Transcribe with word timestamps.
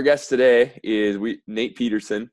our 0.00 0.04
guest 0.04 0.30
today 0.30 0.80
is 0.82 1.18
we 1.18 1.42
Nate 1.46 1.76
Peterson. 1.76 2.30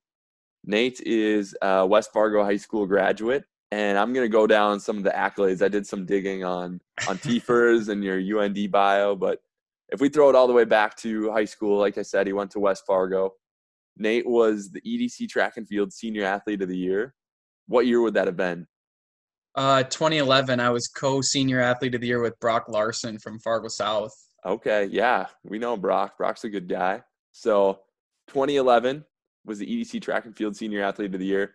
Nate 0.64 1.02
is 1.02 1.54
a 1.62 1.86
West 1.86 2.14
Fargo 2.14 2.42
High 2.42 2.56
School 2.56 2.88
graduate, 2.88 3.44
and 3.72 3.98
I'm 3.98 4.14
gonna 4.14 4.30
go 4.30 4.48
down 4.48 4.80
some 4.80 4.98
of 4.98 5.04
the 5.04 5.10
accolades. 5.10 5.62
I 5.62 5.68
did 5.68 5.86
some 5.86 6.06
digging 6.06 6.46
on 6.46 6.80
on 7.10 7.18
TFRS 7.18 7.90
and 7.90 8.02
your 8.02 8.42
UND 8.42 8.72
bio, 8.72 9.18
but 9.18 9.40
if 9.90 10.00
we 10.00 10.08
throw 10.08 10.30
it 10.30 10.36
all 10.36 10.48
the 10.48 10.54
way 10.54 10.64
back 10.64 10.96
to 11.00 11.30
high 11.34 11.44
school, 11.44 11.78
like 11.78 11.98
I 11.98 12.04
said, 12.04 12.26
he 12.26 12.32
went 12.32 12.52
to 12.52 12.62
West 12.62 12.86
Fargo. 12.88 13.34
Nate 13.98 14.26
was 14.26 14.72
the 14.72 14.80
EDC 14.80 15.28
track 15.28 15.58
and 15.58 15.68
field 15.68 15.92
senior 15.92 16.24
athlete 16.24 16.62
of 16.62 16.70
the 16.70 16.78
year. 16.78 17.16
What 17.68 17.86
year 17.86 18.00
would 18.00 18.14
that 18.14 18.28
have 18.28 18.38
been? 18.38 18.66
Uh, 19.56 19.84
2011, 19.84 20.62
I 20.62 20.70
was 20.70 20.88
co-senior 20.88 21.60
athlete 21.60 21.96
of 21.96 22.00
the 22.00 22.08
year 22.08 22.22
with 22.22 22.40
Brock 22.40 22.70
Larson 22.70 23.20
from 23.20 23.40
Fargo 23.40 23.68
South. 23.68 24.14
Okay, 24.46 24.86
yeah, 24.86 25.26
we 25.44 25.60
know 25.60 25.76
Brock. 25.76 26.18
Brock's 26.18 26.46
a 26.46 26.50
good 26.50 26.70
guy. 26.70 27.02
So 27.38 27.82
2011 28.30 29.06
was 29.46 29.60
the 29.60 29.68
EDC 29.68 30.02
track 30.02 30.26
and 30.26 30.36
field 30.36 30.56
senior 30.56 30.84
athlete 30.84 31.14
of 31.14 31.20
the 31.20 31.26
year. 31.26 31.54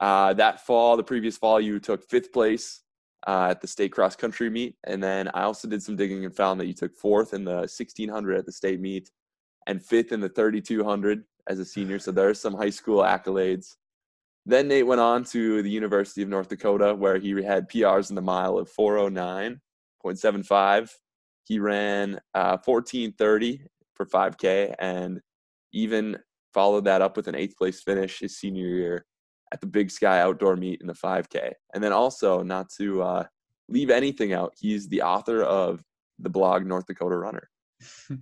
Uh, 0.00 0.32
that 0.34 0.64
fall, 0.64 0.96
the 0.96 1.02
previous 1.02 1.36
fall, 1.36 1.60
you 1.60 1.80
took 1.80 2.08
fifth 2.08 2.32
place 2.32 2.82
uh, 3.26 3.48
at 3.50 3.60
the 3.60 3.66
state 3.66 3.90
cross 3.90 4.14
country 4.14 4.48
meet. 4.48 4.76
And 4.84 5.02
then 5.02 5.26
I 5.34 5.42
also 5.42 5.66
did 5.66 5.82
some 5.82 5.96
digging 5.96 6.24
and 6.24 6.32
found 6.32 6.60
that 6.60 6.66
you 6.66 6.72
took 6.72 6.94
fourth 6.94 7.34
in 7.34 7.42
the 7.42 7.66
1600 7.66 8.38
at 8.38 8.46
the 8.46 8.52
state 8.52 8.78
meet 8.80 9.10
and 9.66 9.84
fifth 9.84 10.12
in 10.12 10.20
the 10.20 10.28
3200 10.28 11.24
as 11.48 11.58
a 11.58 11.64
senior. 11.64 11.98
So 11.98 12.12
there 12.12 12.28
are 12.28 12.34
some 12.34 12.54
high 12.54 12.70
school 12.70 13.02
accolades. 13.02 13.74
Then 14.46 14.68
Nate 14.68 14.86
went 14.86 15.00
on 15.00 15.24
to 15.24 15.62
the 15.62 15.70
University 15.70 16.22
of 16.22 16.28
North 16.28 16.48
Dakota, 16.48 16.94
where 16.94 17.18
he 17.18 17.30
had 17.42 17.68
PRs 17.68 18.10
in 18.10 18.14
the 18.14 18.22
mile 18.22 18.56
of 18.56 18.72
409.75. 18.72 20.90
He 21.44 21.58
ran 21.58 22.20
uh, 22.34 22.58
1430 22.64 23.62
for 23.98 24.06
5K 24.06 24.74
and 24.78 25.20
even 25.74 26.18
followed 26.54 26.86
that 26.86 27.02
up 27.02 27.16
with 27.16 27.28
an 27.28 27.34
eighth 27.34 27.56
place 27.56 27.82
finish 27.82 28.20
his 28.20 28.38
senior 28.38 28.68
year 28.68 29.04
at 29.52 29.60
the 29.60 29.66
Big 29.66 29.90
Sky 29.90 30.20
Outdoor 30.20 30.56
Meet 30.56 30.80
in 30.80 30.86
the 30.86 30.94
5K. 30.94 31.52
And 31.74 31.82
then 31.82 31.92
also, 31.92 32.42
not 32.42 32.70
to 32.78 33.02
uh, 33.02 33.24
leave 33.68 33.90
anything 33.90 34.32
out, 34.32 34.54
he's 34.58 34.88
the 34.88 35.02
author 35.02 35.42
of 35.42 35.82
the 36.18 36.30
blog 36.30 36.66
North 36.66 36.86
Dakota 36.86 37.16
Runner. 37.16 37.48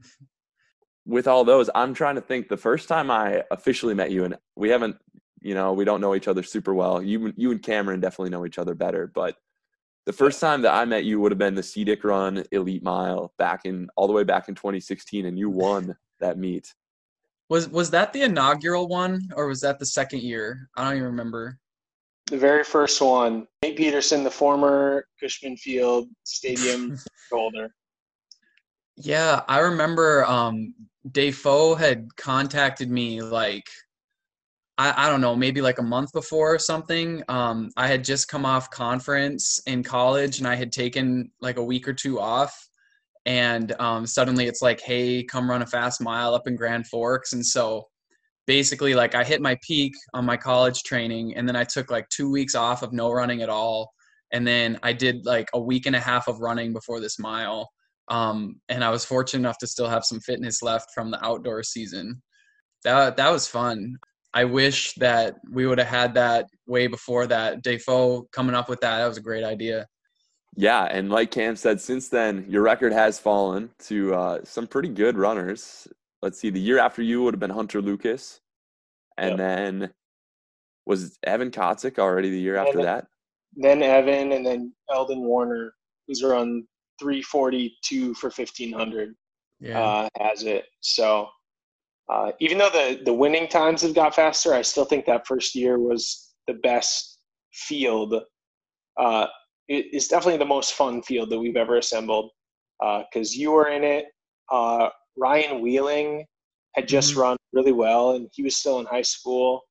With 1.06 1.28
all 1.28 1.44
those, 1.44 1.70
I'm 1.74 1.94
trying 1.94 2.16
to 2.16 2.20
think 2.20 2.48
the 2.48 2.56
first 2.56 2.88
time 2.88 3.10
I 3.10 3.44
officially 3.50 3.94
met 3.94 4.10
you, 4.10 4.24
and 4.24 4.36
we 4.56 4.70
haven't, 4.70 4.96
you 5.40 5.54
know, 5.54 5.72
we 5.72 5.84
don't 5.84 6.00
know 6.00 6.16
each 6.16 6.26
other 6.26 6.42
super 6.42 6.74
well. 6.74 7.00
You, 7.00 7.32
you 7.36 7.52
and 7.52 7.62
Cameron 7.62 8.00
definitely 8.00 8.30
know 8.30 8.44
each 8.44 8.58
other 8.58 8.74
better, 8.74 9.10
but 9.14 9.36
the 10.06 10.12
first 10.12 10.40
time 10.40 10.62
that 10.62 10.72
I 10.72 10.84
met 10.84 11.04
you 11.04 11.20
would 11.20 11.32
have 11.32 11.38
been 11.38 11.56
the 11.56 11.62
CDIC 11.62 12.04
Run 12.04 12.44
Elite 12.52 12.82
Mile 12.82 13.32
back 13.38 13.62
in 13.64 13.88
all 13.96 14.06
the 14.06 14.12
way 14.12 14.22
back 14.22 14.48
in 14.48 14.54
2016, 14.54 15.26
and 15.26 15.38
you 15.38 15.50
won 15.50 15.96
that 16.20 16.38
meet. 16.38 16.72
Was 17.48 17.68
was 17.68 17.90
that 17.90 18.12
the 18.12 18.22
inaugural 18.22 18.88
one, 18.88 19.20
or 19.34 19.46
was 19.48 19.60
that 19.60 19.78
the 19.78 19.86
second 19.86 20.22
year? 20.22 20.68
I 20.76 20.84
don't 20.84 20.94
even 20.94 21.06
remember. 21.06 21.58
The 22.26 22.38
very 22.38 22.64
first 22.64 23.00
one, 23.00 23.46
Nate 23.62 23.76
Peterson, 23.76 24.24
the 24.24 24.30
former 24.30 25.06
Cushman 25.20 25.56
Field 25.56 26.08
Stadium 26.24 26.98
holder. 27.30 27.72
Yeah, 28.96 29.42
I 29.46 29.60
remember 29.60 30.24
um, 30.24 30.74
Defoe 31.12 31.74
had 31.74 32.08
contacted 32.16 32.90
me 32.90 33.22
like 33.22 33.66
I, 34.78 35.06
I 35.06 35.10
don't 35.10 35.20
know, 35.20 35.34
maybe 35.34 35.62
like 35.62 35.78
a 35.78 35.82
month 35.82 36.12
before 36.12 36.54
or 36.54 36.58
something. 36.58 37.22
Um, 37.28 37.70
I 37.76 37.86
had 37.86 38.04
just 38.04 38.28
come 38.28 38.44
off 38.44 38.70
conference 38.70 39.58
in 39.66 39.82
college 39.82 40.38
and 40.38 40.46
I 40.46 40.54
had 40.54 40.70
taken 40.70 41.30
like 41.40 41.56
a 41.56 41.64
week 41.64 41.88
or 41.88 41.94
two 41.94 42.20
off. 42.20 42.54
And 43.24 43.72
um, 43.80 44.06
suddenly 44.06 44.46
it's 44.46 44.62
like, 44.62 44.80
hey, 44.80 45.24
come 45.24 45.50
run 45.50 45.62
a 45.62 45.66
fast 45.66 46.00
mile 46.00 46.34
up 46.34 46.46
in 46.46 46.56
Grand 46.56 46.86
Forks. 46.86 47.32
And 47.32 47.44
so 47.44 47.88
basically, 48.46 48.94
like, 48.94 49.14
I 49.14 49.24
hit 49.24 49.40
my 49.40 49.58
peak 49.66 49.94
on 50.14 50.24
my 50.24 50.36
college 50.36 50.82
training 50.84 51.36
and 51.36 51.48
then 51.48 51.56
I 51.56 51.64
took 51.64 51.90
like 51.90 52.08
two 52.10 52.30
weeks 52.30 52.54
off 52.54 52.82
of 52.82 52.92
no 52.92 53.10
running 53.10 53.42
at 53.42 53.48
all. 53.48 53.90
And 54.32 54.46
then 54.46 54.78
I 54.82 54.92
did 54.92 55.24
like 55.24 55.48
a 55.54 55.60
week 55.60 55.86
and 55.86 55.96
a 55.96 56.00
half 56.00 56.28
of 56.28 56.40
running 56.40 56.72
before 56.72 57.00
this 57.00 57.18
mile. 57.18 57.68
Um, 58.08 58.60
and 58.68 58.84
I 58.84 58.90
was 58.90 59.04
fortunate 59.04 59.40
enough 59.40 59.58
to 59.58 59.66
still 59.66 59.88
have 59.88 60.04
some 60.04 60.20
fitness 60.20 60.62
left 60.62 60.90
from 60.94 61.10
the 61.10 61.24
outdoor 61.24 61.62
season. 61.62 62.22
That, 62.84 63.16
that 63.16 63.32
was 63.32 63.48
fun. 63.48 63.96
I 64.36 64.44
wish 64.44 64.92
that 64.96 65.36
we 65.50 65.66
would 65.66 65.78
have 65.78 65.88
had 65.88 66.12
that 66.12 66.50
way 66.66 66.88
before 66.88 67.26
that. 67.26 67.62
Defoe 67.62 68.28
coming 68.32 68.54
up 68.54 68.68
with 68.68 68.82
that, 68.82 68.98
that 68.98 69.08
was 69.08 69.16
a 69.16 69.22
great 69.22 69.42
idea. 69.42 69.86
Yeah, 70.54 70.84
and 70.84 71.08
like 71.08 71.30
Cam 71.30 71.56
said, 71.56 71.80
since 71.80 72.10
then 72.10 72.44
your 72.46 72.60
record 72.60 72.92
has 72.92 73.18
fallen 73.18 73.70
to 73.84 74.14
uh, 74.14 74.40
some 74.44 74.66
pretty 74.66 74.90
good 74.90 75.16
runners. 75.16 75.88
Let's 76.20 76.38
see, 76.38 76.50
the 76.50 76.60
year 76.60 76.78
after 76.78 77.00
you 77.00 77.22
would 77.22 77.32
have 77.32 77.40
been 77.40 77.48
Hunter 77.48 77.80
Lucas, 77.80 78.42
and 79.16 79.30
yep. 79.30 79.38
then 79.38 79.90
was 80.84 81.18
Evan 81.24 81.50
Kotzik 81.50 81.98
already 81.98 82.28
the 82.28 82.38
year 82.38 82.56
after 82.56 82.76
then, 82.76 82.84
that? 82.84 83.06
Then 83.56 83.82
Evan, 83.82 84.32
and 84.32 84.44
then 84.44 84.74
Eldon 84.92 85.22
Warner, 85.22 85.72
who's 86.06 86.22
around 86.22 86.64
342 87.00 88.12
for 88.12 88.26
1500, 88.26 89.14
yeah. 89.60 89.80
uh, 89.80 90.08
has 90.20 90.42
it. 90.42 90.66
So 90.82 91.26
uh, 92.08 92.32
even 92.40 92.58
though 92.58 92.70
the 92.70 93.00
the 93.04 93.12
winning 93.12 93.48
times 93.48 93.82
have 93.82 93.94
got 93.94 94.14
faster, 94.14 94.54
I 94.54 94.62
still 94.62 94.84
think 94.84 95.06
that 95.06 95.26
first 95.26 95.54
year 95.54 95.78
was 95.78 96.34
the 96.46 96.54
best 96.54 97.20
field. 97.52 98.14
Uh, 98.96 99.26
it, 99.68 99.86
it's 99.92 100.08
definitely 100.08 100.38
the 100.38 100.44
most 100.44 100.74
fun 100.74 101.02
field 101.02 101.30
that 101.30 101.38
we've 101.38 101.56
ever 101.56 101.78
assembled 101.78 102.30
because 102.78 103.30
uh, 103.32 103.38
you 103.38 103.50
were 103.52 103.68
in 103.68 103.82
it. 103.82 104.06
Uh, 104.50 104.88
Ryan 105.16 105.60
Wheeling 105.60 106.24
had 106.74 106.86
just 106.86 107.12
mm-hmm. 107.12 107.20
run 107.20 107.36
really 107.52 107.72
well, 107.72 108.12
and 108.12 108.28
he 108.32 108.42
was 108.42 108.56
still 108.56 108.78
in 108.78 108.86
high 108.86 109.02
school. 109.02 109.62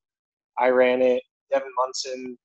I 0.58 0.68
ran 0.68 1.00
it. 1.00 1.22
Devin 1.50 1.70
Munson 1.78 2.36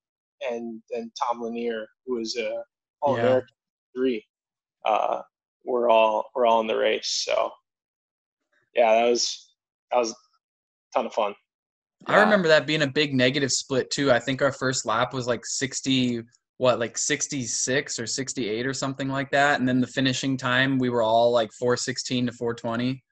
and 0.50 0.81
and 0.91 1.12
Tom 1.22 1.41
Lanier, 1.41 1.85
who 2.06 2.16
was 2.16 2.38
a 2.38 2.63
All 3.02 3.16
American 3.16 3.47
yeah. 3.94 4.00
three, 4.00 4.25
uh, 4.85 5.22
we're 5.66 5.90
all 5.90 6.29
we're 6.35 6.46
all 6.46 6.62
in 6.62 6.68
the 6.68 6.78
race. 6.78 7.23
So 7.25 7.52
yeah, 8.75 8.94
that 8.96 9.09
was 9.09 9.50
that 9.91 10.00
was 10.00 10.12
a 10.12 10.16
ton 10.94 11.06
of 11.06 11.13
fun. 11.13 11.34
I 12.07 12.19
remember 12.19 12.47
that 12.47 12.66
being 12.66 12.81
a 12.81 12.88
big 12.88 13.13
negative 13.13 13.52
split 13.52 13.91
too. 13.91 14.12
I 14.12 14.19
think 14.19 14.41
our 14.41 14.52
first 14.52 14.85
lap 14.85 15.13
was 15.13 15.28
like 15.28 15.46
60 15.46 16.24
what 16.57 16.78
like 16.78 16.96
66 16.96 18.00
or 18.00 18.06
68 18.06 18.68
or 18.68 18.74
something 18.74 19.09
like 19.09 19.31
that 19.31 19.59
and 19.59 19.68
then 19.68 19.81
the 19.81 19.88
finishing 19.88 20.38
time 20.38 20.78
we 20.78 20.91
were 20.91 21.02
all 21.02 21.31
like 21.31 21.52
416 21.53 22.28
to 22.28 22.31
420. 22.31 23.03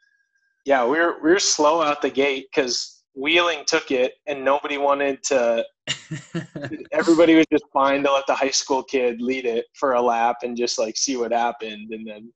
Yeah, 0.65 0.85
we 0.85 0.99
were 0.99 1.15
we 1.23 1.31
were 1.31 1.39
slow 1.39 1.81
out 1.81 2.01
the 2.01 2.11
gate 2.11 2.47
cuz 2.53 3.03
Wheeling 3.15 3.63
took 3.65 3.89
it 3.89 4.13
and 4.27 4.45
nobody 4.45 4.77
wanted 4.77 5.23
to 5.23 5.65
everybody 6.91 7.35
was 7.35 7.47
just 7.51 7.65
fine 7.73 8.03
to 8.03 8.11
let 8.11 8.27
the 8.27 8.35
high 8.35 8.51
school 8.51 8.83
kid 8.83 9.19
lead 9.19 9.45
it 9.45 9.65
for 9.73 9.93
a 9.93 10.01
lap 10.01 10.37
and 10.43 10.55
just 10.55 10.77
like 10.77 10.95
see 10.95 11.17
what 11.17 11.31
happened 11.31 11.91
and 11.91 12.07
then 12.07 12.31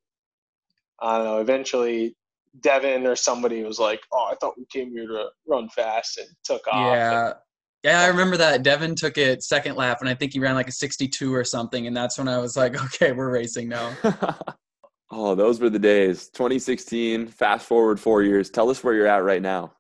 I 1.00 1.18
don't 1.18 1.26
know, 1.26 1.42
eventually 1.42 2.16
Devin 2.60 3.08
or 3.08 3.16
somebody 3.16 3.64
was 3.64 3.80
like, 3.80 4.02
"Oh, 4.12 4.30
I 4.32 4.36
thought 4.36 4.58
we 4.58 4.66
came 4.66 4.92
here 4.92 5.08
to 5.08 5.30
run 5.48 5.70
fast," 5.70 6.18
and 6.18 6.28
took 6.44 6.68
off. 6.68 6.94
Yeah, 6.94 7.26
and, 7.26 7.36
yeah, 7.84 8.02
I 8.02 8.08
remember 8.08 8.38
that. 8.38 8.64
Devin 8.64 8.96
took 8.96 9.18
it 9.18 9.44
second 9.44 9.76
lap, 9.76 9.98
and 10.02 10.10
I 10.10 10.14
think 10.14 10.34
he 10.34 10.40
ran 10.40 10.56
like 10.56 10.68
a 10.68 10.72
62 10.72 11.34
or 11.34 11.44
something, 11.44 11.88
and 11.88 11.96
that's 11.96 12.18
when 12.18 12.28
I 12.28 12.38
was 12.38 12.56
like, 12.56 12.76
"Okay, 12.86 13.12
we're 13.12 13.32
racing 13.32 13.70
now." 13.70 13.94
oh, 15.12 15.36
those 15.36 15.60
were 15.60 15.70
the 15.70 15.80
days. 15.80 16.30
2016. 16.30 17.28
Fast 17.28 17.66
forward 17.66 18.00
four 18.00 18.22
years. 18.22 18.50
Tell 18.50 18.70
us 18.70 18.84
where 18.84 18.94
you're 18.94 19.08
at 19.08 19.24
right 19.24 19.42
now. 19.42 19.74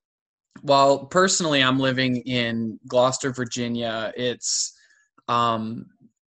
Well, 0.61 1.05
personally, 1.05 1.63
I'm 1.63 1.79
living 1.79 2.17
in 2.17 2.79
Gloucester, 2.87 3.31
Virginia. 3.31 4.13
It's 4.15 4.73
um, 5.27 5.85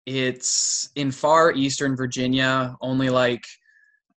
it's 0.06 0.89
in 0.95 1.12
far 1.12 1.51
eastern 1.53 1.95
Virginia, 1.95 2.75
only 2.81 3.09
like 3.09 3.45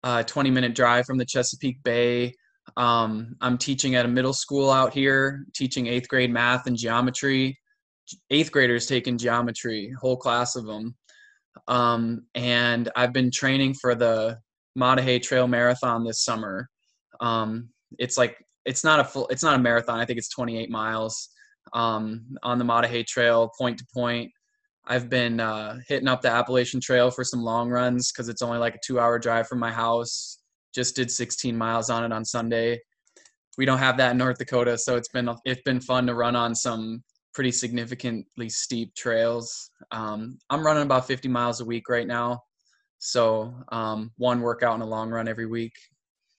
uh, 0.06 0.24
20 0.24 0.52
minute 0.52 0.76
drive 0.76 1.06
from 1.06 1.18
the 1.18 1.26
Chesapeake 1.26 1.84
Bay. 1.84 2.34
Um, 2.78 3.36
I'm 3.42 3.58
teaching 3.58 3.96
at 3.96 4.06
a 4.06 4.08
middle 4.08 4.34
school 4.34 4.70
out 4.72 4.94
here, 4.94 5.46
teaching 5.54 5.88
eighth 5.88 6.08
grade 6.08 6.32
math 6.32 6.68
and 6.68 6.78
geometry. 6.78 7.58
Eighth 8.30 8.52
graders 8.52 8.86
taking 8.86 9.18
geometry, 9.18 9.92
whole 10.00 10.16
class 10.16 10.56
of 10.56 10.66
them. 10.68 10.96
Um, 11.68 12.26
and 12.36 12.90
I've 12.96 13.14
been 13.14 13.32
training 13.32 13.74
for 13.82 13.96
the 13.96 14.38
Dahay 14.78 15.22
Trail 15.22 15.48
Marathon 15.48 16.04
this 16.04 16.24
summer. 16.24 16.70
Um, 17.20 17.70
it's 17.98 18.18
like 18.18 18.38
it's 18.66 18.84
not 18.84 19.00
a 19.00 19.04
full, 19.04 19.28
it's 19.30 19.44
not 19.44 19.56
a 19.56 19.60
marathon. 19.60 20.00
I 20.00 20.06
think 20.06 20.20
it's 20.20 20.30
28 20.30 20.70
miles 20.70 21.30
um, 21.74 22.38
on 22.44 22.60
the 22.60 22.66
Dahay 22.66 23.06
Trail, 23.08 23.52
point 23.58 23.80
to 23.80 23.86
point. 23.92 24.32
I've 24.88 25.10
been 25.10 25.40
uh, 25.40 25.80
hitting 25.88 26.08
up 26.08 26.22
the 26.22 26.30
Appalachian 26.30 26.80
Trail 26.80 27.10
for 27.10 27.24
some 27.24 27.42
long 27.42 27.70
runs 27.70 28.12
because 28.12 28.30
it's 28.30 28.42
only 28.42 28.60
like 28.60 28.76
a 28.76 28.80
two 28.86 29.00
hour 29.00 29.18
drive 29.18 29.48
from 29.48 29.60
my 29.60 29.72
house. 29.72 30.40
Just 30.74 30.96
did 30.96 31.10
16 31.10 31.58
miles 31.58 31.90
on 31.90 32.04
it 32.04 32.12
on 32.12 32.24
Sunday. 32.24 32.80
We 33.58 33.66
don't 33.66 33.80
have 33.80 33.98
that 33.98 34.12
in 34.12 34.18
North 34.18 34.38
Dakota, 34.38 34.78
so 34.78 34.98
it's 34.98 35.08
been 35.10 35.30
it's 35.46 35.62
been 35.64 35.80
fun 35.80 36.06
to 36.08 36.14
run 36.14 36.36
on 36.36 36.54
some 36.54 37.04
pretty 37.34 37.52
significantly 37.52 38.50
steep 38.50 38.94
trails. 38.96 39.72
Um, 39.92 40.38
I'm 40.50 40.66
running 40.66 40.84
about 40.84 41.08
50 41.08 41.30
miles 41.30 41.62
a 41.62 41.66
week 41.66 41.90
right 41.90 42.08
now, 42.08 42.42
so 43.00 43.54
um, 43.72 44.12
one 44.18 44.42
workout 44.42 44.74
and 44.74 44.84
a 44.84 44.86
long 44.86 45.10
run 45.10 45.28
every 45.28 45.46
week. 45.46 45.74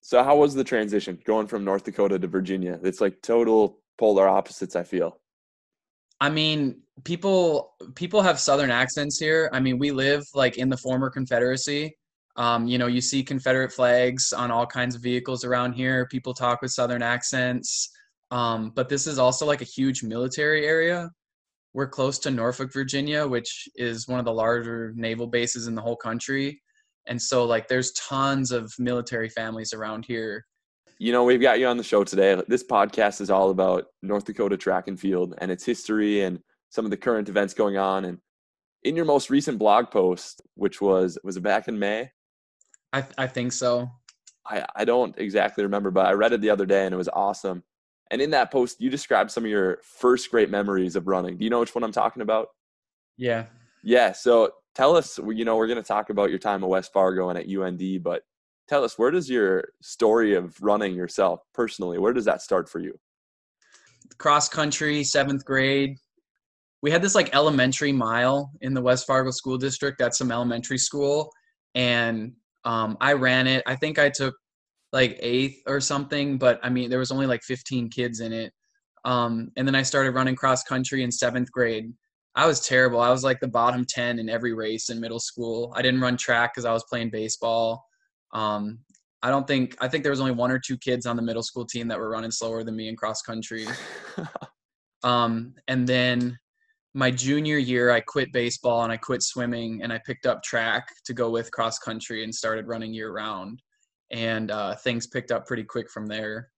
So 0.02 0.22
how 0.22 0.36
was 0.36 0.54
the 0.54 0.62
transition 0.62 1.18
going 1.24 1.48
from 1.48 1.64
North 1.64 1.84
Dakota 1.84 2.18
to 2.18 2.28
Virginia? 2.28 2.78
It's 2.82 3.00
like 3.00 3.20
total 3.22 3.80
polar 3.98 4.28
opposites, 4.28 4.76
I 4.76 4.84
feel. 4.84 5.18
I 6.20 6.30
mean, 6.30 6.82
people 7.04 7.74
people 7.94 8.22
have 8.22 8.40
southern 8.40 8.70
accents 8.70 9.18
here. 9.18 9.50
I 9.52 9.60
mean, 9.60 9.78
we 9.78 9.90
live 9.90 10.24
like 10.34 10.58
in 10.58 10.68
the 10.68 10.76
former 10.76 11.10
Confederacy. 11.10 11.96
Um, 12.36 12.66
you 12.66 12.78
know, 12.78 12.86
you 12.86 13.00
see 13.00 13.22
Confederate 13.22 13.72
flags 13.72 14.32
on 14.32 14.50
all 14.50 14.66
kinds 14.66 14.94
of 14.94 15.02
vehicles 15.02 15.44
around 15.44 15.72
here. 15.72 16.06
People 16.06 16.34
talk 16.34 16.60
with 16.60 16.70
southern 16.70 17.02
accents. 17.02 17.90
Um, 18.30 18.72
but 18.74 18.88
this 18.88 19.06
is 19.06 19.18
also 19.18 19.46
like 19.46 19.62
a 19.62 19.66
huge 19.66 20.02
military 20.02 20.66
area. 20.66 21.10
We're 21.72 21.88
close 21.88 22.18
to 22.20 22.30
Norfolk, 22.30 22.72
Virginia, 22.72 23.26
which 23.26 23.68
is 23.76 24.08
one 24.08 24.18
of 24.18 24.24
the 24.24 24.32
larger 24.32 24.92
naval 24.96 25.26
bases 25.26 25.66
in 25.66 25.74
the 25.74 25.82
whole 25.82 25.96
country. 25.96 26.60
And 27.06 27.20
so 27.20 27.44
like 27.44 27.68
there's 27.68 27.92
tons 27.92 28.50
of 28.50 28.72
military 28.78 29.28
families 29.28 29.72
around 29.72 30.04
here. 30.06 30.44
You 30.98 31.12
know, 31.12 31.24
we've 31.24 31.40
got 31.40 31.60
you 31.60 31.66
on 31.66 31.76
the 31.76 31.84
show 31.84 32.04
today. 32.04 32.40
This 32.48 32.64
podcast 32.64 33.20
is 33.20 33.30
all 33.30 33.50
about 33.50 33.86
North 34.02 34.24
Dakota 34.24 34.56
track 34.56 34.88
and 34.88 34.98
field 34.98 35.34
and 35.38 35.50
its 35.50 35.64
history 35.64 36.22
and 36.22 36.40
some 36.70 36.84
of 36.84 36.90
the 36.90 36.96
current 36.96 37.28
events 37.28 37.54
going 37.54 37.76
on. 37.76 38.04
And 38.04 38.18
in 38.82 38.96
your 38.96 39.04
most 39.04 39.30
recent 39.30 39.58
blog 39.58 39.90
post, 39.90 40.42
which 40.54 40.80
was 40.80 41.18
was 41.24 41.36
it 41.36 41.42
back 41.42 41.68
in 41.68 41.78
May? 41.78 42.10
I 42.92 43.04
I 43.18 43.26
think 43.26 43.52
so. 43.52 43.90
I, 44.48 44.64
I 44.76 44.84
don't 44.84 45.16
exactly 45.18 45.64
remember, 45.64 45.90
but 45.90 46.06
I 46.06 46.12
read 46.12 46.32
it 46.32 46.40
the 46.40 46.50
other 46.50 46.66
day 46.66 46.84
and 46.84 46.94
it 46.94 46.96
was 46.96 47.08
awesome. 47.08 47.64
And 48.10 48.22
in 48.22 48.30
that 48.30 48.52
post, 48.52 48.80
you 48.80 48.88
described 48.88 49.32
some 49.32 49.44
of 49.44 49.50
your 49.50 49.80
first 49.82 50.30
great 50.30 50.50
memories 50.50 50.94
of 50.94 51.08
running. 51.08 51.36
Do 51.36 51.44
you 51.44 51.50
know 51.50 51.60
which 51.60 51.74
one 51.74 51.82
I'm 51.82 51.92
talking 51.92 52.22
about? 52.22 52.48
Yeah. 53.16 53.46
Yeah. 53.82 54.12
So 54.12 54.52
tell 54.74 54.96
us, 54.96 55.18
you 55.18 55.44
know, 55.44 55.56
we're 55.56 55.66
going 55.66 55.82
to 55.82 55.86
talk 55.86 56.10
about 56.10 56.30
your 56.30 56.38
time 56.38 56.62
at 56.62 56.70
West 56.70 56.92
Fargo 56.92 57.30
and 57.30 57.38
at 57.38 57.48
UND, 57.48 58.02
but 58.04 58.22
tell 58.68 58.84
us, 58.84 58.98
where 58.98 59.10
does 59.10 59.28
your 59.28 59.70
story 59.80 60.34
of 60.34 60.60
running 60.62 60.94
yourself 60.94 61.40
personally, 61.54 61.98
where 61.98 62.12
does 62.12 62.24
that 62.26 62.42
start 62.42 62.68
for 62.68 62.78
you? 62.78 62.98
Cross 64.18 64.50
country, 64.50 65.02
seventh 65.02 65.44
grade. 65.44 65.96
We 66.86 66.92
had 66.92 67.02
this 67.02 67.16
like 67.16 67.34
elementary 67.34 67.90
mile 67.90 68.52
in 68.60 68.72
the 68.72 68.80
West 68.80 69.08
Fargo 69.08 69.32
School 69.32 69.58
District 69.58 70.00
at 70.00 70.14
some 70.14 70.30
elementary 70.30 70.78
school. 70.78 71.32
And 71.74 72.34
um, 72.64 72.96
I 73.00 73.14
ran 73.14 73.48
it. 73.48 73.64
I 73.66 73.74
think 73.74 73.98
I 73.98 74.08
took 74.08 74.36
like 74.92 75.18
eighth 75.18 75.62
or 75.66 75.80
something, 75.80 76.38
but 76.38 76.60
I 76.62 76.68
mean, 76.68 76.88
there 76.88 77.00
was 77.00 77.10
only 77.10 77.26
like 77.26 77.42
15 77.42 77.90
kids 77.90 78.20
in 78.20 78.32
it. 78.32 78.52
Um, 79.04 79.50
and 79.56 79.66
then 79.66 79.74
I 79.74 79.82
started 79.82 80.12
running 80.12 80.36
cross 80.36 80.62
country 80.62 81.02
in 81.02 81.10
seventh 81.10 81.50
grade. 81.50 81.92
I 82.36 82.46
was 82.46 82.60
terrible. 82.60 83.00
I 83.00 83.10
was 83.10 83.24
like 83.24 83.40
the 83.40 83.48
bottom 83.48 83.84
10 83.84 84.20
in 84.20 84.28
every 84.28 84.52
race 84.52 84.88
in 84.88 85.00
middle 85.00 85.18
school. 85.18 85.74
I 85.74 85.82
didn't 85.82 86.02
run 86.02 86.16
track 86.16 86.54
because 86.54 86.66
I 86.66 86.72
was 86.72 86.84
playing 86.84 87.10
baseball. 87.10 87.84
Um, 88.32 88.78
I 89.24 89.30
don't 89.30 89.48
think, 89.48 89.76
I 89.80 89.88
think 89.88 90.04
there 90.04 90.12
was 90.12 90.20
only 90.20 90.34
one 90.34 90.52
or 90.52 90.60
two 90.60 90.78
kids 90.78 91.04
on 91.04 91.16
the 91.16 91.22
middle 91.22 91.42
school 91.42 91.66
team 91.66 91.88
that 91.88 91.98
were 91.98 92.10
running 92.10 92.30
slower 92.30 92.62
than 92.62 92.76
me 92.76 92.86
in 92.86 92.94
cross 92.94 93.22
country. 93.22 93.66
um, 95.02 95.52
and 95.66 95.84
then 95.84 96.38
my 96.96 97.10
junior 97.10 97.58
year, 97.58 97.90
I 97.90 98.00
quit 98.00 98.32
baseball 98.32 98.82
and 98.82 98.92
I 98.92 98.96
quit 98.96 99.22
swimming 99.22 99.82
and 99.82 99.92
I 99.92 100.00
picked 100.04 100.26
up 100.26 100.42
track 100.42 100.88
to 101.04 101.14
go 101.14 101.30
with 101.30 101.52
cross 101.52 101.78
country 101.78 102.24
and 102.24 102.34
started 102.34 102.66
running 102.66 102.92
year 102.92 103.12
round. 103.12 103.62
And 104.10 104.50
uh, 104.50 104.76
things 104.76 105.06
picked 105.06 105.30
up 105.30 105.46
pretty 105.46 105.64
quick 105.64 105.90
from 105.90 106.06
there. 106.06 106.50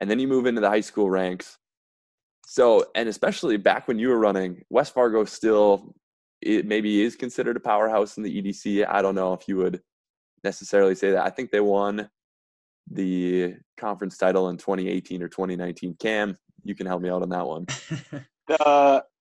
And 0.00 0.10
then 0.10 0.18
you 0.18 0.26
move 0.26 0.46
into 0.46 0.60
the 0.60 0.68
high 0.68 0.80
school 0.80 1.10
ranks 1.10 1.58
so, 2.46 2.86
and 2.94 3.08
especially 3.08 3.56
back 3.56 3.88
when 3.88 3.98
you 3.98 4.08
were 4.08 4.18
running, 4.18 4.62
West 4.70 4.94
Fargo 4.94 5.24
still 5.24 5.94
it 6.40 6.66
maybe 6.66 7.02
is 7.02 7.16
considered 7.16 7.56
a 7.56 7.60
powerhouse 7.60 8.18
in 8.18 8.22
the 8.22 8.42
EDC. 8.42 8.86
I 8.86 9.00
don't 9.00 9.14
know 9.14 9.32
if 9.32 9.48
you 9.48 9.56
would 9.56 9.80
necessarily 10.42 10.94
say 10.94 11.12
that. 11.12 11.24
I 11.24 11.30
think 11.30 11.50
they 11.50 11.60
won 11.60 12.08
the 12.90 13.54
conference 13.78 14.18
title 14.18 14.50
in 14.50 14.58
2018 14.58 15.22
or 15.22 15.28
2019. 15.28 15.96
Cam, 15.98 16.36
you 16.62 16.74
can 16.74 16.86
help 16.86 17.00
me 17.00 17.08
out 17.08 17.22
on 17.22 17.30
that 17.30 17.46
one. 17.46 17.64
the 18.46 19.04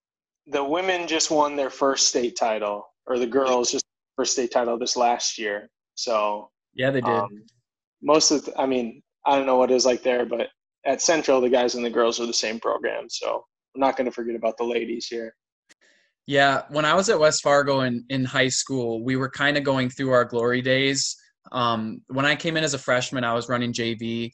the 0.48 0.64
women 0.64 1.08
just 1.08 1.32
won 1.32 1.56
their 1.56 1.70
first 1.70 2.08
state 2.08 2.36
title, 2.38 2.88
or 3.06 3.18
the 3.18 3.28
girls 3.28 3.72
just 3.72 3.86
first 4.16 4.34
state 4.34 4.52
title 4.52 4.78
this 4.78 4.96
last 4.96 5.38
year. 5.38 5.70
So 5.96 6.50
yeah, 6.74 6.92
they 6.92 7.02
did. 7.02 7.10
Um, 7.10 7.44
most 8.02 8.32
of, 8.32 8.46
the, 8.46 8.60
I 8.60 8.66
mean, 8.66 9.02
I 9.26 9.36
don't 9.36 9.46
know 9.46 9.58
what 9.58 9.72
it 9.72 9.76
is 9.76 9.86
like 9.86 10.04
there, 10.04 10.26
but 10.26 10.48
at 10.86 11.02
Central, 11.02 11.40
the 11.40 11.50
guys 11.50 11.76
and 11.76 11.86
the 11.86 11.90
girls 11.90 12.20
are 12.20 12.26
the 12.26 12.34
same 12.34 12.60
program. 12.60 13.06
So 13.10 13.46
I'm 13.74 13.82
not 13.82 13.96
going 13.96 14.06
to 14.06 14.12
forget 14.12 14.36
about 14.36 14.58
the 14.58 14.66
ladies 14.66 15.08
here. 15.08 15.34
Yeah, 16.26 16.64
when 16.70 16.86
I 16.86 16.94
was 16.94 17.10
at 17.10 17.20
West 17.20 17.42
Fargo 17.44 17.82
in, 17.82 18.06
in 18.10 18.24
high 18.24 18.48
school, 18.48 19.04
we 19.04 19.16
were 19.16 19.30
kind 19.30 19.58
of 19.58 19.64
going 19.64 19.90
through 19.90 20.12
our 20.12 20.26
glory 20.26 20.62
days. 20.62 21.16
Um, 21.52 22.02
when 22.08 22.26
I 22.26 22.36
came 22.36 22.56
in 22.56 22.64
as 22.64 22.74
a 22.74 22.78
freshman, 22.78 23.24
I 23.24 23.34
was 23.34 23.50
running 23.50 23.74
JV. 23.74 24.32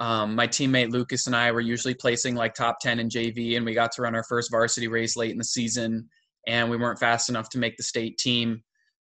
Um, 0.00 0.34
my 0.34 0.48
teammate 0.48 0.90
Lucas 0.90 1.26
and 1.26 1.36
I 1.36 1.52
were 1.52 1.60
usually 1.60 1.94
placing 1.94 2.34
like 2.34 2.54
top 2.54 2.80
10 2.80 2.98
in 2.98 3.08
JV, 3.10 3.56
and 3.56 3.66
we 3.66 3.74
got 3.74 3.92
to 3.92 4.02
run 4.02 4.14
our 4.14 4.24
first 4.24 4.50
varsity 4.50 4.88
race 4.88 5.14
late 5.14 5.30
in 5.30 5.38
the 5.38 5.44
season, 5.44 6.08
and 6.46 6.70
we 6.70 6.78
weren't 6.78 6.98
fast 6.98 7.28
enough 7.28 7.50
to 7.50 7.58
make 7.58 7.76
the 7.76 7.82
state 7.82 8.16
team. 8.16 8.62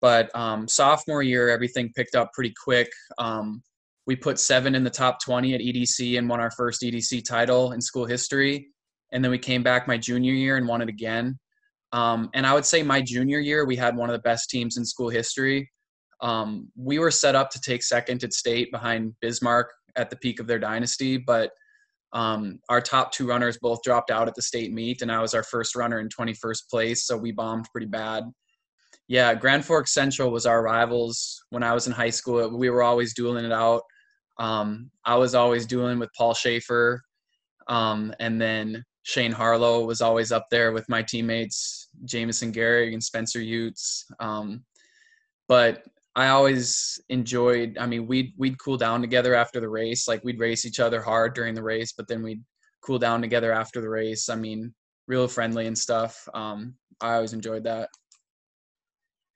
But 0.02 0.36
um, 0.36 0.68
sophomore 0.68 1.22
year, 1.22 1.50
everything 1.50 1.92
picked 1.96 2.16
up 2.16 2.34
pretty 2.34 2.54
quick. 2.64 2.90
Um, 3.20 3.62
we 4.08 4.16
put 4.16 4.40
seven 4.40 4.74
in 4.74 4.84
the 4.84 4.90
top 4.90 5.20
20 5.24 5.54
at 5.54 5.62
EDC 5.62 6.18
and 6.18 6.28
won 6.28 6.40
our 6.40 6.50
first 6.52 6.82
EDC 6.82 7.24
title 7.24 7.74
in 7.74 7.82
school 7.82 8.06
history. 8.06 8.70
And 9.12 9.24
then 9.24 9.30
we 9.30 9.38
came 9.38 9.62
back 9.62 9.88
my 9.88 9.98
junior 9.98 10.34
year 10.34 10.58
and 10.58 10.68
won 10.68 10.82
it 10.82 10.90
again. 10.90 11.38
Um, 11.92 12.30
and 12.34 12.48
I 12.48 12.54
would 12.54 12.66
say 12.66 12.82
my 12.82 13.02
junior 13.02 13.40
year, 13.40 13.66
we 13.66 13.76
had 13.76 13.96
one 13.96 14.10
of 14.10 14.14
the 14.14 14.22
best 14.22 14.50
teams 14.50 14.78
in 14.78 14.86
school 14.86 15.10
history. 15.10 15.70
Um, 16.22 16.72
we 16.76 16.98
were 16.98 17.12
set 17.12 17.36
up 17.36 17.50
to 17.52 17.62
take 17.62 17.84
second 17.84 18.24
at 18.24 18.34
state 18.34 18.72
behind 18.72 19.14
Bismarck 19.22 19.70
at 19.96 20.10
the 20.10 20.16
peak 20.16 20.40
of 20.40 20.48
their 20.48 20.60
dynasty, 20.60 21.18
but 21.18 21.52
um, 22.14 22.60
our 22.70 22.82
top 22.82 23.12
two 23.12 23.28
runners 23.28 23.58
both 23.62 23.84
dropped 23.84 24.10
out 24.10 24.28
at 24.28 24.36
the 24.36 24.42
state 24.42 24.74
meet, 24.74 25.02
and 25.02 25.12
I 25.12 25.22
was 25.22 25.34
our 25.34 25.44
first 25.44 25.76
runner 25.76 26.00
in 26.00 26.10
21st 26.10 26.70
place, 26.70 27.06
so 27.06 27.16
we 27.18 27.32
bombed 27.32 27.68
pretty 27.72 27.88
bad. 27.88 28.24
Yeah, 29.08 29.34
Grand 29.34 29.66
Forks 29.66 29.94
Central 29.94 30.32
was 30.32 30.46
our 30.46 30.62
rivals 30.62 31.44
when 31.50 31.64
I 31.64 31.74
was 31.74 31.88
in 31.88 31.94
high 31.94 32.10
school. 32.10 32.58
We 32.58 32.70
were 32.70 32.84
always 32.84 33.14
dueling 33.14 33.46
it 33.46 33.52
out. 33.52 33.82
Um, 34.38 34.90
I 35.06 35.16
was 35.16 35.36
always 35.36 35.66
dueling 35.66 36.00
with 36.00 36.10
Paul 36.18 36.34
Schaefer, 36.34 37.02
um, 37.68 38.14
and 38.20 38.42
then 38.42 38.84
Shane 39.04 39.32
Harlow 39.32 39.86
was 39.86 40.02
always 40.02 40.32
up 40.32 40.48
there 40.50 40.72
with 40.72 40.88
my 40.90 41.02
teammates 41.02 41.90
Jamison 42.06 42.52
Garrig 42.52 42.94
and 42.94 43.04
Spencer 43.04 43.42
Utes. 43.42 44.06
Um, 44.20 44.64
but 45.48 45.84
I 46.20 46.30
always 46.30 47.00
enjoyed. 47.08 47.78
I 47.80 47.86
mean, 47.86 48.06
we'd 48.06 48.34
we'd 48.38 48.60
cool 48.60 48.76
down 48.76 49.00
together 49.00 49.34
after 49.34 49.62
the 49.62 49.70
race. 49.70 50.06
Like 50.06 50.22
we'd 50.26 50.38
race 50.38 50.66
each 50.66 50.82
other 50.82 51.02
hard 51.02 51.34
during 51.34 51.56
the 51.56 51.64
race, 51.64 51.94
but 51.94 52.10
then 52.10 52.22
we'd 52.22 52.44
cool 52.82 53.00
down 53.00 53.22
together 53.22 53.54
after 53.54 53.80
the 53.80 53.88
race. 53.90 54.28
I 54.28 54.36
mean, 54.36 54.74
real 55.08 55.30
friendly 55.30 55.66
and 55.66 55.78
stuff. 55.78 56.28
Um, 56.34 56.76
I 57.00 57.14
always 57.14 57.32
enjoyed 57.32 57.64
that. 57.64 57.88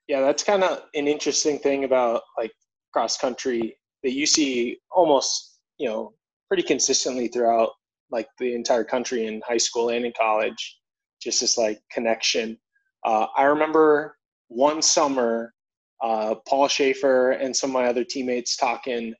Yeah, 0.09 0.19
that's 0.19 0.43
kind 0.43 0.61
of 0.61 0.81
an 0.93 1.07
interesting 1.07 1.57
thing 1.57 1.85
about 1.85 2.23
like 2.37 2.51
cross 2.91 3.15
country 3.15 3.77
that 4.03 4.11
you 4.11 4.25
see 4.25 4.77
almost 4.91 5.59
you 5.77 5.87
know 5.87 6.13
pretty 6.49 6.63
consistently 6.63 7.29
throughout 7.29 7.69
like 8.11 8.27
the 8.39 8.53
entire 8.53 8.83
country 8.83 9.25
in 9.25 9.41
high 9.47 9.57
school 9.57 9.87
and 9.89 10.05
in 10.05 10.11
college 10.19 10.79
just 11.21 11.39
this 11.39 11.57
like 11.57 11.79
connection 11.91 12.57
uh, 13.05 13.25
i 13.35 13.43
remember 13.43 14.17
one 14.49 14.81
summer 14.81 15.53
uh, 16.03 16.35
paul 16.47 16.67
schaefer 16.67 17.31
and 17.31 17.55
some 17.55 17.71
of 17.71 17.73
my 17.73 17.85
other 17.85 18.03
teammates 18.03 18.55
talking 18.55 19.13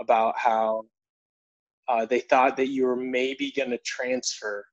about 0.00 0.34
how 0.38 0.82
uh, 1.88 2.06
they 2.06 2.20
thought 2.20 2.56
that 2.56 2.68
you 2.68 2.86
were 2.86 2.96
maybe 2.96 3.52
going 3.56 3.70
to 3.70 3.78
transfer 3.78 4.64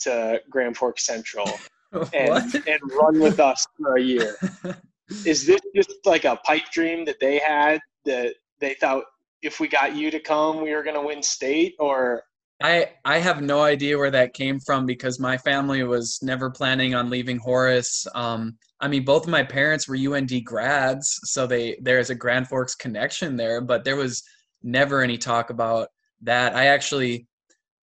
to 0.00 0.40
grand 0.50 0.76
forks 0.76 1.06
central 1.06 1.50
and, 2.12 2.54
and 2.66 2.80
run 3.00 3.20
with 3.20 3.40
us 3.40 3.66
for 3.78 3.96
a 3.96 4.02
year. 4.02 4.36
Is 5.24 5.46
this 5.46 5.60
just 5.74 5.94
like 6.04 6.24
a 6.24 6.36
pipe 6.36 6.64
dream 6.72 7.04
that 7.04 7.20
they 7.20 7.38
had 7.38 7.80
that 8.06 8.34
they 8.60 8.74
thought 8.74 9.04
if 9.42 9.60
we 9.60 9.68
got 9.68 9.94
you 9.94 10.10
to 10.10 10.18
come, 10.18 10.62
we 10.62 10.74
were 10.74 10.82
going 10.82 10.96
to 10.96 11.06
win 11.06 11.22
state, 11.22 11.74
or? 11.78 12.22
I 12.60 12.90
I 13.04 13.18
have 13.18 13.42
no 13.42 13.62
idea 13.62 13.98
where 13.98 14.10
that 14.10 14.34
came 14.34 14.58
from 14.58 14.86
because 14.86 15.20
my 15.20 15.38
family 15.38 15.84
was 15.84 16.18
never 16.22 16.50
planning 16.50 16.94
on 16.94 17.10
leaving 17.10 17.38
Horace. 17.38 18.06
Um, 18.14 18.56
I 18.80 18.88
mean, 18.88 19.04
both 19.04 19.24
of 19.24 19.30
my 19.30 19.42
parents 19.42 19.88
were 19.88 19.96
UND 19.96 20.32
grads, 20.44 21.18
so 21.24 21.46
they 21.46 21.78
there's 21.80 22.10
a 22.10 22.14
Grand 22.14 22.48
Forks 22.48 22.74
connection 22.74 23.36
there, 23.36 23.60
but 23.60 23.84
there 23.84 23.96
was 23.96 24.22
never 24.62 25.02
any 25.02 25.16
talk 25.16 25.50
about 25.50 25.88
that. 26.22 26.54
I 26.54 26.66
actually, 26.66 27.26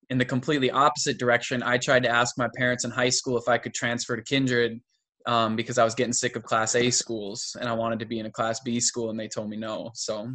in 0.10 0.18
the 0.18 0.26
completely 0.26 0.70
opposite 0.70 1.18
direction, 1.18 1.64
I 1.64 1.78
tried 1.78 2.04
to 2.04 2.10
ask 2.10 2.38
my 2.38 2.48
parents 2.56 2.86
in 2.86 2.92
high 2.92 3.10
school 3.10 3.38
if 3.38 3.48
I 3.48 3.58
could 3.58 3.74
transfer 3.74 4.16
to 4.16 4.22
Kindred 4.22 4.82
um, 5.26 5.56
because 5.56 5.78
I 5.78 5.84
was 5.84 5.96
getting 5.96 6.14
sick 6.14 6.36
of 6.36 6.44
Class 6.44 6.76
A 6.76 6.92
schools 6.92 7.56
and 7.60 7.68
I 7.68 7.74
wanted 7.74 8.00
to 8.00 8.06
be 8.06 8.20
in 8.20 8.28
a 8.28 8.32
Class 8.32 8.60
B 8.60 8.80
school, 8.80 9.10
and 9.10 9.20
they 9.20 9.28
told 9.28 9.50
me 9.50 9.58
no. 9.58 9.92
So 9.96 10.30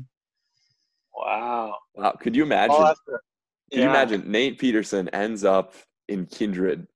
Wow. 1.19 1.77
Wow. 1.95 2.12
Could 2.21 2.37
you 2.37 2.45
imagine? 2.45 2.77
Oh, 2.79 2.95
Can 3.71 3.83
you 3.83 3.88
imagine 3.88 4.31
Nate 4.31 4.59
Peterson 4.59 5.09
ends 5.11 5.45
up 5.45 5.75
in 6.09 6.27
Kindred? 6.27 6.87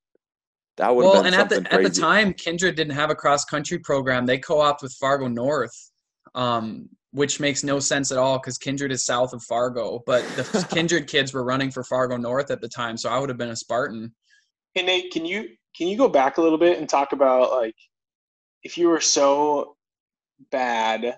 That 0.77 0.95
would 0.95 1.05
well, 1.05 1.23
and 1.23 1.35
at 1.35 1.49
the 1.49 1.61
crazy. 1.61 1.85
at 1.85 1.93
the 1.93 2.01
time, 2.01 2.33
Kindred 2.33 2.75
didn't 2.75 2.93
have 2.93 3.09
a 3.09 3.15
cross 3.15 3.45
country 3.45 3.79
program. 3.79 4.25
They 4.25 4.39
co-opted 4.39 4.83
with 4.83 4.93
Fargo 4.99 5.27
North. 5.27 5.91
Um, 6.35 6.89
which 7.13 7.39
makes 7.39 7.63
no 7.63 7.79
sense 7.79 8.11
at 8.11 8.17
all 8.17 8.39
because 8.39 8.57
Kindred 8.57 8.91
is 8.91 9.05
south 9.05 9.33
of 9.33 9.43
Fargo, 9.43 10.01
but 10.07 10.23
the 10.35 10.67
Kindred 10.73 11.07
kids 11.07 11.31
were 11.31 11.43
running 11.43 11.69
for 11.69 11.83
Fargo 11.83 12.17
North 12.17 12.49
at 12.49 12.59
the 12.59 12.67
time, 12.67 12.97
so 12.97 13.07
I 13.07 13.19
would 13.19 13.29
have 13.29 13.37
been 13.37 13.51
a 13.51 13.55
Spartan. 13.55 14.13
Hey 14.73 14.83
Nate, 14.83 15.11
can 15.11 15.23
you 15.23 15.49
can 15.77 15.87
you 15.87 15.95
go 15.95 16.09
back 16.09 16.37
a 16.37 16.41
little 16.41 16.57
bit 16.57 16.79
and 16.79 16.89
talk 16.89 17.13
about 17.13 17.51
like 17.51 17.75
if 18.63 18.77
you 18.77 18.89
were 18.89 18.99
so 18.99 19.75
bad 20.51 21.17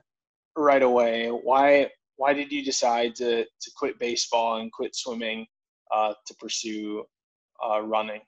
right 0.57 0.83
away, 0.83 1.29
why 1.29 1.89
why 2.17 2.33
did 2.33 2.51
you 2.51 2.63
decide 2.63 3.15
to 3.15 3.43
to 3.45 3.71
quit 3.77 3.97
baseball 3.97 4.57
and 4.57 4.71
quit 4.71 4.95
swimming 4.95 5.45
uh, 5.93 6.13
to 6.27 6.35
pursue 6.35 7.05
uh, 7.65 7.81
running? 7.81 8.21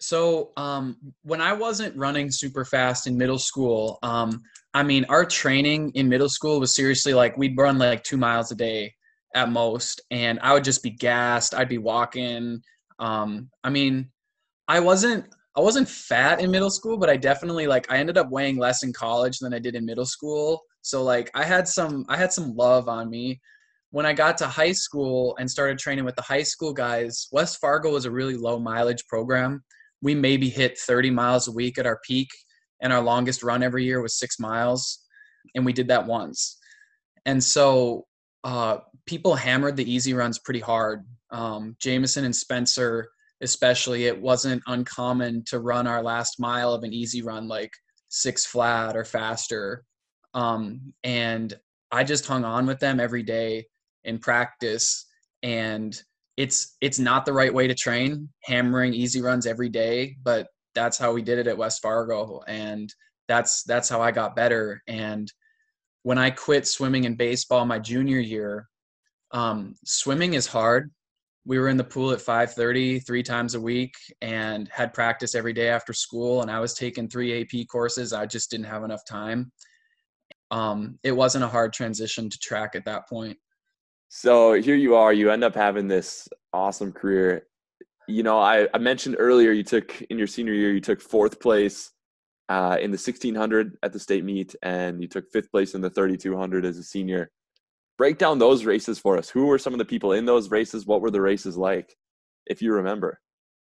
So 0.00 0.52
um, 0.56 0.96
when 1.22 1.40
I 1.40 1.52
wasn't 1.52 1.96
running 1.96 2.30
super 2.30 2.64
fast 2.64 3.06
in 3.06 3.16
middle 3.16 3.38
school, 3.38 3.98
um, 4.02 4.42
I 4.74 4.82
mean, 4.82 5.04
our 5.08 5.24
training 5.24 5.90
in 5.94 6.08
middle 6.08 6.28
school 6.28 6.60
was 6.60 6.74
seriously 6.74 7.14
like 7.14 7.36
we'd 7.36 7.56
run 7.56 7.78
like 7.78 8.04
two 8.04 8.16
miles 8.16 8.52
a 8.52 8.54
day 8.54 8.94
at 9.34 9.50
most, 9.50 10.00
and 10.10 10.38
I 10.40 10.52
would 10.54 10.64
just 10.64 10.82
be 10.82 10.90
gassed. 10.90 11.54
I'd 11.54 11.68
be 11.68 11.78
walking. 11.78 12.60
Um, 13.00 13.50
I 13.64 13.70
mean, 13.70 14.10
I 14.68 14.80
wasn't 14.80 15.26
I 15.56 15.60
wasn't 15.60 15.88
fat 15.88 16.40
in 16.40 16.52
middle 16.52 16.70
school, 16.70 16.96
but 16.96 17.10
I 17.10 17.16
definitely 17.16 17.66
like 17.66 17.90
I 17.90 17.98
ended 17.98 18.18
up 18.18 18.30
weighing 18.30 18.58
less 18.58 18.84
in 18.84 18.92
college 18.92 19.38
than 19.40 19.52
I 19.52 19.58
did 19.58 19.74
in 19.74 19.84
middle 19.84 20.06
school. 20.06 20.62
So 20.82 21.02
like 21.02 21.30
I 21.34 21.44
had 21.44 21.66
some 21.66 22.04
I 22.08 22.16
had 22.16 22.32
some 22.32 22.54
love 22.54 22.88
on 22.88 23.10
me. 23.10 23.40
When 23.90 24.06
I 24.06 24.12
got 24.12 24.38
to 24.38 24.46
high 24.46 24.72
school 24.72 25.34
and 25.40 25.50
started 25.50 25.78
training 25.78 26.04
with 26.04 26.14
the 26.14 26.22
high 26.22 26.42
school 26.42 26.72
guys, 26.72 27.26
West 27.32 27.58
Fargo 27.58 27.90
was 27.90 28.04
a 28.04 28.10
really 28.10 28.36
low 28.36 28.60
mileage 28.60 29.04
program 29.08 29.64
we 30.02 30.14
maybe 30.14 30.48
hit 30.48 30.78
30 30.78 31.10
miles 31.10 31.48
a 31.48 31.52
week 31.52 31.78
at 31.78 31.86
our 31.86 31.98
peak 32.06 32.28
and 32.80 32.92
our 32.92 33.02
longest 33.02 33.42
run 33.42 33.62
every 33.62 33.84
year 33.84 34.00
was 34.00 34.18
six 34.18 34.38
miles 34.38 35.04
and 35.54 35.64
we 35.64 35.72
did 35.72 35.88
that 35.88 36.06
once. 36.06 36.58
And 37.26 37.42
so 37.42 38.06
uh, 38.44 38.78
people 39.06 39.34
hammered 39.34 39.76
the 39.76 39.90
easy 39.90 40.14
runs 40.14 40.38
pretty 40.38 40.60
hard. 40.60 41.04
Um, 41.30 41.76
jameson 41.78 42.24
and 42.24 42.34
spencer 42.34 43.08
especially 43.40 44.06
it 44.06 44.20
wasn't 44.20 44.62
uncommon 44.66 45.44
to 45.44 45.60
run 45.60 45.86
our 45.86 46.02
last 46.02 46.40
mile 46.40 46.72
of 46.72 46.82
an 46.82 46.92
easy 46.92 47.22
run 47.22 47.46
like 47.46 47.70
six 48.08 48.44
flat 48.44 48.96
or 48.96 49.04
faster. 49.04 49.84
Um, 50.34 50.92
and 51.04 51.54
i 51.90 52.04
just 52.04 52.26
hung 52.26 52.44
on 52.44 52.66
with 52.66 52.80
them 52.80 53.00
every 53.00 53.22
day 53.22 53.66
in 54.04 54.18
practice 54.18 55.06
and 55.42 56.00
it's 56.38 56.76
it's 56.80 57.00
not 57.00 57.26
the 57.26 57.32
right 57.32 57.52
way 57.52 57.66
to 57.66 57.74
train 57.74 58.28
hammering 58.44 58.94
easy 58.94 59.20
runs 59.20 59.44
every 59.44 59.68
day 59.68 60.16
but 60.22 60.46
that's 60.72 60.96
how 60.96 61.12
we 61.12 61.20
did 61.20 61.36
it 61.36 61.48
at 61.48 61.58
west 61.58 61.82
fargo 61.82 62.40
and 62.46 62.94
that's 63.26 63.64
that's 63.64 63.88
how 63.88 64.00
i 64.00 64.10
got 64.10 64.36
better. 64.36 64.80
And 64.86 65.30
when 66.04 66.16
i 66.16 66.30
quit 66.30 66.66
swimming 66.66 67.04
and 67.04 67.18
baseball 67.18 67.66
my 67.66 67.78
junior 67.78 68.20
year 68.20 68.68
um, 69.32 69.74
swimming 69.84 70.32
is 70.32 70.46
hard. 70.46 70.90
We 71.44 71.58
were 71.58 71.68
in 71.68 71.76
the 71.76 71.84
pool 71.84 72.12
at 72.12 72.18
5.30 72.18 73.06
three 73.06 73.22
times 73.22 73.54
a 73.54 73.60
week 73.60 73.94
and 74.22 74.68
had 74.68 74.94
practice 74.94 75.34
every 75.34 75.52
day 75.52 75.68
after 75.68 75.92
school 75.92 76.40
and 76.40 76.50
i 76.50 76.60
was 76.60 76.72
taking 76.72 77.08
three 77.08 77.42
ap 77.42 77.68
courses. 77.70 78.12
I 78.12 78.26
just 78.26 78.50
didn't 78.50 78.66
have 78.66 78.84
enough 78.84 79.04
time. 79.04 79.50
Um, 80.50 80.98
it 81.02 81.12
wasn't 81.12 81.44
a 81.44 81.48
hard 81.48 81.72
transition 81.72 82.30
to 82.30 82.38
track 82.38 82.74
at 82.74 82.84
that 82.84 83.08
point 83.08 83.36
so 84.08 84.54
here 84.54 84.76
you 84.76 84.94
are, 84.94 85.12
you 85.12 85.30
end 85.30 85.44
up 85.44 85.54
having 85.54 85.88
this 85.88 86.28
awesome 86.52 86.92
career. 86.92 87.46
You 88.06 88.22
know, 88.22 88.38
I, 88.38 88.66
I 88.72 88.78
mentioned 88.78 89.16
earlier 89.18 89.52
you 89.52 89.62
took 89.62 90.00
in 90.02 90.16
your 90.18 90.26
senior 90.26 90.54
year, 90.54 90.72
you 90.72 90.80
took 90.80 91.00
fourth 91.00 91.40
place 91.40 91.90
uh, 92.48 92.78
in 92.80 92.90
the 92.90 92.96
1600 92.96 93.76
at 93.82 93.92
the 93.92 94.00
state 94.00 94.24
meet, 94.24 94.54
and 94.62 95.02
you 95.02 95.08
took 95.08 95.30
fifth 95.30 95.50
place 95.50 95.74
in 95.74 95.82
the 95.82 95.90
3200 95.90 96.64
as 96.64 96.78
a 96.78 96.82
senior. 96.82 97.30
Break 97.98 98.16
down 98.16 98.38
those 98.38 98.64
races 98.64 98.98
for 98.98 99.18
us. 99.18 99.28
Who 99.28 99.46
were 99.46 99.58
some 99.58 99.74
of 99.74 99.78
the 99.78 99.84
people 99.84 100.12
in 100.12 100.24
those 100.24 100.50
races? 100.50 100.86
What 100.86 101.02
were 101.02 101.10
the 101.10 101.20
races 101.20 101.58
like, 101.58 101.94
if 102.46 102.62
you 102.62 102.72
remember? 102.72 103.20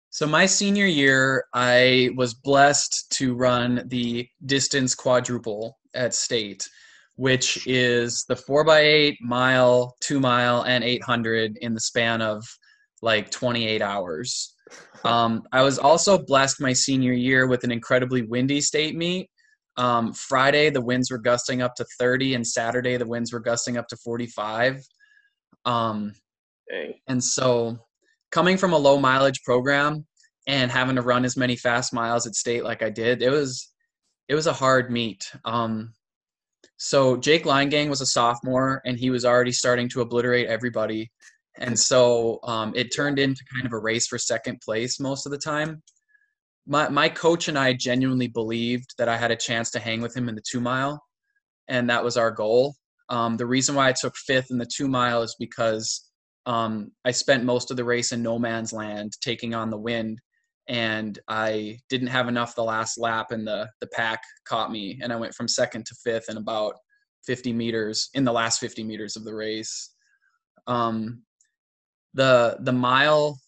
So, 0.09 0.25
my 0.25 0.45
senior 0.45 0.85
year, 0.85 1.45
I 1.53 2.11
was 2.15 2.33
blessed 2.33 3.11
to 3.13 3.35
run 3.35 3.83
the 3.87 4.29
distance 4.45 4.95
quadruple 4.95 5.77
at 5.93 6.13
state 6.13 6.67
which 7.17 7.67
is 7.67 8.25
the 8.29 8.35
four 8.35 8.63
by 8.63 8.79
eight 8.79 9.17
mile, 9.21 9.95
two 10.01 10.19
mile, 10.19 10.63
and 10.63 10.83
800 10.83 11.57
in 11.61 11.73
the 11.73 11.79
span 11.79 12.21
of 12.21 12.45
like 13.01 13.29
28 13.29 13.81
hours. 13.81 14.53
Um, 15.05 15.43
I 15.53 15.61
was 15.61 15.77
also 15.77 16.17
blessed 16.17 16.59
my 16.59 16.73
senior 16.73 17.13
year 17.13 17.47
with 17.47 17.63
an 17.63 17.71
incredibly 17.71 18.23
windy 18.23 18.59
state 18.59 18.95
meet. 18.95 19.29
Um, 19.77 20.11
Friday, 20.11 20.71
the 20.71 20.81
winds 20.81 21.11
were 21.11 21.19
gusting 21.19 21.61
up 21.61 21.75
to 21.75 21.85
30, 21.99 22.33
and 22.33 22.45
Saturday, 22.45 22.97
the 22.97 23.05
winds 23.05 23.31
were 23.31 23.39
gusting 23.39 23.77
up 23.77 23.87
to 23.89 23.95
45. 23.95 24.83
Um, 25.65 26.13
and 27.07 27.23
so, 27.23 27.77
coming 28.31 28.57
from 28.57 28.73
a 28.73 28.77
low 28.77 28.99
mileage 28.99 29.43
program 29.43 30.05
and 30.47 30.71
having 30.71 30.95
to 30.95 31.03
run 31.03 31.23
as 31.23 31.37
many 31.37 31.55
fast 31.55 31.93
miles 31.93 32.25
at 32.25 32.35
state 32.35 32.63
like 32.63 32.81
I 32.81 32.89
did, 32.89 33.21
it 33.21 33.29
was 33.29 33.71
it 34.27 34.35
was 34.35 34.47
a 34.47 34.53
hard 34.53 34.91
meet. 34.91 35.31
Um, 35.45 35.93
so 36.77 37.17
Jake 37.17 37.45
Leingang 37.45 37.89
was 37.89 38.01
a 38.01 38.05
sophomore, 38.05 38.81
and 38.85 38.97
he 38.97 39.09
was 39.09 39.25
already 39.25 39.51
starting 39.51 39.89
to 39.89 40.01
obliterate 40.01 40.47
everybody. 40.47 41.11
And 41.59 41.77
so 41.79 42.39
um, 42.43 42.73
it 42.75 42.95
turned 42.95 43.17
into 43.17 43.43
kind 43.51 43.65
of 43.65 43.73
a 43.73 43.79
race 43.79 44.07
for 44.07 44.17
second 44.17 44.61
place 44.61 44.99
most 44.99 45.25
of 45.25 45.31
the 45.31 45.37
time. 45.37 45.81
My, 46.67 46.89
my 46.89 47.09
coach 47.09 47.47
and 47.47 47.57
I 47.57 47.73
genuinely 47.73 48.27
believed 48.27 48.93
that 48.97 49.09
I 49.09 49.17
had 49.17 49.31
a 49.31 49.35
chance 49.35 49.71
to 49.71 49.79
hang 49.79 50.01
with 50.01 50.15
him 50.15 50.29
in 50.29 50.35
the 50.35 50.43
two 50.47 50.59
mile, 50.59 51.01
and 51.67 51.89
that 51.89 52.03
was 52.03 52.17
our 52.17 52.29
goal. 52.29 52.75
Um, 53.09 53.37
the 53.37 53.45
reason 53.45 53.73
why 53.73 53.87
I 53.87 53.93
took 53.93 54.15
fifth 54.15 54.51
in 54.51 54.57
the 54.57 54.65
two 54.65 54.87
mile 54.87 55.23
is 55.23 55.35
because 55.39 56.09
um, 56.45 56.91
I 57.05 57.11
spent 57.11 57.43
most 57.43 57.71
of 57.71 57.77
the 57.77 57.85
race 57.85 58.11
in 58.11 58.21
no 58.21 58.37
man's 58.37 58.73
land, 58.73 59.13
taking 59.21 59.55
on 59.55 59.69
the 59.69 59.77
wind, 59.77 60.19
and 60.67 61.17
I 61.27 61.79
didn't 61.89 62.07
have 62.07 62.27
enough 62.27 62.55
the 62.55 62.63
last 62.63 62.97
lap 62.97 63.31
and 63.31 63.47
the 63.47 63.69
the 63.79 63.87
pack 63.87 64.21
caught 64.45 64.71
me 64.71 64.99
and 65.01 65.13
I 65.13 65.15
went 65.15 65.33
from 65.33 65.47
second 65.47 65.85
to 65.85 65.95
fifth 66.03 66.29
in 66.29 66.37
about 66.37 66.75
50 67.25 67.53
meters 67.53 68.09
in 68.13 68.23
the 68.23 68.31
last 68.31 68.59
50 68.59 68.83
meters 68.83 69.15
of 69.15 69.23
the 69.23 69.35
race. 69.35 69.93
Um, 70.65 71.23
the 72.13 72.57
the 72.61 72.73
mile 72.73 73.39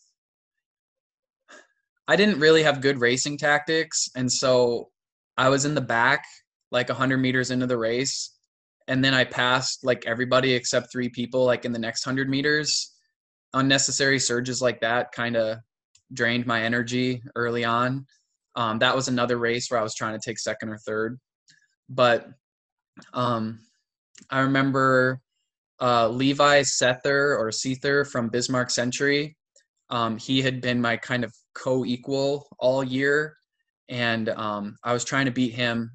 I 2.08 2.16
didn't 2.16 2.40
really 2.40 2.64
have 2.64 2.82
good 2.82 3.00
racing 3.00 3.38
tactics 3.38 4.08
and 4.16 4.32
so 4.32 4.90
I 5.38 5.50
was 5.50 5.66
in 5.66 5.76
the 5.76 5.82
back 5.82 6.24
like 6.72 6.90
100 6.90 7.18
meters 7.18 7.52
into 7.52 7.68
the 7.68 7.78
race 7.78 8.36
and 8.88 9.04
then 9.04 9.14
I 9.14 9.24
passed 9.24 9.84
like 9.84 10.06
everybody 10.06 10.54
except 10.54 10.92
three 10.92 11.10
people 11.10 11.46
like 11.46 11.66
in 11.66 11.72
the 11.72 11.80
next 11.80 12.06
100 12.06 12.30
meters 12.30 12.96
unnecessary 13.54 14.20
surges 14.20 14.62
like 14.62 14.82
that 14.82 15.12
kind 15.12 15.36
of 15.36 15.58
drained 16.14 16.46
my 16.46 16.64
energy 16.64 17.22
early 17.36 17.64
on. 17.64 18.06
Um, 18.56 18.80
that 18.80 18.96
was 18.96 19.08
another 19.08 19.38
race 19.38 19.70
where 19.70 19.80
I 19.80 19.84
was 19.84 19.96
trying 19.96 20.20
to 20.20 20.24
take 20.24 20.40
second 20.40 20.70
or 20.70 20.78
third. 20.80 21.20
But 21.88 22.28
um, 23.14 23.60
I 24.30 24.40
remember 24.42 25.22
uh, 25.82 26.10
Levi 26.10 26.62
Sether 26.62 27.38
or 27.38 27.50
Sether 27.50 28.10
from 28.10 28.30
Bismarck 28.30 28.70
Century. 28.70 29.38
Um, 29.90 30.18
he 30.18 30.42
had 30.42 30.62
been 30.62 30.82
my 30.82 30.98
kind 30.98 31.24
of 31.24 31.34
co-equal 31.56 32.48
all 32.60 32.84
year, 32.84 33.36
and 33.88 34.30
um, 34.30 34.76
I 34.84 34.94
was 34.94 35.04
trying 35.04 35.26
to 35.26 35.32
beat 35.32 35.54
him, 35.54 35.92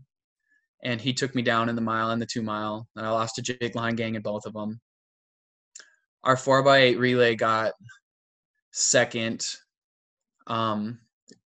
and 0.82 1.00
he 1.00 1.12
took 1.12 1.34
me 1.34 1.42
down 1.42 1.68
in 1.68 1.76
the 1.76 1.82
mile 1.82 2.10
and 2.10 2.20
the 2.20 2.26
two 2.26 2.42
mile, 2.42 2.88
and 2.96 3.06
I 3.06 3.10
lost 3.10 3.36
to 3.36 3.42
Jake 3.42 3.74
Leingang 3.74 4.16
in 4.16 4.22
both 4.22 4.46
of 4.46 4.52
them. 4.52 4.80
Our 6.24 6.36
four 6.36 6.62
by 6.62 6.78
eight 6.78 6.98
relay 6.98 7.36
got 7.36 7.74
second 8.72 9.46
um, 10.46 10.98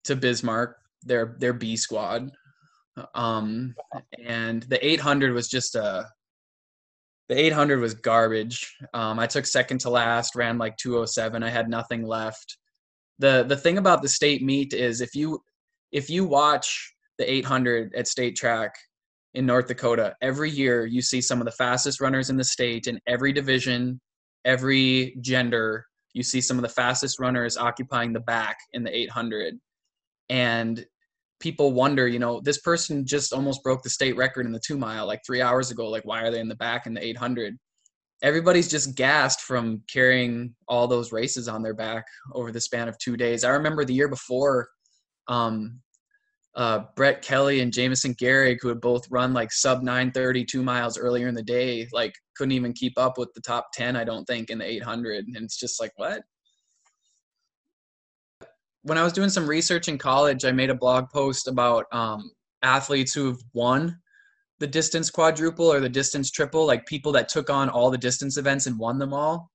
to 0.05 0.17
Bismarck, 0.17 0.79
their 1.03 1.37
their 1.39 1.53
B 1.53 1.77
squad, 1.77 2.31
um, 3.15 3.75
and 4.25 4.63
the 4.65 4.85
800 4.85 5.33
was 5.33 5.49
just 5.49 5.75
a 5.75 6.09
the 7.29 7.39
800 7.39 7.79
was 7.79 7.95
garbage. 7.95 8.75
Um, 8.95 9.19
I 9.19 9.27
took 9.27 9.45
second 9.45 9.79
to 9.81 9.91
last, 9.91 10.35
ran 10.35 10.57
like 10.57 10.79
207. 10.79 11.43
I 11.43 11.51
had 11.51 11.69
nothing 11.69 12.03
left. 12.03 12.57
the 13.19 13.45
The 13.47 13.57
thing 13.57 13.79
about 13.79 14.03
the 14.03 14.09
state 14.09 14.43
meet 14.43 14.73
is 14.73 15.01
if 15.01 15.15
you 15.15 15.41
if 15.93 16.11
you 16.11 16.25
watch 16.25 16.95
the 17.19 17.31
800 17.31 17.95
at 17.95 18.07
state 18.07 18.37
track 18.37 18.75
in 19.35 19.47
North 19.47 19.69
Dakota, 19.69 20.15
every 20.23 20.51
year 20.51 20.87
you 20.87 21.03
see 21.03 21.21
some 21.21 21.41
of 21.41 21.45
the 21.45 21.53
fastest 21.53 22.01
runners 22.01 22.31
in 22.31 22.37
the 22.37 22.45
state 22.45 22.87
in 22.87 23.01
every 23.07 23.33
division, 23.33 24.01
every 24.45 25.17
gender, 25.21 25.87
you 26.19 26.25
see 26.25 26.41
some 26.41 26.59
of 26.59 26.63
the 26.63 26.69
fastest 26.69 27.21
runners 27.21 27.57
occupying 27.57 28.13
the 28.13 28.21
back 28.21 28.59
in 28.73 28.83
the 28.83 28.95
800 28.95 29.55
and 30.29 30.85
people 31.41 31.73
wonder 31.73 32.09
you 32.09 32.19
know 32.19 32.41
this 32.41 32.59
person 32.59 33.07
just 33.07 33.33
almost 33.33 33.63
broke 33.63 33.83
the 33.83 33.89
state 33.89 34.17
record 34.17 34.45
in 34.45 34.51
the 34.51 34.61
two 34.67 34.77
mile 34.77 35.07
like 35.07 35.21
three 35.25 35.41
hours 35.41 35.71
ago. 35.71 35.89
Like 35.89 36.05
why 36.05 36.23
are 36.23 36.31
they 36.33 36.41
in 36.41 36.49
the 36.49 36.57
back 36.57 36.87
in 36.87 36.95
the 36.95 37.05
800 37.05 37.57
everybody's 38.21 38.69
just 38.69 38.97
gassed 38.97 39.43
from 39.43 39.81
carrying 39.89 40.53
all 40.67 40.89
those 40.89 41.13
races 41.13 41.47
on 41.47 41.63
their 41.63 41.75
back 41.75 42.05
over 42.35 42.51
the 42.51 42.61
span 42.61 42.89
of 42.89 42.99
two 42.99 43.17
days. 43.17 43.45
I 43.45 43.51
remember 43.51 43.85
the 43.85 43.95
year 43.95 44.09
before 44.09 44.69
um, 45.29 45.79
uh, 46.59 46.81
Brett 46.97 47.23
Kelly 47.23 47.61
and 47.61 47.73
Jamison 47.73 48.15
Garrick, 48.15 48.59
who 48.61 48.69
had 48.69 48.81
both 48.81 49.09
run 49.11 49.33
like 49.33 49.53
sub 49.53 49.81
930 49.81 50.45
two 50.45 50.63
miles 50.63 50.99
earlier 50.99 51.29
in 51.29 51.35
the 51.35 51.43
day, 51.43 51.87
like 51.93 52.13
couldn't 52.37 52.53
even 52.53 52.73
keep 52.73 52.99
up 52.99 53.17
with 53.17 53.33
the 53.35 53.41
top 53.41 53.69
10, 53.75 53.95
I 53.95 54.03
don't 54.03 54.25
think, 54.25 54.51
in 54.51 54.59
the 54.59 54.65
800. 54.65 55.27
And 55.29 55.37
it's 55.37 55.57
just 55.57 55.81
like, 55.81 55.93
what? 55.95 56.21
When 58.83 58.99
I 58.99 59.05
was 59.05 59.13
doing 59.13 59.31
some 59.31 59.47
research 59.47 59.87
in 59.87 59.99
college, 59.99 60.45
I 60.45 60.51
made 60.51 60.71
a 60.71 60.75
blog 60.75 61.09
post 61.11 61.47
about 61.47 61.87
um, 61.93 62.29
athletes 62.63 63.15
who 63.15 63.27
have 63.27 63.39
won 63.53 63.97
the 64.59 64.67
distance 64.67 65.11
quadruple 65.11 65.73
or 65.73 65.79
the 65.79 65.89
distance 65.89 66.29
triple, 66.29 66.67
like 66.67 66.87
people 66.87 67.13
that 67.13 67.29
took 67.29 67.51
on 67.51 67.69
all 67.69 67.89
the 67.89 67.99
distance 67.99 68.37
events 68.37 68.67
and 68.67 68.77
won 68.77 68.99
them 68.99 69.15
all. 69.15 69.49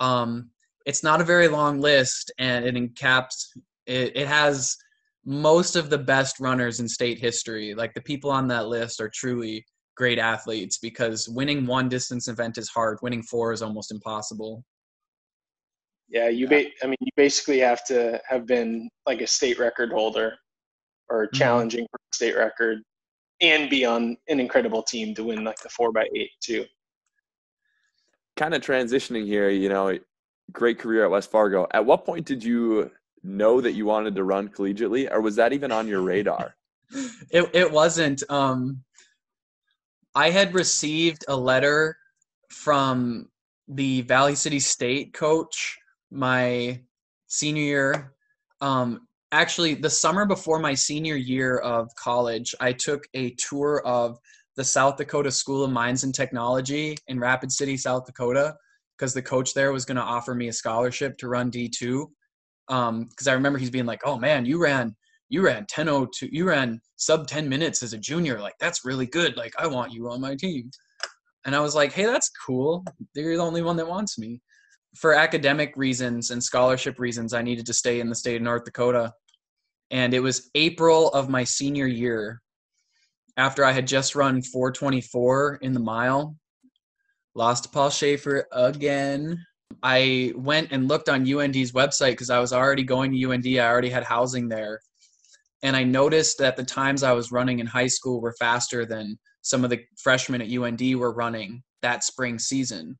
Um, 0.00 0.50
it's 0.84 1.02
not 1.02 1.22
a 1.22 1.24
very 1.24 1.48
long 1.48 1.80
list, 1.80 2.30
and 2.38 2.66
it 2.66 2.76
encaps 2.76 3.56
it, 3.86 4.14
it 4.14 4.28
has 4.28 4.76
most 5.24 5.76
of 5.76 5.90
the 5.90 5.98
best 5.98 6.40
runners 6.40 6.80
in 6.80 6.88
state 6.88 7.18
history. 7.18 7.74
Like 7.74 7.94
the 7.94 8.00
people 8.00 8.30
on 8.30 8.48
that 8.48 8.66
list 8.66 9.00
are 9.00 9.10
truly 9.14 9.64
great 9.96 10.18
athletes 10.18 10.78
because 10.78 11.28
winning 11.28 11.66
one 11.66 11.88
distance 11.88 12.28
event 12.28 12.58
is 12.58 12.68
hard. 12.68 12.98
Winning 13.02 13.22
four 13.22 13.52
is 13.52 13.62
almost 13.62 13.92
impossible. 13.92 14.64
Yeah, 16.08 16.28
you. 16.28 16.46
Ba- 16.48 16.70
I 16.82 16.86
mean, 16.86 16.96
you 17.00 17.12
basically 17.16 17.58
have 17.60 17.84
to 17.86 18.20
have 18.28 18.46
been 18.46 18.88
like 19.06 19.22
a 19.22 19.26
state 19.26 19.58
record 19.58 19.92
holder 19.92 20.34
or 21.08 21.26
mm-hmm. 21.26 21.36
challenging 21.36 21.86
for 21.90 21.96
a 21.96 22.14
state 22.14 22.36
record, 22.36 22.78
and 23.40 23.70
be 23.70 23.84
on 23.84 24.16
an 24.28 24.40
incredible 24.40 24.82
team 24.82 25.14
to 25.14 25.24
win 25.24 25.44
like 25.44 25.58
the 25.62 25.70
four 25.70 25.92
by 25.92 26.06
eight 26.14 26.30
too. 26.42 26.64
Kind 28.36 28.54
of 28.54 28.62
transitioning 28.62 29.24
here, 29.24 29.48
you 29.48 29.68
know, 29.68 29.98
great 30.52 30.78
career 30.78 31.04
at 31.04 31.10
West 31.10 31.30
Fargo. 31.30 31.66
At 31.72 31.86
what 31.86 32.04
point 32.04 32.26
did 32.26 32.44
you 32.44 32.90
know 33.22 33.60
that 33.60 33.72
you 33.72 33.86
wanted 33.86 34.14
to 34.16 34.24
run 34.24 34.48
collegiately, 34.48 35.10
or 35.10 35.20
was 35.20 35.36
that 35.36 35.52
even 35.52 35.72
on 35.72 35.88
your 35.88 36.02
radar? 36.02 36.54
it 37.30 37.50
it 37.52 37.70
wasn't. 37.70 38.22
Um, 38.28 38.82
I 40.14 40.30
had 40.30 40.54
received 40.54 41.24
a 41.28 41.36
letter 41.36 41.96
from 42.50 43.28
the 43.68 44.02
Valley 44.02 44.34
City 44.34 44.60
State 44.60 45.14
coach 45.14 45.78
my 46.10 46.80
senior 47.28 47.62
year. 47.62 48.12
Um, 48.60 49.06
actually, 49.32 49.74
the 49.74 49.88
summer 49.88 50.26
before 50.26 50.58
my 50.58 50.74
senior 50.74 51.16
year 51.16 51.58
of 51.58 51.88
college, 51.94 52.54
I 52.60 52.72
took 52.72 53.04
a 53.14 53.34
tour 53.38 53.82
of 53.86 54.18
the 54.56 54.64
South 54.64 54.98
Dakota 54.98 55.30
School 55.30 55.64
of 55.64 55.70
Mines 55.70 56.04
and 56.04 56.14
Technology 56.14 56.98
in 57.08 57.18
Rapid 57.18 57.50
City, 57.50 57.78
South 57.78 58.04
Dakota, 58.04 58.54
because 58.98 59.14
the 59.14 59.22
coach 59.22 59.54
there 59.54 59.72
was 59.72 59.86
going 59.86 59.96
to 59.96 60.02
offer 60.02 60.34
me 60.34 60.48
a 60.48 60.52
scholarship 60.52 61.16
to 61.18 61.28
run 61.28 61.50
D2 61.50 62.04
um 62.68 63.04
because 63.04 63.28
i 63.28 63.32
remember 63.32 63.58
he's 63.58 63.70
being 63.70 63.86
like 63.86 64.00
oh 64.04 64.18
man 64.18 64.44
you 64.44 64.62
ran 64.62 64.94
you 65.28 65.42
ran 65.42 65.66
1002 65.74 66.28
you 66.30 66.46
ran 66.46 66.80
sub 67.02 67.26
10 67.26 67.48
minutes 67.48 67.82
as 67.82 67.92
a 67.92 67.98
junior. 67.98 68.38
Like 68.38 68.54
that's 68.60 68.84
really 68.84 69.06
good. 69.06 69.36
Like 69.36 69.52
i 69.58 69.66
want 69.66 69.92
you 69.92 70.08
on 70.08 70.20
my 70.20 70.36
team. 70.36 70.70
And 71.44 71.54
i 71.54 71.60
was 71.60 71.74
like 71.74 71.92
hey 71.92 72.06
that's 72.06 72.30
cool. 72.46 72.84
You're 73.14 73.36
the 73.36 73.42
only 73.42 73.62
one 73.62 73.76
that 73.76 73.88
wants 73.88 74.18
me. 74.18 74.40
For 74.96 75.14
academic 75.14 75.72
reasons 75.76 76.30
and 76.30 76.42
scholarship 76.42 76.98
reasons 76.98 77.34
i 77.34 77.42
needed 77.42 77.66
to 77.66 77.74
stay 77.74 78.00
in 78.00 78.08
the 78.08 78.14
state 78.14 78.36
of 78.36 78.42
north 78.42 78.64
dakota. 78.64 79.12
And 79.90 80.14
it 80.14 80.20
was 80.20 80.50
april 80.54 81.08
of 81.08 81.28
my 81.28 81.44
senior 81.44 81.86
year 81.86 82.40
after 83.36 83.64
i 83.64 83.72
had 83.72 83.86
just 83.86 84.14
run 84.14 84.42
424 84.42 85.58
in 85.62 85.72
the 85.72 85.80
mile 85.80 86.36
lost 87.34 87.72
paul 87.72 87.88
schaefer 87.88 88.46
again 88.52 89.42
I 89.82 90.32
went 90.36 90.68
and 90.72 90.88
looked 90.88 91.08
on 91.08 91.20
UND's 91.22 91.72
website 91.72 92.12
because 92.12 92.30
I 92.30 92.38
was 92.38 92.52
already 92.52 92.82
going 92.82 93.12
to 93.12 93.30
UND. 93.30 93.46
I 93.46 93.66
already 93.66 93.90
had 93.90 94.04
housing 94.04 94.48
there. 94.48 94.80
And 95.62 95.76
I 95.76 95.84
noticed 95.84 96.38
that 96.38 96.56
the 96.56 96.64
times 96.64 97.02
I 97.02 97.12
was 97.12 97.30
running 97.30 97.60
in 97.60 97.66
high 97.66 97.86
school 97.86 98.20
were 98.20 98.34
faster 98.38 98.84
than 98.84 99.18
some 99.42 99.64
of 99.64 99.70
the 99.70 99.80
freshmen 99.96 100.42
at 100.42 100.50
UND 100.50 100.98
were 100.98 101.12
running 101.12 101.62
that 101.82 102.04
spring 102.04 102.38
season. 102.38 102.98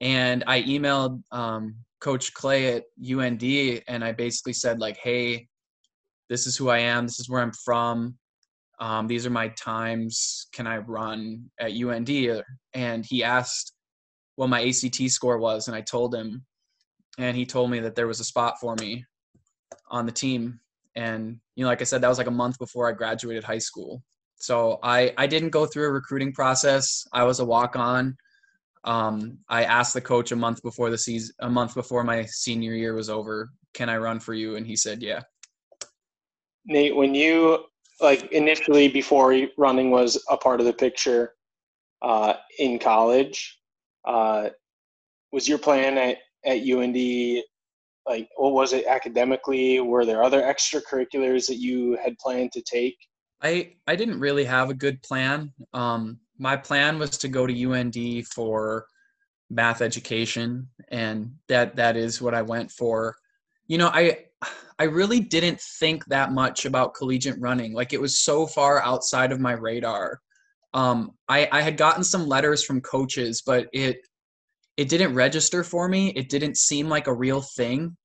And 0.00 0.42
I 0.46 0.62
emailed 0.62 1.22
um, 1.30 1.76
Coach 2.00 2.34
Clay 2.34 2.74
at 2.76 2.84
UND 3.00 3.42
and 3.86 4.04
I 4.04 4.12
basically 4.12 4.52
said, 4.52 4.80
like, 4.80 4.96
hey, 4.96 5.48
this 6.28 6.46
is 6.46 6.56
who 6.56 6.70
I 6.70 6.78
am. 6.78 7.06
This 7.06 7.20
is 7.20 7.28
where 7.28 7.42
I'm 7.42 7.52
from. 7.52 8.16
Um, 8.80 9.06
these 9.06 9.26
are 9.26 9.30
my 9.30 9.48
times. 9.48 10.48
Can 10.52 10.66
I 10.66 10.78
run 10.78 11.50
at 11.60 11.72
UND? 11.72 12.42
And 12.74 13.06
he 13.06 13.22
asked 13.22 13.71
what 14.42 14.50
my 14.50 14.66
ACT 14.66 15.08
score 15.08 15.38
was, 15.38 15.68
and 15.68 15.76
I 15.76 15.82
told 15.82 16.12
him, 16.12 16.44
and 17.16 17.36
he 17.36 17.46
told 17.46 17.70
me 17.70 17.78
that 17.78 17.94
there 17.94 18.08
was 18.08 18.18
a 18.18 18.24
spot 18.24 18.58
for 18.60 18.74
me 18.74 19.04
on 19.88 20.04
the 20.04 20.10
team. 20.10 20.58
And 20.96 21.38
you 21.54 21.62
know, 21.62 21.70
like 21.70 21.80
I 21.80 21.84
said, 21.84 22.00
that 22.00 22.08
was 22.08 22.18
like 22.18 22.26
a 22.26 22.32
month 22.32 22.58
before 22.58 22.88
I 22.88 22.92
graduated 22.92 23.44
high 23.44 23.58
school. 23.58 24.02
So 24.34 24.80
I 24.82 25.14
I 25.16 25.28
didn't 25.28 25.50
go 25.50 25.64
through 25.64 25.86
a 25.86 25.92
recruiting 25.92 26.32
process. 26.32 27.06
I 27.12 27.22
was 27.22 27.38
a 27.38 27.44
walk 27.44 27.76
on. 27.76 28.16
Um, 28.82 29.38
I 29.48 29.62
asked 29.62 29.94
the 29.94 30.00
coach 30.00 30.32
a 30.32 30.36
month 30.36 30.60
before 30.64 30.90
the 30.90 30.98
season, 30.98 31.32
a 31.38 31.48
month 31.48 31.76
before 31.76 32.02
my 32.02 32.24
senior 32.24 32.74
year 32.74 32.94
was 32.94 33.08
over, 33.08 33.48
can 33.74 33.88
I 33.88 33.96
run 33.98 34.18
for 34.18 34.34
you? 34.34 34.56
And 34.56 34.66
he 34.66 34.74
said, 34.74 35.02
yeah. 35.02 35.20
Nate, 36.66 36.96
when 36.96 37.14
you 37.14 37.64
like 38.00 38.32
initially 38.32 38.88
before 38.88 39.46
running 39.56 39.92
was 39.92 40.20
a 40.28 40.36
part 40.36 40.58
of 40.58 40.66
the 40.66 40.72
picture 40.72 41.34
uh, 42.02 42.34
in 42.58 42.80
college, 42.80 43.61
uh, 44.04 44.48
was 45.32 45.48
your 45.48 45.58
plan 45.58 45.98
at, 45.98 46.18
at 46.44 46.68
UND 46.68 47.42
like 48.06 48.28
what 48.36 48.52
was 48.52 48.72
it 48.72 48.86
academically? 48.86 49.80
Were 49.80 50.04
there 50.04 50.22
other 50.22 50.42
extracurriculars 50.42 51.46
that 51.46 51.56
you 51.56 51.96
had 52.02 52.18
planned 52.18 52.52
to 52.52 52.62
take? 52.62 52.96
I 53.42 53.74
I 53.86 53.96
didn't 53.96 54.20
really 54.20 54.44
have 54.44 54.70
a 54.70 54.74
good 54.74 55.02
plan. 55.02 55.52
Um, 55.72 56.18
my 56.38 56.56
plan 56.56 56.98
was 56.98 57.16
to 57.18 57.28
go 57.28 57.46
to 57.46 57.72
UND 57.72 58.26
for 58.26 58.86
math 59.50 59.82
education, 59.82 60.68
and 60.88 61.32
that 61.48 61.76
that 61.76 61.96
is 61.96 62.20
what 62.20 62.34
I 62.34 62.42
went 62.42 62.70
for. 62.70 63.14
You 63.66 63.78
know, 63.78 63.90
I 63.92 64.18
I 64.78 64.84
really 64.84 65.20
didn't 65.20 65.60
think 65.60 66.04
that 66.06 66.32
much 66.32 66.64
about 66.64 66.94
collegiate 66.94 67.38
running. 67.38 67.72
Like 67.72 67.92
it 67.92 68.00
was 68.00 68.18
so 68.18 68.46
far 68.46 68.82
outside 68.82 69.32
of 69.32 69.40
my 69.40 69.52
radar 69.52 70.20
um, 70.74 71.12
I, 71.28 71.48
I 71.52 71.62
had 71.62 71.76
gotten 71.76 72.04
some 72.04 72.26
letters 72.26 72.64
from 72.64 72.80
coaches, 72.80 73.42
but 73.44 73.68
it 73.72 73.98
it 74.78 74.88
didn't 74.88 75.14
register 75.14 75.62
for 75.62 75.86
me. 75.86 76.08
It 76.10 76.30
didn't 76.30 76.56
seem 76.56 76.88
like 76.88 77.06
a 77.06 77.14
real 77.14 77.42
thing, 77.42 77.96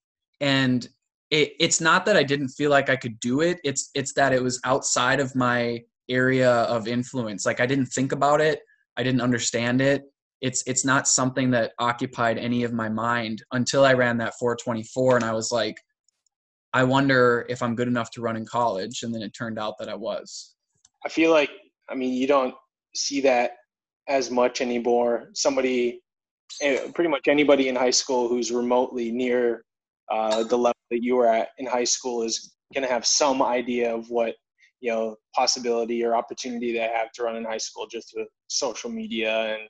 and 0.41 0.88
it, 1.32 1.53
it's 1.60 1.80
not 1.82 2.06
that 2.06 2.17
I 2.17 2.23
didn't 2.23 2.49
feel 2.49 2.69
like 2.69 2.89
I 2.89 2.95
could 2.95 3.19
do 3.19 3.41
it. 3.41 3.60
It's 3.63 3.89
it's 3.95 4.13
that 4.13 4.34
it 4.34 4.43
was 4.43 4.60
outside 4.65 5.19
of 5.19 5.36
my 5.36 5.82
area 6.10 6.51
of 6.51 6.88
influence. 6.88 7.45
Like 7.45 7.60
I 7.60 7.65
didn't 7.65 7.88
think 7.88 8.12
about 8.12 8.41
it. 8.41 8.60
I 8.97 9.03
didn't 9.03 9.21
understand 9.21 9.82
it. 9.82 10.03
It's 10.41 10.63
it's 10.67 10.86
not 10.86 11.08
something 11.08 11.51
that 11.51 11.71
occupied 11.80 12.38
any 12.38 12.63
of 12.63 12.73
my 12.73 12.89
mind 12.89 13.43
until 13.51 13.86
I 13.86 13.93
ran 13.93 14.17
that 14.17 14.34
424, 14.39 15.15
and 15.15 15.25
I 15.25 15.32
was 15.32 15.51
like, 15.51 15.77
I 16.73 16.84
wonder 16.84 17.45
if 17.49 17.62
I'm 17.62 17.75
good 17.75 17.88
enough 17.88 18.12
to 18.12 18.21
run 18.21 18.36
in 18.36 18.45
college. 18.45 19.03
And 19.03 19.13
then 19.13 19.21
it 19.21 19.34
turned 19.34 19.58
out 19.58 19.75
that 19.80 19.89
I 19.89 19.95
was. 19.95 20.53
I 21.06 21.10
feel 21.10 21.32
like 21.32 21.49
I 21.89 21.95
mean, 21.95 22.13
you 22.13 22.28
don't 22.28 22.56
see 22.95 23.21
that 23.21 23.52
as 24.08 24.32
much 24.32 24.62
anymore. 24.62 25.30
Somebody, 25.34 26.02
eh, 26.62 26.91
pretty 26.93 27.10
much 27.10 27.28
anybody 27.28 27.69
in 27.69 27.76
high 27.76 27.91
school 27.91 28.28
who's 28.28 28.52
remotely 28.52 29.12
near 29.12 29.63
uh, 30.10 30.43
the 30.43 30.58
level 30.58 30.73
that 30.91 31.04
you 31.04 31.15
were 31.15 31.28
at 31.28 31.50
in 31.58 31.65
high 31.65 31.84
school 31.84 32.23
is 32.23 32.54
going 32.73 32.86
to 32.86 32.93
have 32.93 33.06
some 33.06 33.41
idea 33.41 33.93
of 33.93 34.10
what 34.10 34.36
you 34.80 34.91
know 34.91 35.15
possibility 35.36 36.04
or 36.04 36.15
opportunity 36.15 36.71
they 36.71 36.80
have 36.80 37.12
to 37.12 37.23
run 37.23 37.36
in 37.36 37.43
high 37.43 37.58
school 37.58 37.88
just 37.88 38.13
with 38.15 38.28
social 38.47 38.89
media 38.89 39.56
and 39.56 39.67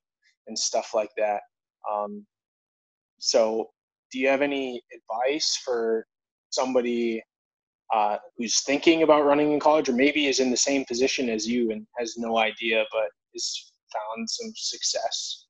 and 0.48 0.58
stuff 0.58 0.92
like 0.94 1.12
that. 1.18 1.42
Um, 1.92 2.26
so, 3.20 3.70
do 4.12 4.20
you 4.20 4.28
have 4.28 4.42
any 4.42 4.82
advice 4.94 5.60
for 5.64 6.06
somebody 6.50 7.22
uh, 7.94 8.18
who's 8.38 8.62
thinking 8.62 9.04
about 9.04 9.26
running 9.26 9.54
in 9.54 9.60
college 9.60 9.90
or 9.90 9.94
maybe 9.94 10.28
is 10.28 10.40
in 10.40 10.52
the 10.52 10.58
same 10.58 10.84
position 10.86 11.30
as 11.30 11.48
you 11.48 11.72
and 11.72 11.86
has 11.98 12.18
no 12.18 12.38
idea 12.38 12.84
but 12.92 13.10
has 13.34 13.72
found 13.94 14.30
some 14.30 14.52
success? 14.56 15.46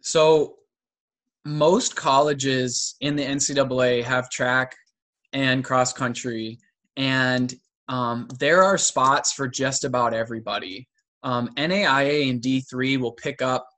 So, 0.00 0.56
most 1.44 1.96
colleges 1.96 2.96
in 3.00 3.16
the 3.16 3.24
NCAA 3.24 4.04
have 4.04 4.30
track 4.30 4.76
and 5.32 5.64
cross 5.64 5.92
country, 5.92 6.58
and 6.96 7.54
um, 7.88 8.28
there 8.38 8.62
are 8.62 8.76
spots 8.76 9.32
for 9.32 9.48
just 9.48 9.84
about 9.84 10.12
everybody. 10.12 10.88
Um, 11.22 11.48
NAIA 11.56 12.30
and 12.30 12.40
D3 12.40 12.98
will 12.98 13.12
pick 13.12 13.40
up 13.42 13.68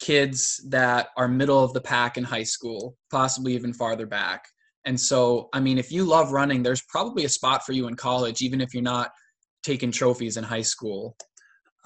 kids 0.00 0.60
that 0.68 1.08
are 1.16 1.28
middle 1.28 1.62
of 1.62 1.72
the 1.72 1.80
pack 1.80 2.16
in 2.16 2.24
high 2.24 2.42
school, 2.42 2.96
possibly 3.10 3.54
even 3.54 3.72
farther 3.72 4.06
back. 4.06 4.44
And 4.84 5.00
so, 5.00 5.48
I 5.52 5.60
mean, 5.60 5.78
if 5.78 5.90
you 5.90 6.04
love 6.04 6.32
running, 6.32 6.62
there's 6.62 6.82
probably 6.82 7.24
a 7.24 7.28
spot 7.28 7.64
for 7.64 7.72
you 7.72 7.88
in 7.88 7.96
college, 7.96 8.42
even 8.42 8.60
if 8.60 8.74
you're 8.74 8.82
not 8.82 9.10
taking 9.62 9.90
trophies 9.90 10.36
in 10.36 10.44
high 10.44 10.62
school. 10.62 11.16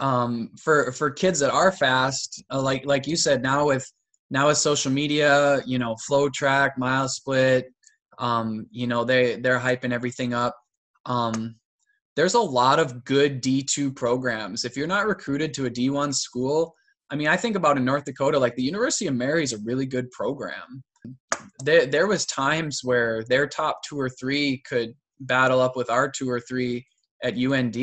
Um, 0.00 0.50
for 0.60 0.92
for 0.92 1.10
kids 1.10 1.40
that 1.40 1.50
are 1.50 1.72
fast, 1.72 2.42
uh, 2.52 2.62
like 2.62 2.86
like 2.86 3.06
you 3.06 3.16
said, 3.16 3.42
now 3.42 3.66
with 3.66 3.86
now 4.30 4.48
with 4.48 4.58
social 4.58 4.92
media, 4.92 5.60
you 5.66 5.78
know, 5.78 5.96
flow 6.06 6.28
track, 6.28 6.78
mile 6.78 7.08
split, 7.08 7.66
um, 8.18 8.66
you 8.70 8.86
know, 8.86 9.04
they 9.04 9.36
they're 9.36 9.58
hyping 9.58 9.92
everything 9.92 10.34
up. 10.34 10.56
Um, 11.06 11.56
there's 12.16 12.34
a 12.34 12.40
lot 12.40 12.80
of 12.80 13.04
good 13.04 13.42
D2 13.42 13.94
programs. 13.94 14.64
If 14.64 14.76
you're 14.76 14.88
not 14.88 15.06
recruited 15.06 15.54
to 15.54 15.66
a 15.66 15.70
D1 15.70 16.14
school, 16.14 16.74
I 17.10 17.16
mean, 17.16 17.28
I 17.28 17.36
think 17.36 17.56
about 17.56 17.76
in 17.76 17.84
North 17.84 18.04
Dakota, 18.04 18.38
like 18.38 18.56
the 18.56 18.62
University 18.62 19.06
of 19.06 19.14
Mary 19.14 19.44
is 19.44 19.52
a 19.52 19.58
really 19.58 19.86
good 19.86 20.10
program. 20.10 20.82
There, 21.64 21.86
there 21.86 22.06
was 22.06 22.26
times 22.26 22.80
where 22.82 23.24
their 23.24 23.46
top 23.46 23.82
two 23.82 23.98
or 23.98 24.08
three 24.08 24.62
could 24.66 24.94
battle 25.20 25.60
up 25.60 25.76
with 25.76 25.90
our 25.90 26.10
two 26.10 26.30
or 26.30 26.40
three 26.40 26.86
at 27.22 27.36
UND. 27.36 27.76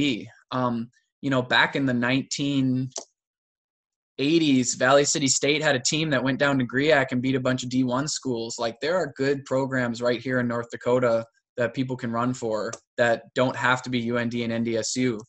Um, 0.51 0.89
you 1.21 1.29
know, 1.29 1.41
back 1.41 1.75
in 1.75 1.85
the 1.85 1.93
1980s, 1.93 4.77
Valley 4.77 5.05
City 5.05 5.27
State 5.27 5.61
had 5.61 5.75
a 5.75 5.79
team 5.79 6.09
that 6.11 6.23
went 6.23 6.39
down 6.39 6.57
to 6.59 6.65
GRIAC 6.65 7.07
and 7.11 7.21
beat 7.21 7.35
a 7.35 7.39
bunch 7.39 7.63
of 7.63 7.69
D1 7.69 8.09
schools. 8.09 8.55
Like 8.59 8.77
there 8.81 8.95
are 8.95 9.13
good 9.17 9.43
programs 9.45 10.01
right 10.01 10.21
here 10.21 10.39
in 10.39 10.47
North 10.47 10.69
Dakota 10.71 11.25
that 11.57 11.73
people 11.73 11.95
can 11.95 12.11
run 12.11 12.33
for 12.33 12.71
that 12.97 13.23
don't 13.33 13.55
have 13.55 13.81
to 13.83 13.89
be 13.89 14.11
UND 14.11 14.33
and 14.35 14.65
NDSU. 14.65 15.19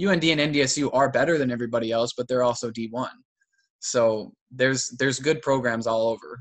UND 0.00 0.24
and 0.24 0.54
NDSU 0.54 0.90
are 0.94 1.10
better 1.10 1.36
than 1.36 1.50
everybody 1.50 1.90
else, 1.90 2.12
but 2.16 2.28
they're 2.28 2.42
also 2.42 2.70
D1. 2.70 3.08
So 3.80 4.32
there's 4.50 4.88
there's 4.98 5.18
good 5.18 5.42
programs 5.42 5.86
all 5.86 6.08
over. 6.08 6.40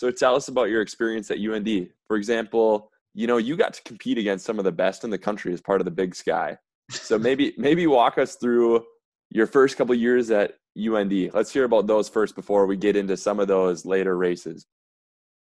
So 0.00 0.10
tell 0.10 0.34
us 0.34 0.48
about 0.48 0.70
your 0.70 0.80
experience 0.80 1.30
at 1.30 1.40
UND. 1.40 1.90
For 2.08 2.16
example, 2.16 2.90
you 3.12 3.26
know, 3.26 3.36
you 3.36 3.54
got 3.54 3.74
to 3.74 3.82
compete 3.82 4.16
against 4.16 4.46
some 4.46 4.58
of 4.58 4.64
the 4.64 4.72
best 4.72 5.04
in 5.04 5.10
the 5.10 5.18
country 5.18 5.52
as 5.52 5.60
part 5.60 5.82
of 5.82 5.84
the 5.84 5.90
Big 5.90 6.14
Sky. 6.14 6.56
So 6.90 7.18
maybe 7.18 7.52
maybe 7.58 7.86
walk 7.86 8.16
us 8.16 8.36
through 8.36 8.82
your 9.28 9.46
first 9.46 9.76
couple 9.76 9.94
years 9.94 10.30
at 10.30 10.54
UND. 10.74 11.34
Let's 11.34 11.52
hear 11.52 11.64
about 11.64 11.86
those 11.86 12.08
first 12.08 12.34
before 12.34 12.64
we 12.64 12.78
get 12.78 12.96
into 12.96 13.14
some 13.14 13.40
of 13.40 13.48
those 13.48 13.84
later 13.84 14.16
races. 14.16 14.64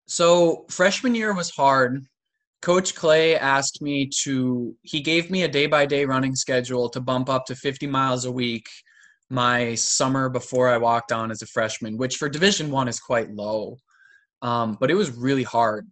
So 0.09 0.67
freshman 0.69 1.15
year 1.15 1.33
was 1.33 1.51
hard. 1.51 2.05
Coach 2.61 2.97
Clay 2.97 3.37
asked 3.37 3.81
me 3.81 4.11
to 4.25 4.75
he 4.83 5.01
gave 5.01 5.31
me 5.31 5.45
a 5.45 5.49
day 5.49 5.69
by 5.69 5.87
day 5.87 6.05
running 6.07 6.35
schedule 6.35 6.89
to 6.89 7.01
bump 7.01 7.29
up 7.29 7.47
to 7.47 7.55
50 7.55 7.87
miles 7.87 8.25
a 8.25 8.33
week 8.33 8.67
my 9.29 9.77
summer 9.77 10.29
before 10.29 10.69
I 10.69 10.77
walked 10.77 11.13
on 11.13 11.31
as 11.31 11.41
a 11.41 11.47
freshman, 11.47 11.97
which 11.97 12.17
for 12.17 12.29
Division 12.29 12.73
One 12.73 12.89
is 12.89 12.99
quite 12.99 13.31
low. 13.31 13.77
Um, 14.43 14.77
but 14.81 14.91
it 14.91 14.95
was 14.95 15.11
really 15.11 15.43
hard. 15.43 15.89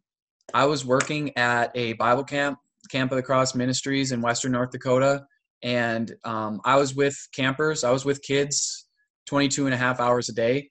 I 0.54 0.64
was 0.66 0.84
working 0.84 1.37
at 1.37 1.70
a 1.74 1.92
Bible 1.94 2.24
camp, 2.24 2.58
Camp 2.90 3.12
of 3.12 3.16
the 3.16 3.22
Cross 3.22 3.54
Ministries 3.54 4.12
in 4.12 4.22
Western 4.22 4.52
North 4.52 4.70
Dakota, 4.70 5.26
and 5.62 6.14
um, 6.24 6.61
I 6.64 6.76
was 6.76 6.94
with 6.94 7.16
campers. 7.34 7.84
I 7.84 7.90
was 7.90 8.04
with 8.04 8.22
kids 8.22 8.87
22 9.26 9.66
and 9.66 9.74
a 9.74 9.76
half 9.76 10.00
hours 10.00 10.28
a 10.28 10.32
day. 10.32 10.70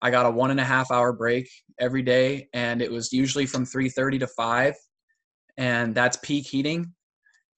I 0.00 0.10
got 0.10 0.26
a 0.26 0.30
one 0.30 0.50
and 0.50 0.60
a 0.60 0.64
half 0.64 0.90
hour 0.90 1.12
break 1.12 1.48
every 1.80 2.02
day, 2.02 2.48
and 2.52 2.80
it 2.80 2.92
was 2.92 3.12
usually 3.12 3.46
from 3.46 3.64
3:30 3.64 4.20
to 4.20 4.26
5, 4.28 4.74
and 5.56 5.94
that's 5.94 6.18
peak 6.22 6.46
heating. 6.46 6.92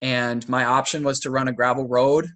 And 0.00 0.48
my 0.48 0.64
option 0.64 1.02
was 1.02 1.20
to 1.20 1.30
run 1.30 1.48
a 1.48 1.52
gravel 1.52 1.86
road 1.86 2.28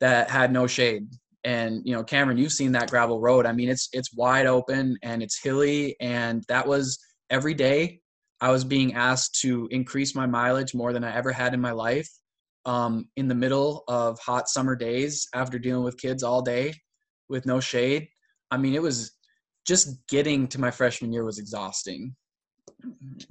that 0.00 0.30
had 0.30 0.52
no 0.52 0.66
shade 0.66 1.08
and 1.48 1.80
you 1.84 1.94
know 1.94 2.04
cameron 2.04 2.36
you've 2.36 2.52
seen 2.52 2.72
that 2.72 2.90
gravel 2.90 3.20
road. 3.20 3.46
I 3.46 3.52
mean 3.52 3.70
it's 3.70 3.88
it's 3.92 4.12
wide 4.12 4.46
open 4.46 4.98
and 5.02 5.22
it's 5.22 5.40
hilly 5.42 5.96
and 6.00 6.44
that 6.48 6.66
was 6.66 6.98
every 7.30 7.54
day 7.54 8.00
i 8.40 8.50
was 8.50 8.64
being 8.64 8.94
asked 8.94 9.40
to 9.40 9.68
increase 9.70 10.14
my 10.14 10.26
mileage 10.26 10.74
more 10.74 10.92
than 10.92 11.04
i 11.04 11.14
ever 11.14 11.32
had 11.32 11.54
in 11.54 11.60
my 11.60 11.72
life 11.72 12.08
um, 12.66 13.08
in 13.16 13.28
the 13.28 13.34
middle 13.34 13.84
of 13.88 14.18
hot 14.18 14.48
summer 14.48 14.76
days 14.76 15.26
after 15.34 15.58
dealing 15.58 15.84
with 15.84 15.96
kids 15.96 16.22
all 16.22 16.42
day 16.42 16.74
with 17.30 17.46
no 17.46 17.60
shade. 17.60 18.08
I 18.50 18.58
mean 18.58 18.74
it 18.74 18.82
was 18.82 19.12
just 19.66 20.06
getting 20.08 20.48
to 20.48 20.60
my 20.60 20.70
freshman 20.70 21.12
year 21.12 21.24
was 21.24 21.38
exhausting. 21.38 22.14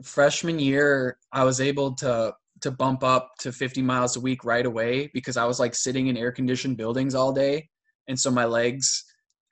Freshman 0.03 0.57
year 0.57 1.17
i 1.31 1.43
was 1.43 1.61
able 1.61 1.93
to 1.95 2.33
to 2.61 2.71
bump 2.71 3.03
up 3.03 3.29
to 3.39 3.51
50 3.51 3.83
miles 3.83 4.17
a 4.17 4.19
week 4.19 4.43
right 4.43 4.65
away 4.65 5.11
because 5.13 5.37
i 5.37 5.45
was 5.45 5.59
like 5.59 5.75
sitting 5.75 6.07
in 6.07 6.17
air 6.17 6.31
conditioned 6.31 6.75
buildings 6.75 7.13
all 7.13 7.31
day 7.31 7.69
and 8.07 8.19
so 8.19 8.31
my 8.31 8.45
legs 8.45 9.03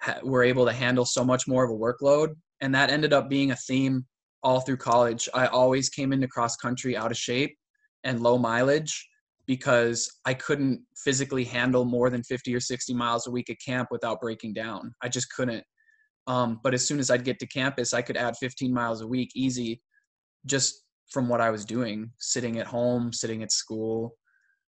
ha- 0.02 0.20
were 0.24 0.44
able 0.44 0.66
to 0.66 0.74
handle 0.74 1.06
so 1.06 1.24
much 1.24 1.48
more 1.48 1.64
of 1.64 1.72
a 1.72 1.74
workload. 1.74 2.36
And 2.62 2.74
that 2.74 2.90
ended 2.90 3.14
up 3.14 3.30
being 3.30 3.52
a 3.52 3.56
theme 3.56 4.06
all 4.44 4.62
through 4.62 4.78
college. 4.78 5.28
I 5.34 5.48
always 5.48 5.90
came 5.90 6.14
into 6.14 6.28
cross 6.28 6.56
country 6.56 6.96
out 6.96 7.12
of 7.12 7.18
shape 7.18 7.56
and 8.04 8.22
low 8.22 8.38
mileage 8.38 9.08
because 9.48 10.12
i 10.26 10.34
couldn't 10.34 10.82
physically 10.96 11.44
handle 11.44 11.86
more 11.86 12.10
than 12.10 12.24
50 12.24 12.56
or 12.56 12.60
60 12.60 12.94
miles 12.94 13.28
a 13.28 13.32
week 13.32 13.50
at 13.50 13.58
camp 13.64 13.90
without 13.92 14.22
breaking 14.22 14.54
down. 14.54 14.94
I 15.02 15.10
just 15.10 15.32
couldn't. 15.34 15.64
Um, 16.28 16.60
but 16.64 16.74
as 16.74 16.88
soon 16.88 17.00
as 17.00 17.12
i'd 17.12 17.24
get 17.24 17.38
to 17.40 17.48
campus 17.48 17.94
i 17.94 18.02
could 18.02 18.18
add 18.18 18.36
15 18.38 18.74
miles 18.74 19.02
a 19.02 19.08
week 19.08 19.32
easy 19.36 19.82
just 20.48 20.84
from 21.12 21.30
what 21.30 21.42
i 21.42 21.52
was 21.52 21.66
doing 21.66 22.10
sitting 22.20 22.60
at 22.60 22.68
home 22.68 23.14
sitting 23.14 23.44
at 23.44 23.52
school. 23.52 24.16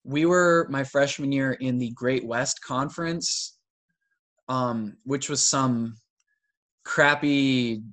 We 0.04 0.26
were 0.26 0.68
my 0.70 0.84
freshman 0.84 1.32
year 1.32 1.54
in 1.54 1.78
the 1.78 1.92
great 1.92 2.26
west 2.26 2.62
conference 2.64 3.57
um, 4.48 4.98
which 5.04 5.30
was 5.30 5.46
some 5.46 5.96
crappy 6.84 7.84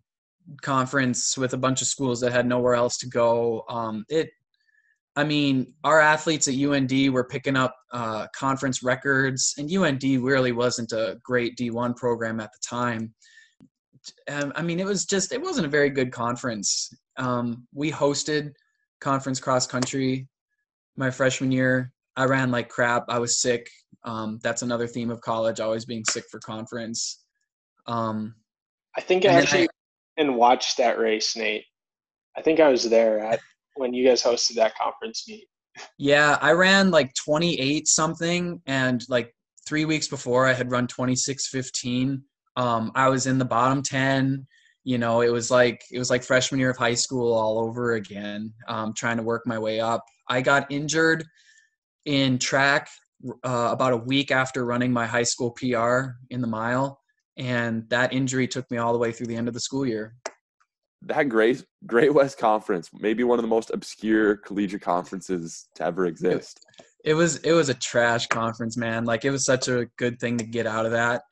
conference 0.63 1.37
with 1.37 1.55
a 1.55 1.59
bunch 1.59 1.83
of 1.83 1.89
schools 1.89 2.21
that 2.21 2.33
had 2.33 2.47
nowhere 2.47 2.75
else 2.75 2.99
to 2.99 3.09
go. 3.09 3.65
Um, 3.69 4.05
it, 4.09 4.31
I 5.17 5.25
mean, 5.25 5.73
our 5.85 6.01
athletes 6.01 6.49
at 6.49 6.55
UND 6.55 7.13
were 7.13 7.25
picking 7.25 7.57
up 7.57 7.77
uh, 7.93 8.27
conference 8.37 8.83
records, 8.83 9.55
and 9.59 9.73
UND 9.73 10.03
really 10.23 10.53
wasn't 10.53 10.93
a 10.93 11.19
great 11.23 11.57
D1 11.57 11.97
program 11.97 12.41
at 12.41 12.51
the 12.53 12.59
time. 12.67 13.15
Um, 14.29 14.53
I 14.55 14.63
mean, 14.63 14.81
it 14.81 14.87
was 14.87 15.07
just, 15.07 15.33
it 15.33 15.41
wasn't 15.41 15.67
a 15.67 15.71
very 15.71 15.89
good 15.89 16.13
conference. 16.13 16.93
Um, 17.17 17.67
we 17.73 17.91
hosted 17.91 18.53
conference 19.01 19.39
cross 19.39 19.67
country 19.67 20.29
my 20.97 21.11
freshman 21.11 21.53
year. 21.53 21.93
I 22.17 22.25
ran 22.25 22.51
like 22.51 22.69
crap. 22.69 23.05
I 23.09 23.19
was 23.19 23.41
sick. 23.41 23.69
Um, 24.05 24.39
that's 24.43 24.63
another 24.63 24.87
theme 24.87 25.11
of 25.11 25.21
college, 25.21 25.61
always 25.61 25.85
being 25.85 26.05
sick 26.05 26.25
for 26.31 26.39
conference. 26.41 27.25
Um, 27.87 28.35
I 28.97 29.01
think 29.01 29.25
I 29.25 29.31
actually 29.31 29.65
I, 29.65 29.69
and 30.19 30.37
watched 30.37 30.77
that 30.79 30.99
race, 30.99 31.37
Nate. 31.37 31.65
I 32.37 32.43
think 32.43 32.61
I 32.61 32.69
was 32.69 32.89
there 32.89 33.21
at 33.21 33.41
when 33.77 33.95
you 33.95 34.07
guys 34.07 34.23
hosted 34.23 34.55
that 34.57 34.77
conference 34.77 35.25
meet. 35.29 35.47
Yeah, 35.99 36.39
I 36.41 36.53
ran 36.53 36.91
like 36.91 37.13
28 37.15 37.89
something, 37.89 38.61
and 38.67 39.03
like 39.09 39.35
three 39.67 39.85
weeks 39.85 40.09
before 40.09 40.47
I 40.47 40.53
had 40.53 40.71
run 40.71 40.87
26:15. 40.87 42.23
Um, 42.57 42.93
I 42.95 43.09
was 43.09 43.27
in 43.27 43.39
the 43.39 43.45
bottom 43.45 43.83
10. 43.83 44.47
You 44.85 44.99
know, 44.99 45.23
it 45.23 45.31
was 45.31 45.51
like 45.51 45.83
it 45.91 45.99
was 45.99 46.11
like 46.11 46.23
freshman 46.23 46.61
year 46.61 46.71
of 46.71 46.77
high 46.77 46.95
school 46.95 47.33
all 47.33 47.59
over 47.59 47.95
again. 47.95 48.53
Um, 48.69 48.93
trying 48.95 49.17
to 49.17 49.23
work 49.23 49.43
my 49.47 49.59
way 49.59 49.81
up. 49.81 50.05
I 50.29 50.43
got 50.43 50.71
injured 50.71 51.25
in 52.05 52.39
track 52.39 52.89
uh, 53.43 53.69
about 53.73 53.93
a 53.93 53.97
week 53.97 54.31
after 54.31 54.65
running 54.65 54.93
my 54.93 55.07
high 55.07 55.23
school 55.23 55.53
PR 55.53 56.17
in 56.31 56.41
the 56.41 56.47
mile, 56.47 57.01
and 57.37 57.89
that 57.91 58.13
injury 58.13 58.47
took 58.47 58.71
me 58.71 58.79
all 58.79 58.93
the 58.93 58.99
way 58.99 59.13
through 59.13 59.27
the 59.27 59.37
end 59.37 59.49
of 59.49 59.55
the 59.55 59.61
school 59.61 59.87
year. 59.87 60.15
That 61.03 61.29
great 61.29 61.65
Great 61.87 62.15
West 62.15 62.39
Conference, 62.39 62.89
maybe 62.93 63.25
one 63.25 63.39
of 63.39 63.43
the 63.43 63.49
most 63.49 63.71
obscure 63.71 64.37
collegiate 64.37 64.83
conferences 64.83 65.69
to 65.75 65.85
ever 65.85 66.07
exist. 66.07 66.61
It, 66.79 66.87
it 67.05 67.15
was 67.15 67.37
it 67.39 67.53
was 67.53 67.69
a 67.69 67.75
trash 67.75 68.27
conference, 68.29 68.77
man. 68.77 69.05
Like 69.05 69.25
it 69.25 69.31
was 69.31 69.45
such 69.45 69.69
a 69.69 69.87
good 69.99 70.19
thing 70.19 70.39
to 70.39 70.45
get 70.45 70.67
out 70.67 70.87
of 70.87 70.93
that. 70.93 71.23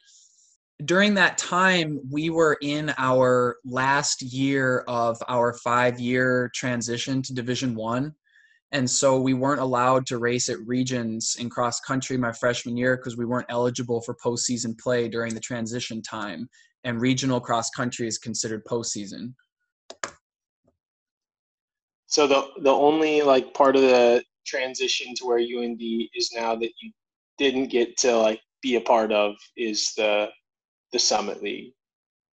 During 0.84 1.14
that 1.14 1.38
time, 1.38 2.00
we 2.10 2.28
were 2.28 2.58
in 2.60 2.92
our 2.98 3.56
last 3.64 4.20
year 4.20 4.80
of 4.88 5.16
our 5.28 5.54
five-year 5.54 6.50
transition 6.54 7.22
to 7.22 7.34
Division 7.34 7.74
One 7.74 8.14
and 8.72 8.88
so 8.88 9.20
we 9.20 9.34
weren't 9.34 9.60
allowed 9.60 10.06
to 10.06 10.18
race 10.18 10.48
at 10.48 10.58
regions 10.66 11.36
in 11.38 11.50
cross 11.50 11.80
country 11.80 12.16
my 12.16 12.32
freshman 12.32 12.76
year 12.76 12.96
because 12.96 13.16
we 13.16 13.26
weren't 13.26 13.46
eligible 13.50 14.00
for 14.00 14.16
postseason 14.24 14.78
play 14.78 15.08
during 15.08 15.34
the 15.34 15.40
transition 15.40 16.02
time 16.02 16.48
and 16.84 17.00
regional 17.00 17.40
cross 17.40 17.70
country 17.70 18.08
is 18.08 18.18
considered 18.18 18.64
postseason. 18.64 19.34
So 22.06 22.26
the 22.26 22.48
the 22.62 22.70
only 22.70 23.22
like 23.22 23.54
part 23.54 23.76
of 23.76 23.82
the 23.82 24.22
transition 24.46 25.14
to 25.16 25.24
where 25.24 25.38
UND 25.38 25.80
is 26.14 26.30
now 26.34 26.54
that 26.56 26.72
you 26.80 26.90
didn't 27.38 27.68
get 27.68 27.96
to 27.98 28.16
like 28.16 28.40
be 28.62 28.76
a 28.76 28.80
part 28.80 29.12
of 29.12 29.34
is 29.56 29.92
the 29.96 30.28
the 30.92 30.98
Summit 30.98 31.42
League 31.42 31.72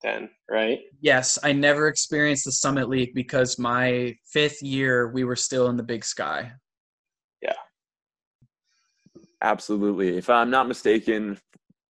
then, 0.07 0.31
right? 0.49 0.81
Yes, 1.01 1.39
I 1.43 1.53
never 1.53 1.89
experienced 1.89 2.45
the 2.45 2.53
Summit 2.53 2.89
League 2.89 3.15
because 3.15 3.59
my 3.59 4.17
fifth 4.33 4.63
year 4.63 5.09
we 5.09 5.25
were 5.25 5.37
still 5.37 5.69
in 5.69 5.77
the 5.77 5.83
Big 5.83 6.05
Sky. 6.05 6.53
Yeah. 7.43 7.55
Absolutely. 9.43 10.17
If 10.17 10.31
I'm 10.31 10.51
not 10.51 10.69
mistaken, 10.69 11.39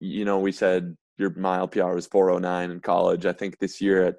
you 0.00 0.24
know, 0.24 0.38
we 0.38 0.52
said 0.52 0.96
your 1.18 1.30
mile 1.30 1.68
PR 1.68 1.94
was 1.94 2.06
409 2.06 2.70
in 2.70 2.80
college. 2.80 3.26
I 3.26 3.32
think 3.32 3.58
this 3.58 3.80
year 3.80 4.04
at 4.04 4.16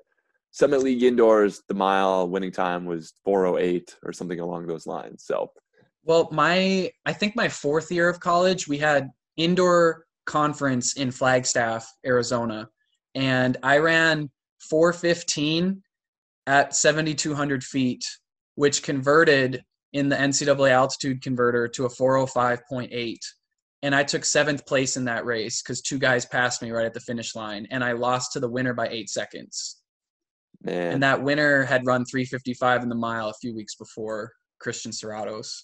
Summit 0.52 0.82
League 0.84 1.04
indoors, 1.04 1.64
the 1.68 1.76
mile 1.76 2.28
winning 2.28 2.52
time 2.52 2.86
was 2.86 3.14
408 3.26 3.96
or 4.04 4.14
something 4.14 4.40
along 4.40 4.68
those 4.68 4.88
lines. 4.88 5.24
So, 5.26 5.52
well, 6.04 6.30
my 6.32 6.92
I 7.06 7.14
think 7.14 7.36
my 7.36 7.50
fourth 7.50 7.92
year 7.92 8.10
of 8.10 8.20
college, 8.20 8.68
we 8.68 8.78
had 8.78 9.10
indoor 9.36 10.06
conference 10.26 10.94
in 10.94 11.12
Flagstaff, 11.12 11.92
Arizona 12.06 12.70
and 13.18 13.58
I 13.64 13.80
ran 13.80 14.30
415 14.70 15.82
at 16.46 16.76
7,200 16.76 17.64
feet, 17.64 18.06
which 18.54 18.84
converted 18.84 19.64
in 19.92 20.08
the 20.08 20.16
NCAA 20.16 20.70
altitude 20.70 21.24
converter 21.24 21.68
to 21.70 21.86
a 21.86 21.90
405.8. 21.90 23.18
And 23.82 23.96
I 23.96 24.04
took 24.04 24.24
seventh 24.24 24.68
place 24.68 24.98
in 24.98 25.06
that 25.06 25.26
race 25.26 25.64
because 25.64 25.82
two 25.82 25.98
guys 25.98 26.28
passed 26.28 26.62
me 26.62 26.70
right 26.70 26.86
at 26.86 26.94
the 26.94 27.00
finish 27.00 27.36
line, 27.36 27.68
and 27.72 27.84
I 27.84 27.94
lost 27.94 28.34
to 28.34 28.40
the 28.40 28.50
winner 28.50 28.76
by 28.76 28.88
eight 28.88 29.10
seconds. 29.10 29.82
Man. 30.62 30.94
And 30.94 31.04
that 31.04 31.24
winner 31.24 31.64
had 31.64 31.88
run 31.88 32.06
355 32.06 32.84
in 32.84 32.90
the 32.90 32.96
mile 32.96 33.30
a 33.30 33.36
few 33.42 33.56
weeks 33.56 33.74
before 33.76 34.32
Christian 34.60 34.92
Soratos. 34.92 35.64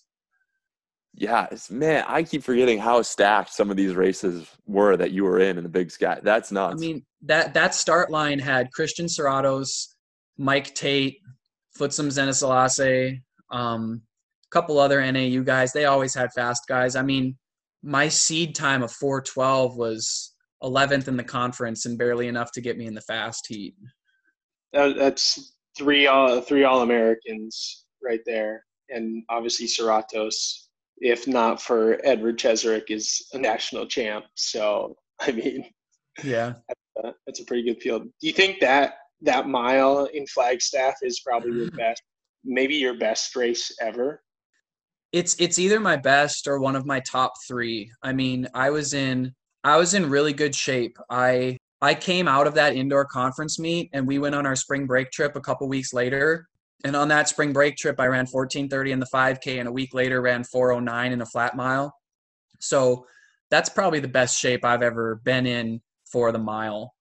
Yeah, 1.15 1.47
man, 1.69 2.05
I 2.07 2.23
keep 2.23 2.43
forgetting 2.43 2.79
how 2.79 3.01
stacked 3.03 3.53
some 3.53 3.69
of 3.69 3.77
these 3.77 3.93
races 3.93 4.47
were 4.65 4.97
that 4.97 5.11
you 5.11 5.23
were 5.23 5.39
in 5.39 5.57
in 5.57 5.63
the 5.63 5.69
Big 5.69 5.91
Sky. 5.91 6.19
That's 6.23 6.51
nuts. 6.51 6.75
I 6.75 6.77
mean, 6.79 7.05
that 7.21 7.53
that 7.53 7.75
start 7.75 8.09
line 8.09 8.39
had 8.39 8.71
Christian 8.71 9.05
Soratos, 9.05 9.89
Mike 10.37 10.73
Tate, 10.73 11.19
Futsum 11.79 12.07
Zienasellassie, 12.07 13.21
um, 13.51 14.01
a 14.45 14.49
couple 14.49 14.79
other 14.79 14.99
NAU 15.11 15.43
guys. 15.43 15.71
They 15.71 15.85
always 15.85 16.15
had 16.15 16.33
fast 16.33 16.63
guys. 16.67 16.95
I 16.95 17.03
mean, 17.03 17.37
my 17.83 18.07
seed 18.07 18.55
time 18.55 18.81
of 18.81 18.91
412 18.91 19.77
was 19.77 20.33
11th 20.63 21.07
in 21.07 21.17
the 21.17 21.23
conference 21.23 21.85
and 21.85 21.97
barely 21.97 22.27
enough 22.27 22.51
to 22.53 22.61
get 22.61 22.77
me 22.77 22.87
in 22.87 22.95
the 22.95 23.01
fast 23.01 23.45
heat. 23.47 23.75
That's 24.71 25.53
three 25.77 26.07
all 26.07 26.41
three 26.41 26.63
all 26.63 26.81
Americans 26.81 27.85
right 28.03 28.21
there, 28.25 28.65
and 28.89 29.23
obviously 29.29 29.67
Soratos 29.67 30.63
if 30.97 31.27
not 31.27 31.61
for 31.61 31.99
Edward 32.03 32.37
Cheserek, 32.37 32.89
is 32.89 33.27
a 33.33 33.37
national 33.37 33.85
champ. 33.87 34.25
So 34.35 34.95
I 35.19 35.31
mean, 35.31 35.65
yeah, 36.23 36.53
that's 36.67 37.05
a, 37.05 37.13
that's 37.25 37.39
a 37.39 37.45
pretty 37.45 37.63
good 37.63 37.81
field. 37.81 38.03
Do 38.03 38.27
you 38.27 38.33
think 38.33 38.59
that 38.61 38.95
that 39.21 39.47
mile 39.47 40.05
in 40.05 40.27
Flagstaff 40.27 40.95
is 41.01 41.21
probably 41.21 41.57
your 41.57 41.71
best, 41.77 42.01
maybe 42.43 42.75
your 42.75 42.97
best 42.97 43.35
race 43.35 43.71
ever? 43.81 44.21
It's 45.11 45.35
it's 45.39 45.59
either 45.59 45.79
my 45.79 45.97
best 45.97 46.47
or 46.47 46.59
one 46.59 46.75
of 46.75 46.85
my 46.85 46.99
top 47.01 47.33
three. 47.47 47.91
I 48.01 48.13
mean, 48.13 48.47
I 48.53 48.69
was 48.69 48.93
in 48.93 49.33
I 49.63 49.77
was 49.77 49.93
in 49.93 50.09
really 50.09 50.33
good 50.33 50.55
shape. 50.55 50.97
I 51.09 51.57
I 51.81 51.93
came 51.93 52.27
out 52.27 52.47
of 52.47 52.53
that 52.55 52.75
indoor 52.75 53.05
conference 53.05 53.59
meet 53.59 53.89
and 53.93 54.07
we 54.07 54.17
went 54.17 54.35
on 54.35 54.45
our 54.45 54.55
spring 54.55 54.87
break 54.87 55.11
trip 55.11 55.35
a 55.35 55.41
couple 55.41 55.67
weeks 55.67 55.93
later 55.93 56.47
and 56.83 56.95
on 56.95 57.07
that 57.09 57.29
spring 57.29 57.53
break 57.53 57.77
trip, 57.77 57.99
I 57.99 58.05
ran 58.05 58.25
1430 58.25 58.91
in 58.91 58.99
the 58.99 59.05
5K, 59.05 59.59
and 59.59 59.69
a 59.69 59.71
week 59.71 59.93
later 59.93 60.21
ran 60.21 60.43
409 60.43 61.11
in 61.13 61.21
a 61.21 61.25
flat 61.25 61.55
mile. 61.55 61.95
So 62.59 63.05
that's 63.49 63.69
probably 63.69 63.99
the 63.99 64.07
best 64.07 64.37
shape 64.37 64.65
I've 64.65 64.81
ever 64.81 65.21
been 65.23 65.45
in 65.45 65.81
for 66.11 66.31
the 66.31 66.39
mile. 66.39 66.93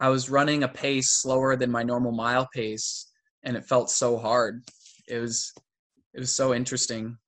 I 0.00 0.08
was 0.08 0.30
running 0.30 0.62
a 0.62 0.68
pace 0.68 1.10
slower 1.10 1.56
than 1.56 1.70
my 1.70 1.82
normal 1.82 2.12
mile 2.12 2.48
pace, 2.54 3.10
and 3.44 3.56
it 3.56 3.64
felt 3.64 3.90
so 3.90 4.16
hard. 4.16 4.62
It 5.08 5.18
was 5.18 5.52
it 6.14 6.20
was 6.20 6.34
so 6.34 6.54
interesting. 6.54 7.18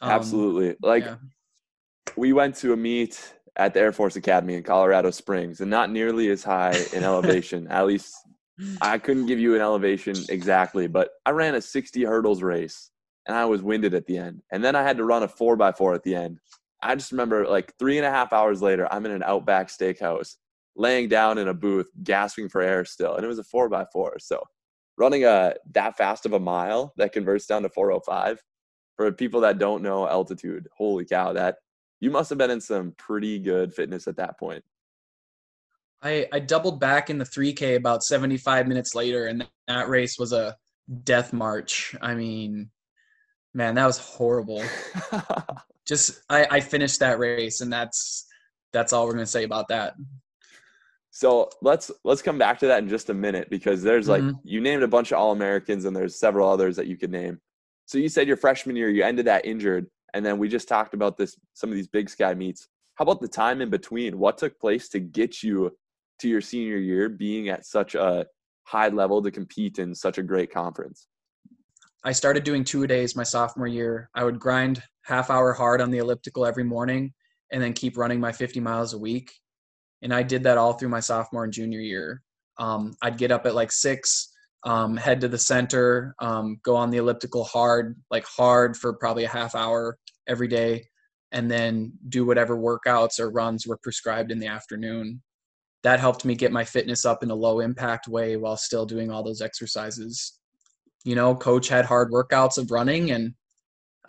Um, 0.00 0.10
Absolutely. 0.10 0.76
Like 0.82 1.04
yeah. 1.04 1.16
we 2.16 2.32
went 2.32 2.56
to 2.56 2.72
a 2.72 2.76
meet 2.76 3.34
at 3.56 3.74
the 3.74 3.80
Air 3.80 3.92
Force 3.92 4.16
Academy 4.16 4.54
in 4.54 4.62
Colorado 4.62 5.10
Springs, 5.10 5.60
and 5.60 5.70
not 5.70 5.90
nearly 5.90 6.28
as 6.30 6.44
high 6.44 6.76
in 6.92 7.02
elevation, 7.04 7.66
at 7.68 7.86
least 7.86 8.14
I 8.80 8.98
couldn't 8.98 9.26
give 9.26 9.38
you 9.38 9.54
an 9.54 9.60
elevation 9.60 10.16
exactly, 10.28 10.86
but 10.86 11.10
I 11.24 11.30
ran 11.30 11.54
a 11.54 11.60
60 11.60 12.04
hurdles 12.04 12.42
race 12.42 12.90
and 13.26 13.36
I 13.36 13.44
was 13.44 13.62
winded 13.62 13.94
at 13.94 14.06
the 14.06 14.16
end. 14.16 14.42
And 14.50 14.64
then 14.64 14.74
I 14.74 14.82
had 14.82 14.96
to 14.96 15.04
run 15.04 15.22
a 15.22 15.28
four 15.28 15.56
by 15.56 15.72
four 15.72 15.94
at 15.94 16.02
the 16.02 16.14
end. 16.14 16.38
I 16.82 16.94
just 16.94 17.12
remember 17.12 17.46
like 17.46 17.74
three 17.78 17.98
and 17.98 18.06
a 18.06 18.10
half 18.10 18.32
hours 18.32 18.62
later, 18.62 18.88
I'm 18.92 19.04
in 19.04 19.12
an 19.12 19.22
Outback 19.22 19.68
steakhouse, 19.68 20.36
laying 20.76 21.08
down 21.08 21.38
in 21.38 21.48
a 21.48 21.54
booth, 21.54 21.88
gasping 22.02 22.48
for 22.48 22.62
air 22.62 22.84
still. 22.84 23.16
And 23.16 23.24
it 23.24 23.28
was 23.28 23.38
a 23.38 23.44
four 23.44 23.68
by 23.68 23.84
four. 23.92 24.18
So 24.18 24.42
running 24.96 25.24
a 25.24 25.54
that 25.72 25.96
fast 25.96 26.26
of 26.26 26.32
a 26.32 26.40
mile 26.40 26.92
that 26.96 27.12
converts 27.12 27.46
down 27.46 27.62
to 27.62 27.68
405 27.68 28.42
for 28.96 29.12
people 29.12 29.40
that 29.42 29.58
don't 29.58 29.82
know 29.82 30.08
altitude, 30.08 30.68
holy 30.76 31.04
cow, 31.04 31.32
that 31.34 31.56
you 32.00 32.10
must 32.10 32.30
have 32.30 32.38
been 32.38 32.50
in 32.50 32.60
some 32.60 32.92
pretty 32.96 33.38
good 33.38 33.74
fitness 33.74 34.06
at 34.06 34.16
that 34.16 34.38
point. 34.38 34.64
I, 36.06 36.28
I 36.32 36.38
doubled 36.38 36.78
back 36.78 37.10
in 37.10 37.18
the 37.18 37.24
3K 37.24 37.74
about 37.74 38.04
75 38.04 38.68
minutes 38.68 38.94
later, 38.94 39.26
and 39.26 39.46
that 39.66 39.88
race 39.88 40.18
was 40.18 40.32
a 40.32 40.56
death 41.02 41.32
march. 41.32 41.96
I 42.00 42.14
mean, 42.14 42.70
man, 43.52 43.74
that 43.74 43.86
was 43.86 43.98
horrible. 43.98 44.62
Just 45.86 46.20
I, 46.30 46.46
I 46.48 46.60
finished 46.60 47.00
that 47.00 47.18
race, 47.18 47.60
and 47.60 47.72
that's 47.72 48.26
that's 48.72 48.92
all 48.92 49.06
we're 49.06 49.14
gonna 49.14 49.26
say 49.26 49.44
about 49.44 49.68
that. 49.68 49.94
So 51.10 51.50
let's 51.60 51.90
let's 52.04 52.22
come 52.22 52.38
back 52.38 52.58
to 52.60 52.66
that 52.66 52.82
in 52.82 52.88
just 52.88 53.08
a 53.08 53.14
minute 53.14 53.48
because 53.48 53.82
there's 53.82 54.08
like 54.08 54.22
mm-hmm. 54.22 54.36
you 54.42 54.60
named 54.60 54.82
a 54.82 54.88
bunch 54.88 55.12
of 55.12 55.18
All 55.18 55.32
Americans 55.32 55.84
and 55.86 55.96
there's 55.96 56.18
several 56.18 56.48
others 56.48 56.76
that 56.76 56.88
you 56.88 56.96
could 56.96 57.10
name. 57.10 57.40
So 57.86 57.98
you 57.98 58.08
said 58.08 58.26
your 58.26 58.36
freshman 58.36 58.76
year 58.76 58.90
you 58.90 59.04
ended 59.04 59.26
that 59.26 59.46
injured, 59.46 59.86
and 60.12 60.26
then 60.26 60.38
we 60.38 60.48
just 60.48 60.68
talked 60.68 60.92
about 60.92 61.16
this 61.16 61.36
some 61.54 61.70
of 61.70 61.76
these 61.76 61.88
big 61.88 62.10
sky 62.10 62.34
meets. 62.34 62.68
How 62.96 63.04
about 63.04 63.20
the 63.20 63.28
time 63.28 63.60
in 63.60 63.70
between? 63.70 64.18
What 64.18 64.38
took 64.38 64.58
place 64.58 64.88
to 64.90 64.98
get 64.98 65.42
you 65.42 65.72
to 66.20 66.28
your 66.28 66.40
senior 66.40 66.78
year 66.78 67.08
being 67.08 67.48
at 67.48 67.66
such 67.66 67.94
a 67.94 68.26
high 68.64 68.88
level 68.88 69.22
to 69.22 69.30
compete 69.30 69.78
in 69.78 69.94
such 69.94 70.18
a 70.18 70.22
great 70.22 70.52
conference? 70.52 71.08
I 72.04 72.12
started 72.12 72.44
doing 72.44 72.64
two 72.64 72.86
days 72.86 73.16
my 73.16 73.24
sophomore 73.24 73.66
year. 73.66 74.10
I 74.14 74.24
would 74.24 74.38
grind 74.38 74.82
half 75.04 75.30
hour 75.30 75.52
hard 75.52 75.80
on 75.80 75.90
the 75.90 75.98
elliptical 75.98 76.46
every 76.46 76.64
morning 76.64 77.12
and 77.52 77.62
then 77.62 77.72
keep 77.72 77.96
running 77.96 78.20
my 78.20 78.32
50 78.32 78.60
miles 78.60 78.92
a 78.94 78.98
week. 78.98 79.32
And 80.02 80.12
I 80.14 80.22
did 80.22 80.42
that 80.44 80.58
all 80.58 80.74
through 80.74 80.88
my 80.88 81.00
sophomore 81.00 81.44
and 81.44 81.52
junior 81.52 81.80
year. 81.80 82.22
Um, 82.58 82.94
I'd 83.02 83.18
get 83.18 83.30
up 83.32 83.46
at 83.46 83.54
like 83.54 83.72
six, 83.72 84.32
um, 84.64 84.96
head 84.96 85.20
to 85.20 85.28
the 85.28 85.38
center, 85.38 86.14
um, 86.20 86.58
go 86.62 86.76
on 86.76 86.90
the 86.90 86.98
elliptical 86.98 87.44
hard, 87.44 87.96
like 88.10 88.24
hard 88.24 88.76
for 88.76 88.94
probably 88.94 89.24
a 89.24 89.28
half 89.28 89.54
hour 89.54 89.98
every 90.28 90.48
day, 90.48 90.86
and 91.32 91.50
then 91.50 91.92
do 92.08 92.24
whatever 92.24 92.56
workouts 92.56 93.20
or 93.20 93.30
runs 93.30 93.66
were 93.66 93.78
prescribed 93.82 94.30
in 94.30 94.38
the 94.38 94.46
afternoon 94.46 95.22
that 95.86 96.00
helped 96.00 96.24
me 96.24 96.34
get 96.34 96.50
my 96.50 96.64
fitness 96.64 97.04
up 97.04 97.22
in 97.22 97.30
a 97.30 97.34
low 97.34 97.60
impact 97.60 98.08
way 98.08 98.36
while 98.36 98.56
still 98.56 98.84
doing 98.84 99.08
all 99.08 99.22
those 99.22 99.40
exercises. 99.40 100.36
You 101.04 101.14
know, 101.14 101.32
coach 101.32 101.68
had 101.68 101.84
hard 101.84 102.10
workouts 102.10 102.58
of 102.58 102.72
running 102.72 103.12
and 103.12 103.34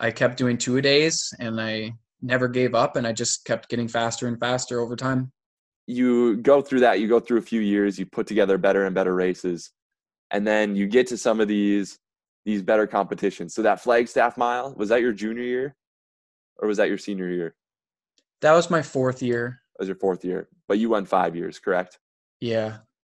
I 0.00 0.10
kept 0.10 0.38
doing 0.38 0.58
two 0.58 0.78
a 0.78 0.82
days 0.82 1.32
and 1.38 1.60
I 1.60 1.92
never 2.20 2.48
gave 2.48 2.74
up 2.74 2.96
and 2.96 3.06
I 3.06 3.12
just 3.12 3.44
kept 3.44 3.68
getting 3.68 3.86
faster 3.86 4.26
and 4.26 4.40
faster 4.40 4.80
over 4.80 4.96
time. 4.96 5.30
You 5.86 6.38
go 6.38 6.62
through 6.62 6.80
that, 6.80 6.98
you 6.98 7.06
go 7.06 7.20
through 7.20 7.38
a 7.38 7.42
few 7.42 7.60
years, 7.60 7.96
you 7.96 8.06
put 8.06 8.26
together 8.26 8.58
better 8.58 8.84
and 8.84 8.92
better 8.92 9.14
races. 9.14 9.70
And 10.32 10.44
then 10.44 10.74
you 10.74 10.88
get 10.88 11.06
to 11.06 11.16
some 11.16 11.40
of 11.40 11.46
these 11.46 11.96
these 12.44 12.60
better 12.60 12.88
competitions. 12.88 13.54
So 13.54 13.62
that 13.62 13.80
Flagstaff 13.80 14.36
mile, 14.36 14.74
was 14.76 14.88
that 14.88 15.00
your 15.00 15.12
junior 15.12 15.44
year 15.44 15.76
or 16.56 16.66
was 16.66 16.78
that 16.78 16.88
your 16.88 16.98
senior 16.98 17.28
year? 17.28 17.54
That 18.40 18.54
was 18.54 18.68
my 18.68 18.82
fourth 18.82 19.22
year 19.22 19.60
was 19.78 19.88
your 19.88 19.96
fourth 19.96 20.24
year, 20.24 20.48
but 20.66 20.78
you 20.78 20.90
won 20.90 21.04
five 21.04 21.36
years, 21.36 21.58
correct? 21.58 21.98
Yeah. 22.40 22.78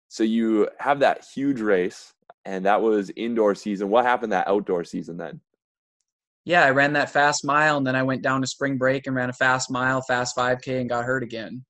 So 0.09 0.23
you 0.23 0.69
have 0.79 0.99
that 0.99 1.25
huge 1.33 1.61
race, 1.61 2.13
and 2.45 2.65
that 2.65 2.81
was 2.81 3.11
indoor 3.15 3.55
season. 3.55 3.89
What 3.89 4.05
happened 4.05 4.31
that 4.31 4.47
outdoor 4.47 4.83
season 4.83 5.17
then? 5.17 5.39
Yeah, 6.45 6.63
I 6.63 6.71
ran 6.71 6.93
that 6.93 7.11
fast 7.11 7.45
mile, 7.45 7.77
and 7.77 7.85
then 7.85 7.95
I 7.95 8.03
went 8.03 8.23
down 8.23 8.41
to 8.41 8.47
spring 8.47 8.77
break 8.77 9.05
and 9.05 9.15
ran 9.15 9.29
a 9.29 9.33
fast 9.33 9.69
mile, 9.69 10.01
fast 10.01 10.35
5K, 10.35 10.81
and 10.81 10.89
got 10.89 11.05
hurt 11.05 11.21
again. 11.21 11.63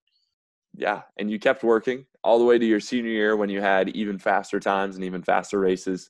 Yeah, 0.73 1.01
and 1.17 1.29
you 1.29 1.39
kept 1.39 1.63
working 1.63 2.05
all 2.23 2.39
the 2.39 2.45
way 2.45 2.57
to 2.57 2.65
your 2.65 2.79
senior 2.79 3.11
year 3.11 3.35
when 3.35 3.49
you 3.49 3.61
had 3.61 3.89
even 3.89 4.17
faster 4.17 4.59
times 4.59 4.95
and 4.95 5.03
even 5.03 5.21
faster 5.21 5.59
races. 5.59 6.09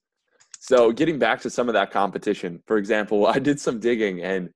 So, 0.60 0.92
getting 0.92 1.18
back 1.18 1.42
to 1.42 1.50
some 1.50 1.70
of 1.70 1.74
that 1.74 1.89
competition, 1.89 2.62
for 2.68 2.78
example, 2.78 3.26
I 3.36 3.39
did 3.39 3.60
some 3.60 3.80
digging, 3.80 4.22
and 4.22 4.50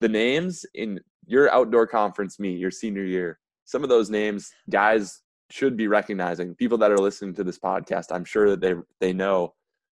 the 0.00 0.08
names 0.08 0.64
in 0.74 0.98
your 1.26 1.52
outdoor 1.52 1.86
conference 1.86 2.40
meet 2.40 2.58
your 2.58 2.70
senior 2.72 3.04
year 3.04 3.38
some 3.70 3.84
of 3.84 3.88
those 3.88 4.10
names 4.10 4.50
guys 4.68 5.22
should 5.50 5.76
be 5.76 5.86
recognizing 5.86 6.54
people 6.54 6.78
that 6.78 6.90
are 6.90 6.98
listening 6.98 7.34
to 7.34 7.44
this 7.44 7.58
podcast 7.58 8.06
i'm 8.10 8.24
sure 8.24 8.50
that 8.50 8.60
they 8.60 8.74
they 9.00 9.12
know. 9.12 9.54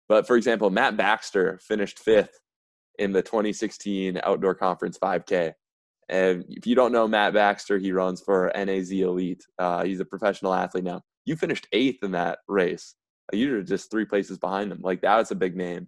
But 0.09 0.27
for 0.27 0.36
example 0.36 0.69
matt 0.69 0.95
baxter 0.95 1.59
finished 1.62 1.99
fifth 1.99 2.39
in 2.99 3.12
the 3.12 3.21
2016 3.23 4.19
outdoor 4.23 4.53
conference 4.53 4.97
5k 4.99 5.53
and 6.09 6.45
if 6.49 6.67
you 6.67 6.75
don't 6.75 6.91
know 6.91 7.07
matt 7.07 7.33
baxter 7.33 7.77
he 7.79 7.91
runs 7.91 8.21
for 8.21 8.51
naz 8.55 8.91
elite. 8.91 9.43
Uh, 9.57 9.83
he's 9.83 9.99
a 9.99 10.05
professional 10.05 10.53
athlete 10.53 10.83
now. 10.83 11.01
You 11.25 11.36
finished 11.36 11.67
eighth 11.71 12.03
in 12.03 12.12
that 12.12 12.39
race. 12.47 12.95
You're 13.31 13.63
just 13.63 13.89
three 13.89 14.05
places 14.05 14.38
behind 14.38 14.71
him 14.71 14.81
like 14.83 15.01
that 15.01 15.17
was 15.17 15.31
a 15.31 15.36
big 15.36 15.55
name. 15.55 15.88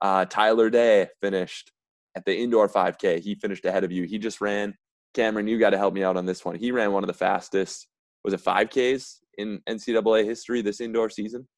Uh, 0.00 0.24
tyler 0.24 0.70
day 0.70 1.08
finished 1.20 1.72
at 2.14 2.24
the 2.24 2.36
indoor 2.36 2.68
5k 2.68 3.20
he 3.20 3.34
finished 3.34 3.64
ahead 3.66 3.84
of 3.84 3.92
you. 3.92 4.04
He 4.04 4.18
just 4.18 4.40
ran 4.40 4.74
Cameron, 5.18 5.48
you 5.48 5.58
got 5.58 5.70
to 5.70 5.78
help 5.78 5.94
me 5.94 6.04
out 6.04 6.16
on 6.16 6.26
this 6.26 6.44
one. 6.44 6.54
He 6.54 6.70
ran 6.70 6.92
one 6.92 7.02
of 7.02 7.08
the 7.08 7.12
fastest, 7.12 7.88
was 8.22 8.34
it 8.34 8.40
5Ks 8.40 9.16
in 9.38 9.60
NCAA 9.68 10.24
history 10.24 10.62
this 10.62 10.80
indoor 10.80 11.10
season? 11.10 11.48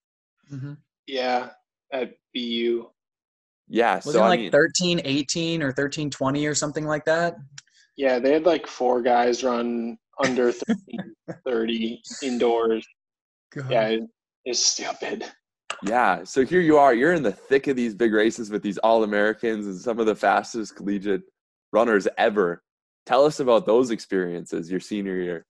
Mm-hmm. 0.51 0.73
Yeah, 1.07 1.51
at 1.93 2.13
BU. 2.35 2.87
Yeah. 3.69 3.97
Was 3.97 4.05
so, 4.05 4.13
it 4.13 4.21
like 4.21 4.39
I 4.39 4.43
mean, 4.45 4.51
13, 4.51 5.03
18 5.05 5.63
or 5.63 5.73
13, 5.73 6.09
20 6.09 6.47
or 6.47 6.55
something 6.55 6.87
like 6.87 7.05
that? 7.05 7.37
Yeah, 7.99 8.19
they 8.19 8.33
had 8.33 8.47
like 8.47 8.67
four 8.67 9.03
guys 9.03 9.45
run 9.45 9.99
under 10.25 10.53
13, 10.53 11.15
30 11.47 12.03
indoors. 12.23 12.87
God. 13.55 13.71
Yeah, 13.71 13.89
it, 13.89 14.01
it's 14.47 14.65
stupid. 14.65 15.27
yeah. 15.83 16.25
So 16.25 16.47
here 16.47 16.63
you 16.63 16.79
are. 16.79 16.95
You're 16.95 17.13
in 17.13 17.23
the 17.23 17.33
thick 17.33 17.67
of 17.67 17.77
these 17.77 17.95
big 17.95 18.15
races 18.15 18.51
with 18.51 18.63
these 18.63 18.79
All 18.79 19.05
Americans 19.05 19.67
and 19.67 19.79
some 19.79 19.99
of 19.99 20.07
the 20.07 20.17
fastest 20.17 20.77
collegiate 20.77 21.25
runners 21.75 22.09
ever. 22.17 22.63
Tell 23.11 23.25
us 23.25 23.41
about 23.41 23.67
those 23.67 23.91
experiences 23.91 24.71
your 24.71 24.79
senior 24.79 25.17
year. 25.17 25.45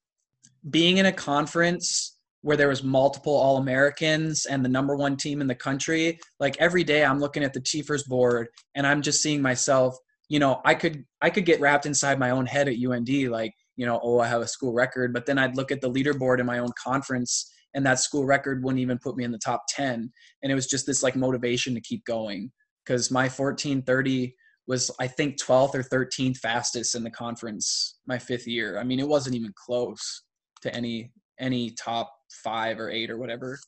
Being 0.71 0.97
in 0.97 1.05
a 1.05 1.13
conference 1.13 2.17
where 2.41 2.57
there 2.57 2.69
was 2.69 2.83
multiple 2.83 3.35
All 3.35 3.59
Americans 3.59 4.47
and 4.47 4.65
the 4.65 4.69
number 4.71 4.97
one 4.97 5.15
team 5.15 5.43
in 5.43 5.47
the 5.47 5.55
country, 5.55 6.19
like 6.39 6.57
every 6.59 6.85
day 6.85 7.05
I'm 7.05 7.21
looking 7.21 7.45
at 7.45 7.53
the 7.53 7.61
TFRRS 7.61 8.09
board 8.09 8.49
and 8.75 8.87
I'm 8.87 9.03
just 9.03 9.21
seeing 9.21 9.43
myself. 9.43 9.95
You 10.31 10.39
know, 10.39 10.63
I 10.65 10.75
could 10.75 11.05
I 11.21 11.29
could 11.29 11.45
get 11.45 11.61
wrapped 11.61 11.85
inside 11.85 12.19
my 12.19 12.31
own 12.31 12.47
head 12.47 12.67
at 12.67 12.77
UND, 12.83 13.11
like 13.29 13.53
you 13.77 13.85
know, 13.85 14.01
oh, 14.03 14.21
I 14.21 14.27
have 14.27 14.41
a 14.41 14.49
school 14.49 14.73
record, 14.73 15.13
but 15.13 15.27
then 15.27 15.37
I'd 15.37 15.59
look 15.59 15.71
at 15.71 15.83
the 15.83 15.91
leaderboard 15.93 16.41
in 16.41 16.47
my 16.47 16.61
own 16.61 16.73
conference 16.83 17.53
and 17.75 17.85
that 17.85 18.01
school 18.01 18.25
record 18.25 18.65
wouldn't 18.65 18.81
even 18.81 18.97
put 18.97 19.19
me 19.19 19.25
in 19.25 19.33
the 19.33 19.39
top 19.39 19.65
10 19.69 20.11
and 20.43 20.51
it 20.51 20.55
was 20.55 20.67
just 20.67 20.87
this 20.87 21.03
like 21.03 21.15
motivation 21.15 21.75
to 21.75 21.81
keep 21.83 22.07
going 22.07 22.51
because 22.87 23.11
my 23.11 23.25
1430 23.25 24.35
was 24.71 24.91
i 25.01 25.07
think 25.07 25.37
12th 25.43 25.75
or 25.75 25.83
13th 25.83 26.39
fastest 26.39 26.95
in 26.95 27.03
the 27.03 27.11
conference 27.11 27.99
my 28.07 28.19
fifth 28.19 28.47
year 28.47 28.79
i 28.79 28.85
mean 28.85 29.01
it 29.01 29.09
wasn't 29.09 29.35
even 29.35 29.53
close 29.55 30.23
to 30.63 30.75
any 30.75 31.11
any 31.39 31.71
top 31.73 32.11
five 32.45 32.79
or 32.79 32.89
eight 32.89 33.11
or 33.11 33.19
whatever 33.19 33.59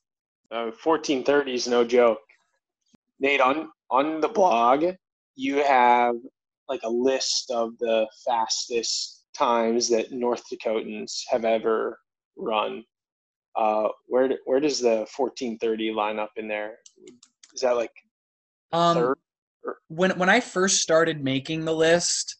uh, 0.53 0.71
1430 0.83 1.55
is 1.55 1.67
no 1.67 1.85
joke 1.85 2.21
nate 3.19 3.41
on 3.41 3.69
on 3.91 4.21
the 4.21 4.29
blog 4.29 4.85
you 5.35 5.57
have 5.57 6.15
like 6.69 6.81
a 6.85 6.89
list 6.89 7.51
of 7.51 7.77
the 7.81 8.07
fastest 8.25 9.25
times 9.37 9.89
that 9.89 10.13
north 10.13 10.45
dakotans 10.49 11.23
have 11.29 11.45
ever 11.45 11.99
run 12.37 12.85
uh, 13.57 13.89
where 14.07 14.31
where 14.45 14.61
does 14.61 14.81
the 14.81 15.07
1430 15.17 15.93
line 15.93 16.19
up 16.19 16.33
in 16.37 16.49
there? 16.49 16.79
Is 17.55 17.61
that 17.61 17.77
like 17.77 17.93
um, 18.73 18.97
third? 18.97 19.19
When 19.89 20.11
when 20.19 20.29
I 20.29 20.41
first 20.41 20.83
started 20.83 21.23
making 21.23 21.65
the 21.65 21.75
list, 21.75 22.37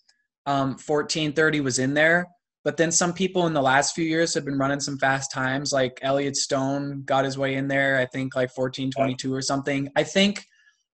um, 0.47 0.71
1430 0.71 1.61
was 1.61 1.79
in 1.79 1.95
there. 1.95 2.27
But 2.65 2.77
then 2.77 2.93
some 2.93 3.13
people 3.13 3.47
in 3.49 3.55
the 3.55 3.63
last 3.63 3.95
few 3.95 4.05
years 4.05 4.35
have 4.35 4.45
been 4.45 4.59
running 4.59 4.79
some 4.79 4.97
fast 4.99 5.33
times, 5.33 5.73
like 5.73 5.99
Elliot 6.03 6.37
Stone 6.37 7.03
got 7.05 7.25
his 7.25 7.37
way 7.37 7.57
in 7.57 7.67
there. 7.67 7.99
I 7.99 8.07
think 8.07 8.37
like 8.37 8.57
1422 8.57 9.35
or 9.35 9.43
something. 9.43 9.89
I 9.97 10.05
think 10.05 10.45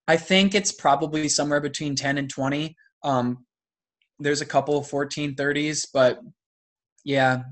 I 0.06 0.16
think 0.16 0.54
it's 0.54 0.72
probably 0.72 1.28
somewhere 1.28 1.60
between 1.60 1.94
10 1.94 2.16
and 2.16 2.30
20. 2.30 2.74
Um, 3.04 3.44
there's 4.18 4.40
a 4.40 4.46
couple 4.46 4.78
of 4.78 4.86
1430s, 4.86 5.86
but 5.92 6.18
yeah, 7.04 7.42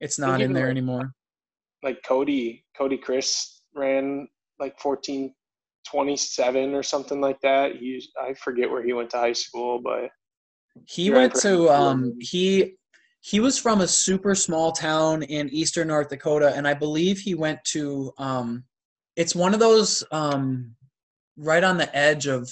it's 0.00 0.18
not 0.18 0.42
in 0.42 0.52
there 0.52 0.68
anymore 0.68 1.14
like 1.84 2.02
Cody 2.02 2.64
Cody 2.76 2.96
Chris 2.96 3.60
ran 3.74 4.26
like 4.58 4.80
fourteen 4.80 5.34
twenty 5.86 6.16
seven 6.16 6.74
or 6.74 6.82
something 6.82 7.20
like 7.20 7.40
that. 7.42 7.76
He 7.76 8.02
I 8.20 8.34
forget 8.34 8.70
where 8.70 8.82
he 8.82 8.92
went 8.92 9.10
to 9.10 9.18
high 9.18 9.32
school, 9.32 9.80
but 9.82 10.10
he, 10.86 11.04
he 11.04 11.10
went 11.10 11.34
to 11.36 11.68
um 11.70 12.18
he 12.20 12.76
he 13.20 13.40
was 13.40 13.58
from 13.58 13.80
a 13.80 13.88
super 13.88 14.34
small 14.34 14.72
town 14.72 15.22
in 15.22 15.48
eastern 15.48 15.88
North 15.88 16.08
Dakota, 16.10 16.52
and 16.54 16.68
I 16.68 16.74
believe 16.74 17.18
he 17.18 17.34
went 17.34 17.62
to 17.66 18.12
um 18.18 18.64
it's 19.16 19.34
one 19.34 19.54
of 19.54 19.60
those 19.60 20.04
um 20.10 20.74
right 21.36 21.64
on 21.64 21.78
the 21.78 21.94
edge 21.96 22.26
of 22.26 22.48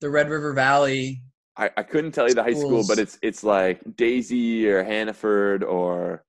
the 0.00 0.10
Red 0.10 0.28
River 0.28 0.52
Valley. 0.52 1.22
I, 1.56 1.70
I 1.76 1.82
couldn't 1.84 2.12
tell 2.12 2.28
you 2.28 2.34
the 2.34 2.42
high 2.42 2.52
school, 2.54 2.84
but 2.86 2.98
it's 2.98 3.18
it's 3.22 3.44
like 3.44 3.80
Daisy 3.96 4.68
or 4.68 4.82
Hannaford 4.82 5.62
or 5.62 6.24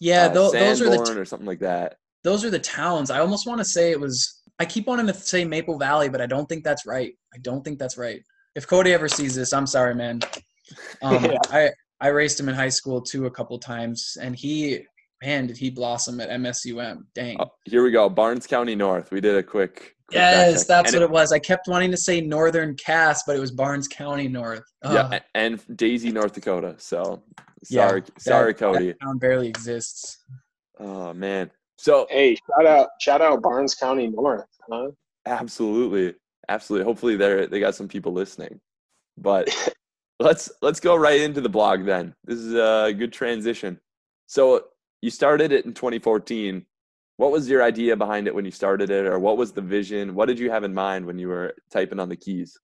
yeah, 0.00 0.26
uh, 0.26 0.32
th- 0.32 0.52
those 0.52 0.80
are 0.80 0.88
the 0.88 0.96
t- 0.96 1.20
or 1.20 1.24
something 1.24 1.46
like 1.46 1.60
that. 1.60 1.96
Those 2.24 2.44
are 2.44 2.50
the 2.50 2.58
towns. 2.58 3.10
I 3.10 3.20
almost 3.20 3.46
want 3.46 3.58
to 3.58 3.64
say 3.64 3.90
it 3.90 4.00
was. 4.00 4.39
I 4.60 4.66
keep 4.66 4.86
wanting 4.86 5.06
to 5.06 5.14
say 5.14 5.44
Maple 5.44 5.78
Valley, 5.78 6.10
but 6.10 6.20
I 6.20 6.26
don't 6.26 6.46
think 6.46 6.62
that's 6.62 6.84
right. 6.84 7.14
I 7.34 7.38
don't 7.38 7.64
think 7.64 7.78
that's 7.78 7.96
right. 7.96 8.22
If 8.54 8.66
Cody 8.66 8.92
ever 8.92 9.08
sees 9.08 9.34
this, 9.34 9.52
I'm 9.52 9.66
sorry, 9.66 9.94
man. 9.94 10.20
Um, 11.02 11.24
yeah. 11.24 11.38
I 11.50 11.70
I 12.00 12.08
raced 12.10 12.38
him 12.38 12.48
in 12.48 12.54
high 12.54 12.68
school 12.68 13.00
too 13.00 13.26
a 13.26 13.30
couple 13.30 13.58
times, 13.58 14.16
and 14.22 14.36
he 14.36 14.86
man 15.20 15.48
did 15.48 15.56
he 15.56 15.68
blossom 15.68 16.20
at 16.20 16.28
MSUM. 16.30 16.98
Dang. 17.12 17.38
Oh, 17.40 17.50
here 17.64 17.82
we 17.82 17.90
go, 17.90 18.08
Barnes 18.08 18.46
County 18.46 18.76
North. 18.76 19.10
We 19.10 19.20
did 19.20 19.34
a 19.34 19.42
quick. 19.42 19.74
quick 19.74 19.94
yes, 20.12 20.66
that's 20.66 20.92
and 20.92 21.00
what 21.00 21.02
it, 21.02 21.10
it, 21.10 21.10
was. 21.10 21.32
I 21.32 21.40
kept 21.40 21.66
wanting 21.66 21.90
to 21.90 21.96
say 21.96 22.20
Northern 22.20 22.76
Cass, 22.76 23.24
but 23.26 23.34
it 23.34 23.40
was 23.40 23.50
Barnes 23.50 23.88
County 23.88 24.28
North. 24.28 24.62
Yeah, 24.84 25.18
and 25.34 25.60
Daisy, 25.76 26.12
North 26.12 26.34
Dakota. 26.34 26.76
So 26.78 27.20
Sorry, 27.64 28.02
yeah, 28.02 28.06
sorry, 28.18 28.52
that, 28.52 28.58
Cody. 28.58 28.86
That 28.88 29.00
town 29.00 29.18
barely 29.18 29.48
exists. 29.48 30.18
Oh 30.78 31.12
man. 31.12 31.50
So 31.80 32.06
hey, 32.10 32.34
shout 32.34 32.66
out, 32.66 32.88
shout 33.00 33.22
out 33.22 33.40
Barnes 33.40 33.74
County 33.74 34.06
North, 34.06 34.44
huh? 34.70 34.90
Absolutely, 35.24 36.14
absolutely. 36.50 36.84
Hopefully, 36.84 37.16
they 37.16 37.46
they 37.46 37.58
got 37.58 37.74
some 37.74 37.88
people 37.88 38.12
listening. 38.12 38.60
But 39.16 39.48
let's 40.20 40.52
let's 40.60 40.78
go 40.78 40.94
right 40.94 41.22
into 41.22 41.40
the 41.40 41.48
blog 41.48 41.86
then. 41.86 42.14
This 42.22 42.38
is 42.38 42.52
a 42.52 42.92
good 42.92 43.14
transition. 43.14 43.80
So 44.26 44.64
you 45.00 45.08
started 45.08 45.52
it 45.52 45.64
in 45.64 45.72
2014. 45.72 46.66
What 47.16 47.32
was 47.32 47.48
your 47.48 47.62
idea 47.62 47.96
behind 47.96 48.26
it 48.26 48.34
when 48.34 48.44
you 48.44 48.50
started 48.50 48.90
it, 48.90 49.06
or 49.06 49.18
what 49.18 49.38
was 49.38 49.52
the 49.52 49.62
vision? 49.62 50.14
What 50.14 50.26
did 50.26 50.38
you 50.38 50.50
have 50.50 50.64
in 50.64 50.74
mind 50.74 51.06
when 51.06 51.18
you 51.18 51.28
were 51.28 51.54
typing 51.72 51.98
on 51.98 52.10
the 52.10 52.16
keys? 52.16 52.58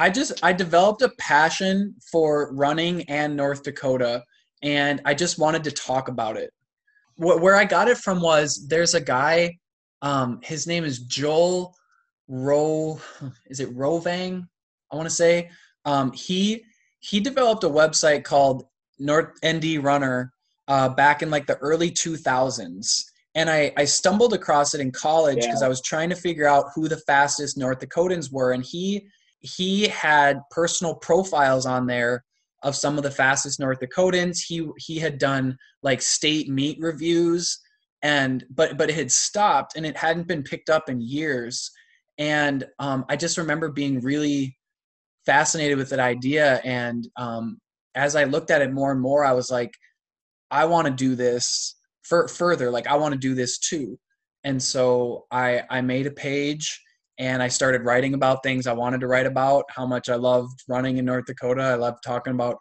I 0.00 0.10
just 0.10 0.42
I 0.42 0.52
developed 0.52 1.02
a 1.02 1.12
passion 1.20 1.94
for 2.10 2.52
running 2.52 3.02
and 3.02 3.36
North 3.36 3.62
Dakota, 3.62 4.24
and 4.60 5.00
I 5.04 5.14
just 5.14 5.38
wanted 5.38 5.62
to 5.62 5.70
talk 5.70 6.08
about 6.08 6.36
it. 6.36 6.50
Where 7.16 7.56
I 7.56 7.64
got 7.64 7.88
it 7.88 7.98
from 7.98 8.20
was 8.20 8.66
there's 8.68 8.94
a 8.94 9.00
guy, 9.00 9.56
um, 10.02 10.40
his 10.42 10.66
name 10.66 10.84
is 10.84 11.00
Joel 11.00 11.74
Ro, 12.28 13.00
is 13.46 13.60
it 13.60 13.74
Rovang? 13.76 14.46
I 14.92 14.96
want 14.96 15.08
to 15.08 15.14
say 15.14 15.50
um, 15.84 16.12
he 16.12 16.64
he 17.00 17.20
developed 17.20 17.64
a 17.64 17.68
website 17.68 18.24
called 18.24 18.64
North 18.98 19.32
ND 19.46 19.82
Runner 19.82 20.32
uh, 20.68 20.88
back 20.88 21.22
in 21.22 21.30
like 21.30 21.46
the 21.46 21.56
early 21.56 21.90
2000s. 21.90 23.04
And 23.34 23.50
I, 23.50 23.72
I 23.76 23.84
stumbled 23.84 24.32
across 24.32 24.74
it 24.74 24.80
in 24.80 24.92
college 24.92 25.40
because 25.40 25.60
yeah. 25.60 25.66
I 25.66 25.68
was 25.68 25.82
trying 25.82 26.08
to 26.10 26.16
figure 26.16 26.46
out 26.46 26.66
who 26.74 26.88
the 26.88 26.98
fastest 26.98 27.58
North 27.58 27.80
Dakotans 27.80 28.32
were. 28.32 28.52
And 28.52 28.64
he 28.64 29.06
he 29.40 29.88
had 29.88 30.40
personal 30.50 30.94
profiles 30.94 31.66
on 31.66 31.86
there 31.86 32.24
of 32.64 32.74
some 32.74 32.96
of 32.96 33.04
the 33.04 33.10
fastest 33.10 33.60
North 33.60 33.78
Dakotans. 33.78 34.38
He 34.44 34.66
he 34.78 34.98
had 34.98 35.18
done 35.18 35.56
like 35.82 36.02
state 36.02 36.48
meet 36.48 36.78
reviews 36.80 37.60
and 38.02 38.44
but 38.50 38.76
but 38.76 38.90
it 38.90 38.96
had 38.96 39.12
stopped 39.12 39.76
and 39.76 39.86
it 39.86 39.96
hadn't 39.96 40.26
been 40.26 40.42
picked 40.42 40.70
up 40.70 40.88
in 40.88 41.00
years. 41.00 41.70
And 42.18 42.64
um, 42.78 43.04
I 43.08 43.16
just 43.16 43.38
remember 43.38 43.70
being 43.70 44.00
really 44.00 44.56
fascinated 45.26 45.78
with 45.78 45.90
that 45.90 46.00
idea. 46.00 46.60
And 46.64 47.08
um, 47.16 47.58
as 47.94 48.14
I 48.14 48.24
looked 48.24 48.50
at 48.50 48.62
it 48.62 48.72
more 48.72 48.92
and 48.92 49.00
more, 49.00 49.24
I 49.24 49.32
was 49.32 49.50
like, 49.50 49.72
I 50.50 50.64
want 50.66 50.86
to 50.86 50.92
do 50.92 51.16
this 51.16 51.76
for 52.02 52.28
further. 52.28 52.70
Like 52.70 52.86
I 52.86 52.96
want 52.96 53.12
to 53.12 53.18
do 53.18 53.34
this 53.34 53.58
too. 53.58 53.98
And 54.44 54.62
so 54.62 55.24
I 55.30 55.62
I 55.70 55.80
made 55.80 56.06
a 56.06 56.10
page 56.10 56.80
and 57.18 57.42
I 57.42 57.48
started 57.48 57.82
writing 57.82 58.14
about 58.14 58.42
things 58.42 58.66
I 58.66 58.72
wanted 58.72 59.00
to 59.00 59.06
write 59.06 59.26
about, 59.26 59.64
how 59.68 59.86
much 59.86 60.08
I 60.08 60.16
loved 60.16 60.62
running 60.68 60.98
in 60.98 61.04
North 61.04 61.26
Dakota. 61.26 61.62
I 61.62 61.74
loved 61.74 61.98
talking 62.04 62.32
about 62.32 62.58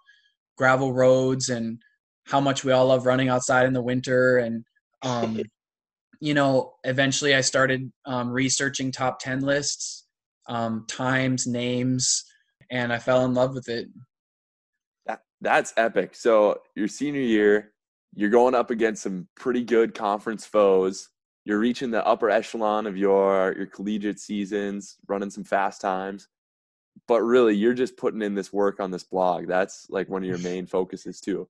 gravel 0.58 0.94
roads 0.94 1.50
and 1.50 1.82
how 2.28 2.40
much 2.40 2.64
we 2.64 2.72
all 2.72 2.88
love 2.88 3.06
running 3.06 3.30
outside 3.30 3.66
in 3.66 3.74
the 3.74 3.82
winter. 3.82 4.38
And, 4.38 4.64
um, 5.02 5.42
you 6.20 6.34
know, 6.34 6.74
eventually 6.84 7.34
I 7.34 7.42
started 7.42 7.92
um, 8.06 8.30
researching 8.30 8.92
top 8.92 9.20
10 9.20 9.42
lists, 9.42 10.06
um, 10.48 10.86
times, 10.88 11.48
names, 11.48 12.24
and 12.70 12.94
I 12.94 13.00
fell 13.00 13.26
in 13.26 13.34
love 13.34 13.56
with 13.56 13.68
it. 13.70 13.88
That, 15.08 15.22
that's 15.42 15.74
epic. 15.78 16.16
So, 16.16 16.60
your 16.76 16.88
senior 16.88 17.22
year, 17.22 17.72
you're 18.14 18.30
going 18.30 18.56
up 18.56 18.70
against 18.70 19.02
some 19.02 19.28
pretty 19.36 19.64
good 19.64 19.96
conference 19.96 20.46
foes 20.46 21.10
you're 21.46 21.60
reaching 21.60 21.92
the 21.92 22.06
upper 22.06 22.30
echelon 22.30 22.88
of 22.88 22.98
your 22.98 23.54
your 23.58 23.66
collegiate 23.66 24.20
seasons, 24.20 24.98
running 25.08 25.30
some 25.30 25.44
fast 25.44 25.82
times. 25.82 26.28
But 27.08 27.22
really, 27.22 27.56
you're 27.56 27.74
just 27.74 27.98
putting 27.98 28.22
in 28.22 28.36
this 28.36 28.54
work 28.54 28.80
on 28.80 28.92
this 28.92 29.04
blog. 29.04 29.48
That's 29.48 29.88
like 29.90 30.10
one 30.10 30.24
of 30.24 30.30
your 30.30 30.38
main 30.38 30.66
focuses 30.66 31.20
too. 31.20 31.50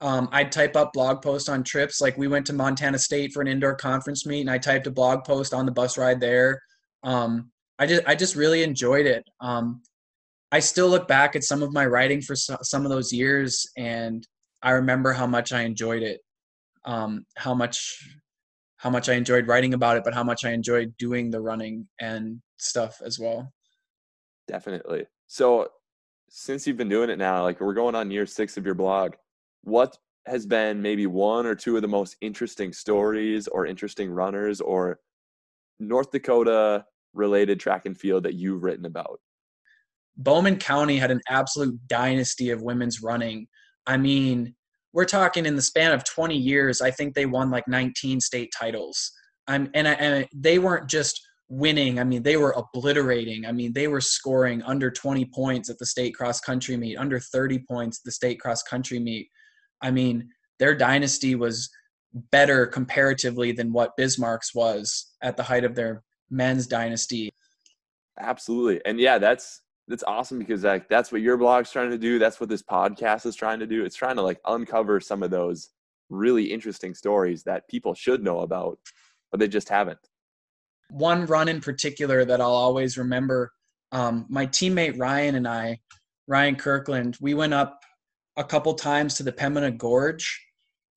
Um, 0.00 0.28
I'd 0.30 0.52
type 0.52 0.76
up 0.76 0.92
blog 0.92 1.22
posts 1.22 1.48
on 1.48 1.64
trips. 1.64 2.00
Like 2.00 2.16
we 2.18 2.28
went 2.28 2.46
to 2.46 2.52
Montana 2.52 2.98
State 2.98 3.32
for 3.32 3.40
an 3.40 3.48
indoor 3.48 3.74
conference 3.74 4.26
meet, 4.26 4.42
and 4.42 4.50
I 4.50 4.58
typed 4.58 4.86
a 4.86 4.90
blog 4.90 5.24
post 5.24 5.54
on 5.54 5.66
the 5.66 5.72
bus 5.72 5.96
ride 5.96 6.20
there. 6.20 6.62
Um, 7.02 7.50
I 7.78 7.86
just 7.86 8.02
I 8.06 8.14
just 8.14 8.36
really 8.36 8.62
enjoyed 8.62 9.06
it. 9.06 9.24
Um, 9.40 9.82
I 10.50 10.60
still 10.60 10.88
look 10.88 11.08
back 11.08 11.36
at 11.36 11.44
some 11.44 11.62
of 11.62 11.72
my 11.72 11.86
writing 11.86 12.20
for 12.20 12.34
some 12.34 12.84
of 12.84 12.90
those 12.90 13.12
years, 13.12 13.66
and 13.76 14.26
I 14.62 14.72
remember 14.72 15.12
how 15.12 15.26
much 15.26 15.52
I 15.52 15.62
enjoyed 15.62 16.02
it. 16.02 16.20
Um, 16.84 17.26
how 17.36 17.54
much 17.54 18.02
how 18.78 18.90
much 18.90 19.08
I 19.08 19.14
enjoyed 19.14 19.46
writing 19.46 19.74
about 19.74 19.96
it, 19.96 20.04
but 20.04 20.14
how 20.14 20.24
much 20.24 20.44
I 20.44 20.52
enjoyed 20.52 20.96
doing 20.98 21.30
the 21.30 21.40
running 21.40 21.86
and 22.00 22.40
stuff 22.56 23.00
as 23.04 23.18
well. 23.18 23.52
Definitely. 24.46 25.04
So, 25.26 25.68
since 26.30 26.66
you've 26.66 26.76
been 26.76 26.88
doing 26.88 27.10
it 27.10 27.18
now, 27.18 27.42
like 27.42 27.60
we're 27.60 27.74
going 27.74 27.94
on 27.94 28.10
year 28.10 28.26
six 28.26 28.56
of 28.56 28.64
your 28.64 28.74
blog, 28.74 29.14
what 29.62 29.96
has 30.26 30.46
been 30.46 30.80
maybe 30.80 31.06
one 31.06 31.46
or 31.46 31.54
two 31.54 31.76
of 31.76 31.82
the 31.82 31.88
most 31.88 32.16
interesting 32.20 32.72
stories 32.72 33.48
or 33.48 33.66
interesting 33.66 34.10
runners 34.10 34.60
or 34.60 35.00
North 35.80 36.10
Dakota 36.10 36.84
related 37.14 37.58
track 37.58 37.86
and 37.86 37.98
field 37.98 38.24
that 38.24 38.34
you've 38.34 38.62
written 38.62 38.84
about? 38.84 39.20
Bowman 40.18 40.56
County 40.56 40.98
had 40.98 41.10
an 41.10 41.20
absolute 41.28 41.78
dynasty 41.86 42.50
of 42.50 42.62
women's 42.62 43.02
running. 43.02 43.46
I 43.86 43.96
mean, 43.96 44.54
we're 44.98 45.04
talking 45.04 45.46
in 45.46 45.54
the 45.54 45.62
span 45.62 45.92
of 45.92 46.02
20 46.02 46.36
years, 46.36 46.80
I 46.80 46.90
think 46.90 47.14
they 47.14 47.24
won 47.24 47.52
like 47.52 47.68
19 47.68 48.18
state 48.18 48.52
titles. 48.52 49.12
I'm, 49.46 49.70
and, 49.72 49.86
I, 49.86 49.92
and 49.92 50.26
they 50.34 50.58
weren't 50.58 50.90
just 50.90 51.24
winning. 51.48 52.00
I 52.00 52.04
mean, 52.04 52.24
they 52.24 52.36
were 52.36 52.52
obliterating. 52.56 53.46
I 53.46 53.52
mean, 53.52 53.72
they 53.72 53.86
were 53.86 54.00
scoring 54.00 54.60
under 54.64 54.90
20 54.90 55.24
points 55.26 55.70
at 55.70 55.78
the 55.78 55.86
state 55.86 56.16
cross 56.16 56.40
country 56.40 56.76
meet, 56.76 56.96
under 56.96 57.20
30 57.20 57.60
points 57.60 58.00
at 58.00 58.06
the 58.06 58.10
state 58.10 58.40
cross 58.40 58.64
country 58.64 58.98
meet. 58.98 59.28
I 59.80 59.92
mean, 59.92 60.30
their 60.58 60.74
dynasty 60.74 61.36
was 61.36 61.70
better 62.32 62.66
comparatively 62.66 63.52
than 63.52 63.72
what 63.72 63.96
Bismarck's 63.96 64.52
was 64.52 65.14
at 65.22 65.36
the 65.36 65.44
height 65.44 65.62
of 65.62 65.76
their 65.76 66.02
men's 66.28 66.66
dynasty. 66.66 67.30
Absolutely. 68.18 68.80
And 68.84 68.98
yeah, 68.98 69.18
that's 69.18 69.62
that's 69.88 70.04
awesome 70.06 70.38
because 70.38 70.64
like 70.64 70.88
that's 70.88 71.10
what 71.10 71.22
your 71.22 71.36
blog's 71.36 71.72
trying 71.72 71.90
to 71.90 71.98
do. 71.98 72.18
That's 72.18 72.38
what 72.38 72.48
this 72.48 72.62
podcast 72.62 73.26
is 73.26 73.34
trying 73.34 73.58
to 73.60 73.66
do. 73.66 73.84
It's 73.84 73.96
trying 73.96 74.16
to 74.16 74.22
like 74.22 74.38
uncover 74.46 75.00
some 75.00 75.22
of 75.22 75.30
those 75.30 75.70
really 76.10 76.44
interesting 76.44 76.94
stories 76.94 77.42
that 77.44 77.68
people 77.68 77.94
should 77.94 78.22
know 78.22 78.40
about, 78.40 78.78
but 79.30 79.40
they 79.40 79.48
just 79.48 79.68
haven't. 79.68 79.98
One 80.90 81.26
run 81.26 81.48
in 81.48 81.60
particular 81.60 82.24
that 82.24 82.40
I'll 82.40 82.50
always 82.50 82.96
remember. 82.96 83.52
Um, 83.90 84.26
my 84.28 84.46
teammate 84.46 84.98
Ryan 84.98 85.34
and 85.34 85.48
I, 85.48 85.80
Ryan 86.26 86.56
Kirkland, 86.56 87.16
we 87.20 87.32
went 87.32 87.54
up 87.54 87.80
a 88.36 88.44
couple 88.44 88.74
times 88.74 89.14
to 89.14 89.22
the 89.22 89.32
Pembina 89.32 89.76
Gorge, 89.76 90.46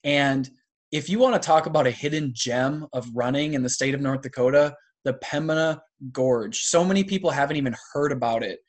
and 0.03 0.49
if 0.91 1.09
you 1.09 1.19
want 1.19 1.41
to 1.41 1.45
talk 1.45 1.65
about 1.65 1.87
a 1.87 1.91
hidden 1.91 2.31
gem 2.33 2.85
of 2.91 3.07
running 3.13 3.53
in 3.53 3.63
the 3.63 3.69
state 3.69 3.93
of 3.93 4.01
North 4.01 4.21
Dakota, 4.21 4.75
the 5.05 5.13
Pembina 5.13 5.79
Gorge. 6.11 6.59
So 6.63 6.83
many 6.83 7.03
people 7.03 7.31
haven't 7.31 7.57
even 7.57 7.75
heard 7.93 8.11
about 8.11 8.43
it. 8.43 8.59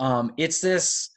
Um, 0.00 0.32
it's 0.36 0.60
this 0.60 1.10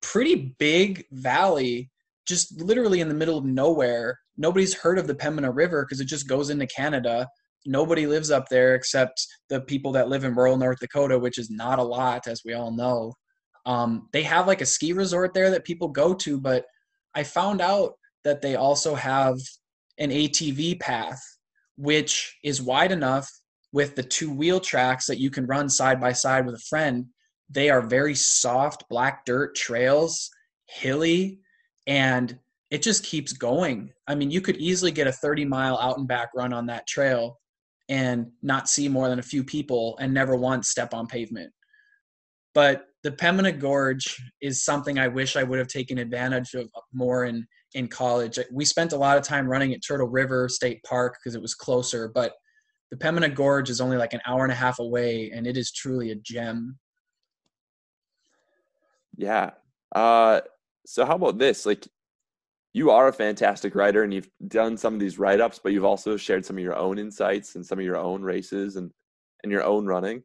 pretty 0.00 0.54
big 0.58 1.04
valley, 1.10 1.90
just 2.26 2.60
literally 2.60 3.00
in 3.00 3.08
the 3.08 3.14
middle 3.14 3.38
of 3.38 3.44
nowhere. 3.44 4.18
Nobody's 4.36 4.74
heard 4.74 4.98
of 4.98 5.08
the 5.08 5.14
Pembina 5.14 5.52
River 5.52 5.84
because 5.84 6.00
it 6.00 6.04
just 6.04 6.28
goes 6.28 6.50
into 6.50 6.66
Canada. 6.66 7.26
Nobody 7.66 8.06
lives 8.06 8.30
up 8.30 8.48
there 8.48 8.74
except 8.76 9.26
the 9.48 9.62
people 9.62 9.90
that 9.92 10.08
live 10.08 10.24
in 10.24 10.34
rural 10.34 10.56
North 10.56 10.78
Dakota, 10.78 11.18
which 11.18 11.38
is 11.38 11.50
not 11.50 11.80
a 11.80 11.82
lot, 11.82 12.28
as 12.28 12.42
we 12.44 12.52
all 12.52 12.70
know. 12.70 13.14
Um, 13.66 14.08
they 14.12 14.22
have 14.22 14.46
like 14.46 14.60
a 14.60 14.66
ski 14.66 14.92
resort 14.92 15.34
there 15.34 15.50
that 15.50 15.64
people 15.64 15.88
go 15.88 16.14
to, 16.14 16.40
but 16.40 16.64
I 17.14 17.24
found 17.24 17.60
out 17.60 17.94
that 18.24 18.40
they 18.42 18.56
also 18.56 18.94
have 18.94 19.36
an 19.98 20.10
ATV 20.10 20.78
path, 20.80 21.20
which 21.76 22.38
is 22.44 22.62
wide 22.62 22.92
enough 22.92 23.28
with 23.72 23.96
the 23.96 24.02
two 24.02 24.30
wheel 24.30 24.60
tracks 24.60 25.06
that 25.06 25.18
you 25.18 25.30
can 25.30 25.46
run 25.46 25.68
side 25.68 26.00
by 26.00 26.12
side 26.12 26.46
with 26.46 26.54
a 26.54 26.64
friend. 26.68 27.06
They 27.50 27.70
are 27.70 27.82
very 27.82 28.14
soft 28.14 28.88
black 28.88 29.24
dirt 29.24 29.54
trails, 29.54 30.30
hilly, 30.66 31.40
and 31.86 32.38
it 32.70 32.82
just 32.82 33.04
keeps 33.04 33.32
going. 33.32 33.92
I 34.06 34.14
mean, 34.14 34.30
you 34.30 34.40
could 34.40 34.56
easily 34.58 34.90
get 34.90 35.06
a 35.06 35.12
30 35.12 35.44
mile 35.46 35.78
out 35.78 35.98
and 35.98 36.06
back 36.06 36.30
run 36.34 36.52
on 36.52 36.66
that 36.66 36.86
trail 36.86 37.40
and 37.88 38.30
not 38.42 38.68
see 38.68 38.88
more 38.88 39.08
than 39.08 39.18
a 39.18 39.22
few 39.22 39.42
people 39.42 39.96
and 39.98 40.12
never 40.12 40.36
once 40.36 40.68
step 40.68 40.92
on 40.92 41.06
pavement. 41.06 41.50
But 42.54 42.86
the 43.02 43.12
Pembina 43.12 43.52
Gorge 43.52 44.16
is 44.42 44.64
something 44.64 44.98
I 44.98 45.08
wish 45.08 45.36
I 45.36 45.44
would 45.44 45.58
have 45.58 45.68
taken 45.68 45.98
advantage 45.98 46.54
of 46.54 46.68
more 46.92 47.24
in 47.24 47.46
in 47.74 47.86
college. 47.86 48.38
We 48.50 48.64
spent 48.64 48.92
a 48.92 48.96
lot 48.96 49.18
of 49.18 49.24
time 49.24 49.46
running 49.46 49.74
at 49.74 49.80
Turtle 49.86 50.08
River 50.08 50.48
State 50.48 50.82
Park 50.84 51.16
because 51.18 51.34
it 51.34 51.42
was 51.42 51.54
closer, 51.54 52.08
but 52.08 52.32
the 52.90 52.96
Pembina 52.96 53.28
Gorge 53.28 53.68
is 53.68 53.80
only 53.80 53.98
like 53.98 54.14
an 54.14 54.22
hour 54.26 54.42
and 54.42 54.52
a 54.52 54.56
half 54.56 54.78
away, 54.78 55.30
and 55.34 55.46
it 55.46 55.56
is 55.56 55.70
truly 55.70 56.10
a 56.10 56.14
gem. 56.16 56.78
Yeah. 59.18 59.50
Uh, 59.94 60.40
so 60.86 61.04
how 61.04 61.16
about 61.16 61.36
this? 61.36 61.66
Like, 61.66 61.86
you 62.72 62.90
are 62.90 63.08
a 63.08 63.12
fantastic 63.12 63.74
writer, 63.74 64.02
and 64.02 64.14
you've 64.14 64.30
done 64.46 64.78
some 64.78 64.94
of 64.94 65.00
these 65.00 65.18
write 65.18 65.40
ups, 65.40 65.60
but 65.62 65.72
you've 65.72 65.84
also 65.84 66.16
shared 66.16 66.46
some 66.46 66.56
of 66.56 66.64
your 66.64 66.76
own 66.76 66.98
insights 66.98 67.54
and 67.54 67.66
some 67.66 67.78
of 67.78 67.84
your 67.84 67.98
own 67.98 68.22
races 68.22 68.76
and 68.76 68.90
and 69.42 69.52
your 69.52 69.64
own 69.64 69.86
running. 69.86 70.22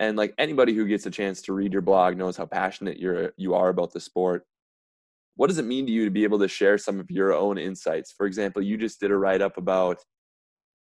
And 0.00 0.16
like 0.16 0.34
anybody 0.38 0.74
who 0.74 0.86
gets 0.86 1.06
a 1.06 1.10
chance 1.10 1.42
to 1.42 1.52
read 1.52 1.72
your 1.72 1.82
blog 1.82 2.16
knows 2.16 2.36
how 2.36 2.46
passionate 2.46 2.98
you're 2.98 3.32
you 3.36 3.54
are 3.54 3.68
about 3.68 3.92
the 3.92 4.00
sport 4.00 4.44
what 5.40 5.48
does 5.48 5.56
it 5.56 5.64
mean 5.64 5.86
to 5.86 5.92
you 5.92 6.04
to 6.04 6.10
be 6.10 6.22
able 6.22 6.38
to 6.38 6.48
share 6.48 6.76
some 6.76 7.00
of 7.00 7.10
your 7.10 7.32
own 7.32 7.56
insights? 7.56 8.12
For 8.12 8.26
example, 8.26 8.60
you 8.60 8.76
just 8.76 9.00
did 9.00 9.10
a 9.10 9.16
write 9.16 9.40
up 9.40 9.56
about 9.56 10.04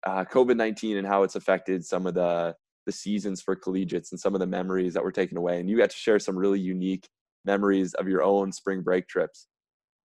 uh, 0.05 0.25
COVID 0.25 0.57
19 0.57 0.97
and 0.97 1.07
how 1.07 1.23
it's 1.23 1.35
affected 1.35 1.85
some 1.85 2.05
of 2.05 2.13
the, 2.13 2.53
the 2.85 2.91
seasons 2.91 3.41
for 3.41 3.55
collegiates 3.55 4.11
and 4.11 4.19
some 4.19 4.33
of 4.33 4.41
the 4.41 4.45
memories 4.45 4.93
that 4.95 5.03
were 5.03 5.13
taken 5.13 5.37
away. 5.37 5.61
And 5.61 5.69
you 5.69 5.77
got 5.77 5.91
to 5.91 5.95
share 5.95 6.19
some 6.19 6.37
really 6.37 6.59
unique 6.59 7.07
memories 7.45 7.93
of 7.93 8.07
your 8.07 8.23
own 8.23 8.51
spring 8.51 8.81
break 8.81 9.07
trips. 9.07 9.47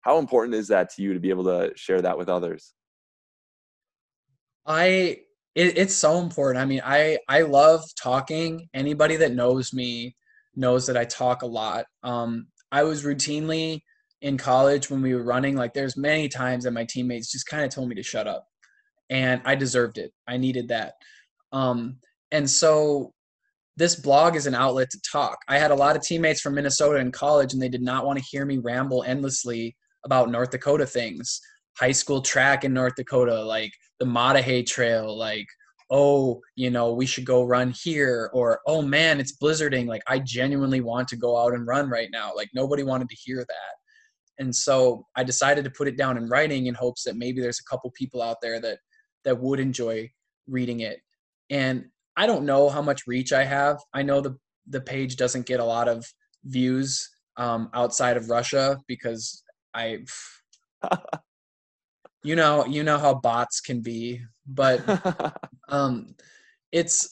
How 0.01 0.17
important 0.17 0.55
is 0.55 0.67
that 0.69 0.93
to 0.95 1.01
you 1.01 1.13
to 1.13 1.19
be 1.19 1.29
able 1.29 1.45
to 1.45 1.71
share 1.75 2.01
that 2.01 2.17
with 2.17 2.29
others? 2.29 2.73
I 4.65 5.17
it, 5.55 5.77
it's 5.77 5.95
so 5.95 6.19
important. 6.19 6.61
I 6.61 6.65
mean, 6.65 6.81
I 6.83 7.17
I 7.27 7.41
love 7.41 7.83
talking. 8.01 8.69
Anybody 8.73 9.17
that 9.17 9.33
knows 9.33 9.73
me 9.73 10.15
knows 10.55 10.87
that 10.87 10.97
I 10.97 11.05
talk 11.05 11.41
a 11.41 11.47
lot. 11.47 11.85
Um, 12.03 12.47
I 12.71 12.83
was 12.83 13.03
routinely 13.03 13.81
in 14.21 14.37
college 14.37 14.89
when 14.89 15.01
we 15.01 15.15
were 15.15 15.23
running, 15.23 15.55
like 15.55 15.73
there's 15.73 15.97
many 15.97 16.27
times 16.27 16.65
that 16.65 16.71
my 16.71 16.85
teammates 16.85 17.31
just 17.31 17.47
kind 17.47 17.63
of 17.63 17.69
told 17.69 17.89
me 17.89 17.95
to 17.95 18.03
shut 18.03 18.27
up. 18.27 18.45
And 19.09 19.41
I 19.45 19.55
deserved 19.55 19.97
it. 19.97 20.11
I 20.27 20.37
needed 20.37 20.67
that. 20.67 20.93
Um, 21.51 21.97
and 22.31 22.47
so 22.47 23.13
this 23.79 23.95
blog 23.95 24.35
is 24.35 24.45
an 24.45 24.53
outlet 24.53 24.89
to 24.91 24.99
talk. 25.09 25.39
I 25.47 25.57
had 25.57 25.71
a 25.71 25.75
lot 25.75 25.95
of 25.95 26.01
teammates 26.01 26.41
from 26.41 26.55
Minnesota 26.55 26.99
in 26.99 27.11
college, 27.11 27.53
and 27.53 27.61
they 27.61 27.69
did 27.69 27.81
not 27.81 28.05
want 28.05 28.19
to 28.19 28.25
hear 28.29 28.45
me 28.45 28.57
ramble 28.57 29.03
endlessly 29.03 29.75
about 30.05 30.29
North 30.29 30.51
Dakota 30.51 30.85
things, 30.85 31.39
high 31.77 31.93
school 31.93 32.21
track 32.21 32.65
in 32.65 32.73
North 32.73 32.95
Dakota, 32.95 33.41
like 33.41 33.71
the 33.99 34.05
Maah 34.05 34.63
Trail, 34.63 35.17
like 35.17 35.47
oh, 35.91 36.39
you 36.55 36.69
know, 36.69 36.93
we 36.93 37.05
should 37.05 37.25
go 37.25 37.43
run 37.43 37.73
here, 37.83 38.29
or 38.33 38.59
oh 38.67 38.81
man, 38.81 39.19
it's 39.19 39.37
blizzarding. 39.37 39.87
Like 39.87 40.03
I 40.07 40.19
genuinely 40.19 40.81
want 40.81 41.07
to 41.07 41.17
go 41.17 41.37
out 41.37 41.53
and 41.53 41.65
run 41.65 41.89
right 41.89 42.09
now. 42.11 42.31
Like 42.35 42.49
nobody 42.53 42.83
wanted 42.83 43.09
to 43.09 43.15
hear 43.15 43.37
that. 43.37 44.43
And 44.43 44.55
so 44.55 45.05
I 45.15 45.23
decided 45.23 45.63
to 45.65 45.71
put 45.71 45.87
it 45.87 45.97
down 45.97 46.17
in 46.17 46.29
writing 46.29 46.67
in 46.67 46.75
hopes 46.75 47.03
that 47.03 47.17
maybe 47.17 47.41
there's 47.41 47.59
a 47.59 47.69
couple 47.69 47.91
people 47.91 48.21
out 48.21 48.37
there 48.41 48.59
that 48.61 48.79
that 49.25 49.39
would 49.39 49.59
enjoy 49.59 50.09
reading 50.47 50.81
it. 50.81 50.99
And 51.49 51.85
I 52.19 52.25
don't 52.25 52.45
know 52.45 52.67
how 52.67 52.81
much 52.81 53.07
reach 53.07 53.31
I 53.31 53.45
have. 53.45 53.77
I 53.93 54.03
know 54.03 54.19
the 54.19 54.35
the 54.67 54.81
page 54.81 55.15
doesn't 55.15 55.45
get 55.45 55.61
a 55.61 55.65
lot 55.65 55.87
of 55.87 56.05
views 56.43 57.09
um, 57.37 57.69
outside 57.73 58.17
of 58.17 58.29
Russia 58.29 58.77
because 58.87 59.41
I, 59.73 59.99
you 62.23 62.35
know, 62.35 62.65
you 62.65 62.83
know 62.83 62.97
how 62.97 63.13
bots 63.13 63.61
can 63.61 63.79
be. 63.79 64.21
But 64.45 64.83
um, 65.69 66.13
it's 66.73 67.09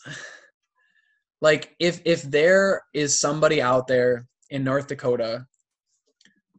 like 1.40 1.74
if 1.80 2.02
if 2.04 2.24
there 2.24 2.82
is 2.94 3.18
somebody 3.18 3.62
out 3.62 3.88
there 3.88 4.28
in 4.50 4.66
North 4.66 4.88
Dakota 4.88 5.46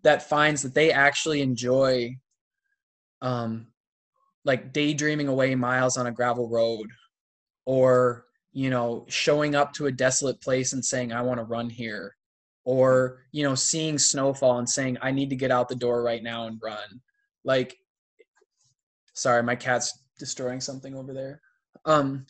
that 0.05 0.27
finds 0.27 0.63
that 0.63 0.73
they 0.73 0.91
actually 0.91 1.43
enjoy 1.43 2.17
um 3.21 3.67
like 4.47 4.73
daydreaming 4.73 5.29
away 5.29 5.55
miles 5.55 5.99
on 5.99 6.07
a 6.07 6.13
gravel 6.13 6.49
road 6.49 6.89
or 7.67 8.25
you 8.53 8.71
know 8.71 9.05
showing 9.09 9.55
up 9.55 9.73
to 9.73 9.87
a 9.87 9.93
desolate 9.93 10.41
place 10.41 10.73
and 10.73 10.85
saying 10.85 11.13
i 11.13 11.23
want 11.23 11.39
to 11.39 11.45
run 11.45 11.69
here 11.69 12.17
or 12.65 13.23
you 13.33 13.43
know 13.43 13.55
seeing 13.55 13.99
snowfall 13.99 14.59
and 14.59 14.69
saying 14.69 14.97
i 15.03 15.11
need 15.11 15.31
to 15.31 15.37
get 15.37 15.51
out 15.51 15.69
the 15.69 15.75
door 15.75 16.03
right 16.03 16.23
now 16.23 16.47
and 16.47 16.61
run 16.63 17.01
like 17.45 17.77
sorry 19.15 19.43
my 19.43 19.55
cat's 19.55 19.99
destroying 20.19 20.61
something 20.61 20.95
over 20.97 21.13
there 21.13 21.41
um 21.85 22.27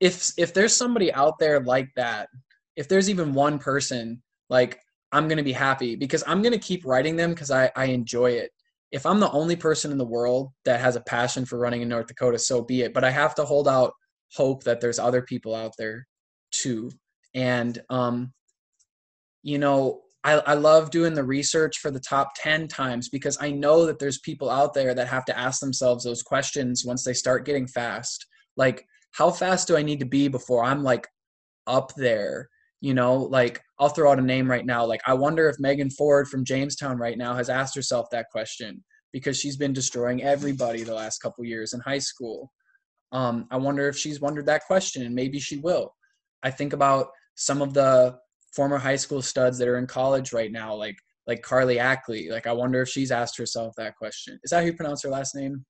if 0.00 0.32
if 0.36 0.54
there's 0.54 0.74
somebody 0.74 1.12
out 1.12 1.38
there 1.38 1.60
like 1.60 1.88
that 1.96 2.28
if 2.76 2.88
there's 2.88 3.10
even 3.10 3.32
one 3.32 3.58
person 3.58 4.22
like 4.48 4.80
I'm 5.12 5.28
to 5.28 5.42
be 5.42 5.52
happy 5.52 5.96
because 5.96 6.22
I'm 6.26 6.42
to 6.52 6.58
keep 6.58 6.84
writing 6.84 7.16
them 7.16 7.30
because 7.30 7.50
I, 7.50 7.70
I 7.74 7.86
enjoy 7.86 8.32
it. 8.32 8.52
If 8.92 9.06
I'm 9.06 9.20
the 9.20 9.30
only 9.30 9.56
person 9.56 9.92
in 9.92 9.98
the 9.98 10.04
world 10.04 10.50
that 10.64 10.80
has 10.80 10.96
a 10.96 11.00
passion 11.00 11.44
for 11.44 11.58
running 11.58 11.82
in 11.82 11.88
North 11.88 12.06
Dakota, 12.06 12.38
so 12.38 12.62
be 12.62 12.82
it. 12.82 12.92
But 12.92 13.04
I 13.04 13.10
have 13.10 13.34
to 13.36 13.44
hold 13.44 13.68
out 13.68 13.92
hope 14.34 14.64
that 14.64 14.80
there's 14.80 14.98
other 14.98 15.22
people 15.22 15.54
out 15.54 15.72
there 15.78 16.06
too. 16.52 16.90
And, 17.34 17.80
um, 17.90 18.32
you 19.42 19.58
know, 19.58 20.02
I, 20.22 20.34
I 20.34 20.54
love 20.54 20.90
doing 20.90 21.14
the 21.14 21.24
research 21.24 21.78
for 21.78 21.90
the 21.90 22.00
top 22.00 22.32
10 22.36 22.68
times 22.68 23.08
because 23.08 23.38
I 23.40 23.50
know 23.50 23.86
that 23.86 23.98
there's 23.98 24.18
people 24.18 24.50
out 24.50 24.74
there 24.74 24.94
that 24.94 25.08
have 25.08 25.24
to 25.26 25.38
ask 25.38 25.60
themselves 25.60 26.04
those 26.04 26.22
questions 26.22 26.84
once 26.84 27.04
they 27.04 27.14
start 27.14 27.46
getting 27.46 27.66
fast. 27.66 28.26
Like, 28.56 28.84
how 29.12 29.30
fast 29.30 29.66
do 29.66 29.76
I 29.76 29.82
need 29.82 30.00
to 30.00 30.06
be 30.06 30.28
before 30.28 30.64
I'm 30.64 30.82
like 30.82 31.08
up 31.66 31.92
there? 31.96 32.48
You 32.82 32.94
know, 32.94 33.16
like 33.16 33.60
I'll 33.78 33.88
throw 33.88 34.10
out 34.10 34.18
a 34.18 34.22
name 34.22 34.50
right 34.50 34.64
now. 34.64 34.84
Like 34.84 35.00
I 35.06 35.14
wonder 35.14 35.48
if 35.48 35.56
Megan 35.58 35.90
Ford 35.90 36.28
from 36.28 36.44
Jamestown 36.44 36.98
right 36.98 37.18
now 37.18 37.34
has 37.34 37.50
asked 37.50 37.74
herself 37.74 38.06
that 38.10 38.26
question 38.30 38.82
because 39.12 39.38
she's 39.38 39.56
been 39.56 39.72
destroying 39.72 40.22
everybody 40.22 40.82
the 40.82 40.94
last 40.94 41.18
couple 41.18 41.44
years 41.44 41.72
in 41.72 41.80
high 41.80 41.98
school. 41.98 42.50
Um, 43.12 43.46
I 43.50 43.56
wonder 43.56 43.88
if 43.88 43.96
she's 43.96 44.20
wondered 44.20 44.46
that 44.46 44.64
question, 44.66 45.04
and 45.04 45.14
maybe 45.14 45.40
she 45.40 45.56
will. 45.56 45.94
I 46.42 46.50
think 46.50 46.72
about 46.72 47.08
some 47.34 47.62
of 47.62 47.74
the 47.74 48.18
former 48.54 48.78
high 48.78 48.96
school 48.96 49.22
studs 49.22 49.58
that 49.58 49.68
are 49.68 49.78
in 49.78 49.86
college 49.86 50.32
right 50.32 50.52
now, 50.52 50.74
like 50.74 50.96
like 51.26 51.42
Carly 51.42 51.78
Ackley. 51.78 52.30
Like 52.30 52.46
I 52.46 52.52
wonder 52.52 52.82
if 52.82 52.88
she's 52.88 53.12
asked 53.12 53.36
herself 53.38 53.74
that 53.76 53.96
question. 53.96 54.38
Is 54.42 54.50
that 54.50 54.60
how 54.60 54.66
you 54.66 54.74
pronounce 54.74 55.02
her 55.02 55.10
last 55.10 55.34
name? 55.34 55.64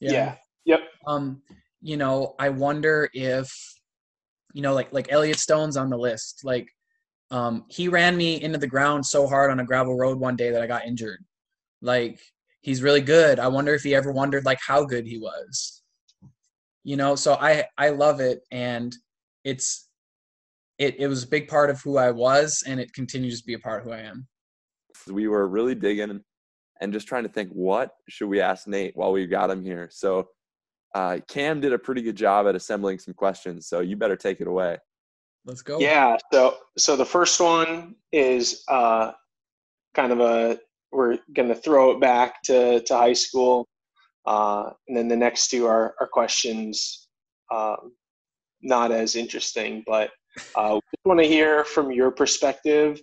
Yeah. 0.00 0.12
yeah. 0.12 0.34
Yep. 0.64 0.80
Um, 1.06 1.42
you 1.80 1.96
know, 1.96 2.34
I 2.38 2.48
wonder 2.48 3.08
if, 3.14 3.50
you 4.52 4.62
know, 4.62 4.74
like 4.74 4.92
like 4.92 5.10
Elliot 5.10 5.38
Stone's 5.38 5.76
on 5.76 5.90
the 5.90 5.96
list. 5.96 6.40
Like, 6.44 6.68
um, 7.30 7.64
he 7.68 7.88
ran 7.88 8.16
me 8.16 8.40
into 8.42 8.58
the 8.58 8.66
ground 8.66 9.06
so 9.06 9.26
hard 9.26 9.50
on 9.50 9.60
a 9.60 9.64
gravel 9.64 9.96
road 9.96 10.18
one 10.18 10.36
day 10.36 10.50
that 10.50 10.62
I 10.62 10.66
got 10.66 10.86
injured. 10.86 11.24
Like, 11.80 12.20
he's 12.60 12.82
really 12.82 13.00
good. 13.00 13.38
I 13.38 13.48
wonder 13.48 13.74
if 13.74 13.82
he 13.82 13.94
ever 13.94 14.12
wondered 14.12 14.44
like 14.44 14.58
how 14.60 14.84
good 14.84 15.06
he 15.06 15.18
was. 15.18 15.82
You 16.86 16.96
know, 16.96 17.16
so 17.16 17.34
I 17.34 17.64
I 17.76 17.88
love 17.88 18.20
it 18.20 18.42
and 18.52 18.94
it's 19.42 19.88
it 20.78 20.94
it 21.00 21.08
was 21.08 21.24
a 21.24 21.26
big 21.26 21.48
part 21.48 21.68
of 21.68 21.82
who 21.82 21.96
I 21.96 22.12
was 22.12 22.62
and 22.64 22.78
it 22.78 22.92
continues 22.92 23.40
to 23.40 23.46
be 23.46 23.54
a 23.54 23.58
part 23.58 23.80
of 23.80 23.86
who 23.86 23.92
I 23.92 24.02
am. 24.02 24.28
We 25.08 25.26
were 25.26 25.48
really 25.48 25.74
digging 25.74 26.20
and 26.80 26.92
just 26.92 27.08
trying 27.08 27.24
to 27.24 27.28
think 27.28 27.50
what 27.50 27.90
should 28.08 28.28
we 28.28 28.40
ask 28.40 28.68
Nate 28.68 28.96
while 28.96 29.10
we 29.10 29.26
got 29.26 29.50
him 29.50 29.64
here. 29.64 29.88
So 29.90 30.28
uh, 30.94 31.18
Cam 31.26 31.60
did 31.60 31.72
a 31.72 31.78
pretty 31.78 32.02
good 32.02 32.14
job 32.14 32.46
at 32.46 32.54
assembling 32.54 33.00
some 33.00 33.14
questions, 33.14 33.66
so 33.66 33.80
you 33.80 33.96
better 33.96 34.16
take 34.16 34.40
it 34.40 34.46
away. 34.46 34.78
Let's 35.44 35.62
go. 35.62 35.80
Yeah. 35.80 36.18
So 36.32 36.56
so 36.78 36.94
the 36.94 37.04
first 37.04 37.40
one 37.40 37.96
is 38.12 38.62
uh, 38.68 39.10
kind 39.92 40.12
of 40.12 40.20
a 40.20 40.60
we're 40.92 41.18
going 41.34 41.48
to 41.48 41.56
throw 41.56 41.90
it 41.90 42.00
back 42.00 42.42
to 42.44 42.80
to 42.80 42.94
high 42.96 43.12
school, 43.12 43.66
uh, 44.26 44.70
and 44.88 44.96
then 44.96 45.08
the 45.08 45.16
next 45.16 45.48
two 45.48 45.66
are 45.66 45.94
are 46.00 46.06
questions 46.06 47.08
um, 47.52 47.92
not 48.62 48.90
as 48.90 49.16
interesting, 49.16 49.84
but 49.86 50.10
uh, 50.54 50.74
we 50.74 51.08
want 51.08 51.20
to 51.20 51.26
hear 51.26 51.64
from 51.64 51.92
your 51.92 52.10
perspective. 52.10 53.00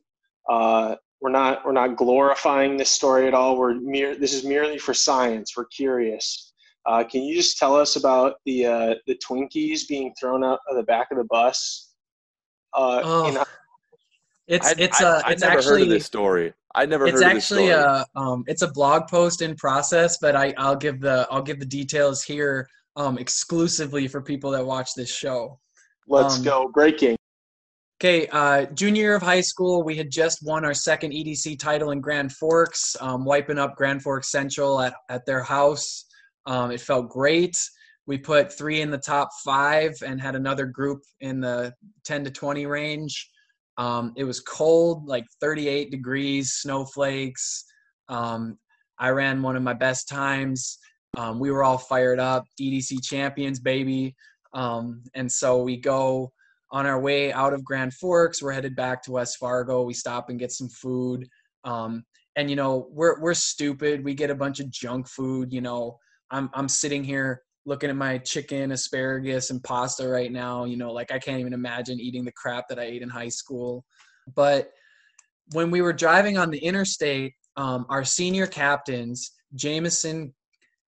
Uh, 0.50 0.96
we're 1.22 1.32
not 1.32 1.66
we're 1.66 1.72
not 1.72 1.96
glorifying 1.96 2.76
this 2.76 2.90
story 2.90 3.28
at 3.28 3.34
all. 3.34 3.58
We're 3.58 3.76
mere 3.76 4.16
this 4.16 4.34
is 4.34 4.44
merely 4.44 4.78
for 4.78 4.94
science. 4.94 5.56
We're 5.56 5.66
curious. 5.66 6.54
Uh, 6.86 7.04
can 7.04 7.24
you 7.24 7.34
just 7.34 7.58
tell 7.58 7.76
us 7.76 7.96
about 7.96 8.36
the 8.46 8.66
uh, 8.66 8.96
the 9.08 9.18
Twinkies 9.26 9.88
being 9.88 10.14
thrown 10.20 10.44
out 10.44 10.60
of 10.70 10.76
the 10.76 10.84
back 10.84 11.08
of 11.12 11.18
the 11.18 11.24
bus? 11.24 11.94
Uh, 12.74 13.02
oh. 13.04 13.43
In- 14.48 14.56
it's 14.56 14.68
I, 14.68 14.74
it's 14.78 15.02
uh, 15.02 15.22
I, 15.26 15.32
it's 15.32 15.42
never 15.42 15.58
actually 15.58 15.72
heard 15.72 15.82
of 15.84 15.90
this 15.90 16.06
story. 16.06 16.54
I 16.76 16.86
never 16.86 17.06
it's 17.06 17.22
heard 17.22 17.36
actually 17.36 17.70
a 17.70 18.06
um 18.16 18.44
it's 18.48 18.62
a 18.62 18.72
blog 18.72 19.08
post 19.08 19.42
in 19.42 19.56
process, 19.56 20.18
but 20.18 20.36
I 20.36 20.54
I'll 20.58 20.76
give 20.76 21.00
the 21.00 21.28
I'll 21.32 21.42
give 21.42 21.60
the 21.60 21.66
details 21.66 22.24
here 22.24 22.68
um 22.96 23.18
exclusively 23.18 24.08
for 24.08 24.22
people 24.22 24.52
that 24.52 24.66
watch 24.66 24.94
this 24.96 25.14
show. 25.14 25.60
Let's 26.08 26.38
um, 26.38 26.44
go 26.44 26.72
breaking. 26.74 27.16
Okay, 28.02 28.28
uh, 28.34 28.66
junior 28.74 29.02
year 29.02 29.16
of 29.16 29.22
high 29.22 29.40
school, 29.40 29.82
we 29.82 29.96
had 29.96 30.12
just 30.12 30.40
won 30.44 30.66
our 30.66 30.74
second 30.74 31.14
EDC 31.14 31.58
title 31.58 31.92
in 31.92 32.02
Grand 32.02 32.34
Forks, 32.34 32.98
um, 33.00 33.24
wiping 33.24 33.58
up 33.58 33.78
Grand 33.78 34.04
Forks 34.04 34.30
Central 34.30 34.82
at, 34.82 34.94
at 35.08 35.26
their 35.26 35.42
house. 35.42 36.04
Um, 36.46 36.72
it 36.72 36.82
felt 36.82 37.08
great. 37.08 37.56
We 38.06 38.18
put 38.18 38.52
three 38.52 38.82
in 38.82 38.92
the 38.92 38.98
top 38.98 39.30
five 39.46 39.94
and 40.06 40.20
had 40.20 40.36
another 40.36 40.66
group 40.66 41.00
in 41.22 41.40
the 41.40 41.74
10 42.04 42.26
to 42.26 42.32
20 42.32 42.66
range. 42.66 43.30
Um, 43.78 44.14
it 44.16 44.24
was 44.24 44.40
cold, 44.40 45.08
like 45.08 45.26
38 45.42 45.92
degrees, 45.92 46.54
snowflakes. 46.54 47.66
Um, 48.10 48.58
I 49.00 49.10
ran 49.10 49.42
one 49.42 49.56
of 49.56 49.64
my 49.64 49.74
best 49.74 50.08
times. 50.08 50.78
Um, 51.18 51.40
we 51.40 51.52
were 51.52 51.64
all 51.64 51.78
fired 51.78 52.20
up, 52.20 52.46
EDC 52.60 53.04
champions, 53.04 53.60
baby. 53.60 54.16
Um, 54.54 55.04
and 55.16 55.32
so 55.32 55.62
we 55.62 55.78
go 55.78 56.32
on 56.72 56.86
our 56.86 57.00
way 57.00 57.32
out 57.32 57.54
of 57.54 57.64
Grand 57.64 57.94
Forks. 57.94 58.42
We're 58.42 58.52
headed 58.52 58.76
back 58.76 59.04
to 59.04 59.12
West 59.12 59.38
Fargo. 59.38 59.84
We 59.84 59.94
stop 59.94 60.30
and 60.30 60.40
get 60.40 60.52
some 60.52 60.70
food. 60.70 61.28
Um, 61.64 62.04
and 62.36 62.50
you 62.50 62.56
know, 62.56 62.88
we're 62.92 63.20
we're 63.22 63.36
stupid. 63.36 64.04
We 64.04 64.16
get 64.16 64.32
a 64.32 64.36
bunch 64.36 64.60
of 64.60 64.72
junk 64.72 65.08
food. 65.08 65.54
You 65.54 65.62
know, 65.62 66.00
I'm 66.32 66.50
I'm 66.54 66.68
sitting 66.68 67.04
here 67.04 67.44
looking 67.66 67.90
at 67.90 67.96
my 67.96 68.18
chicken, 68.18 68.72
asparagus, 68.72 69.50
and 69.50 69.64
pasta 69.64 70.08
right 70.08 70.32
now. 70.32 70.66
You 70.66 70.78
know, 70.78 70.92
like 70.92 71.12
I 71.12 71.20
can't 71.20 71.40
even 71.40 71.54
imagine 71.54 72.00
eating 72.00 72.26
the 72.26 72.32
crap 72.32 72.68
that 72.70 72.80
I 72.80 72.84
ate 72.84 73.02
in 73.02 73.10
high 73.10 73.30
school. 73.30 73.86
But 74.36 74.72
when 75.52 75.72
we 75.72 75.82
were 75.82 75.94
driving 75.94 76.38
on 76.38 76.50
the 76.50 76.60
interstate, 76.60 77.34
um, 77.58 77.86
our 77.90 78.04
senior 78.04 78.48
captains, 78.48 79.32
Jameson 79.56 80.34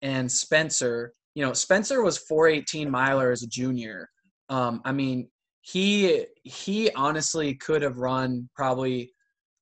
and 0.02 0.32
Spencer, 0.32 1.14
you 1.36 1.46
know, 1.46 1.54
Spencer 1.54 2.02
was 2.02 2.18
418 2.18 2.90
miler 2.90 3.32
as 3.32 3.44
a 3.44 3.48
junior. 3.48 4.10
Um, 4.50 4.82
I 4.86 4.92
mean, 4.92 5.30
he 5.62 6.26
he 6.44 6.92
honestly 6.92 7.56
could 7.56 7.82
have 7.82 7.98
run 7.98 8.50
probably 8.56 9.12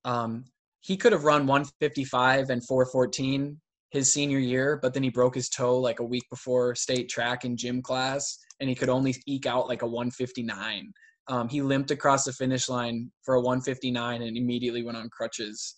um, 0.05 0.45
he 0.81 0.97
could 0.97 1.13
have 1.13 1.23
run 1.23 1.47
155 1.47 2.49
and 2.49 2.65
414 2.65 3.59
his 3.93 4.11
senior 4.11 4.39
year, 4.39 4.77
but 4.81 4.93
then 4.93 5.03
he 5.03 5.09
broke 5.09 5.35
his 5.35 5.47
toe 5.47 5.77
like 5.77 5.99
a 5.99 6.05
week 6.05 6.23
before 6.29 6.75
state 6.75 7.07
track 7.07 7.45
and 7.45 7.57
gym 7.57 7.81
class, 7.81 8.37
and 8.59 8.67
he 8.67 8.75
could 8.75 8.89
only 8.89 9.15
eke 9.25 9.45
out 9.45 9.69
like 9.69 9.83
a 9.83 9.87
159. 9.87 10.91
Um, 11.29 11.47
he 11.47 11.61
limped 11.61 11.91
across 11.91 12.25
the 12.25 12.33
finish 12.33 12.67
line 12.67 13.09
for 13.23 13.35
a 13.35 13.41
159 13.41 14.21
and 14.21 14.35
immediately 14.35 14.83
went 14.83 14.97
on 14.97 15.09
crutches. 15.09 15.75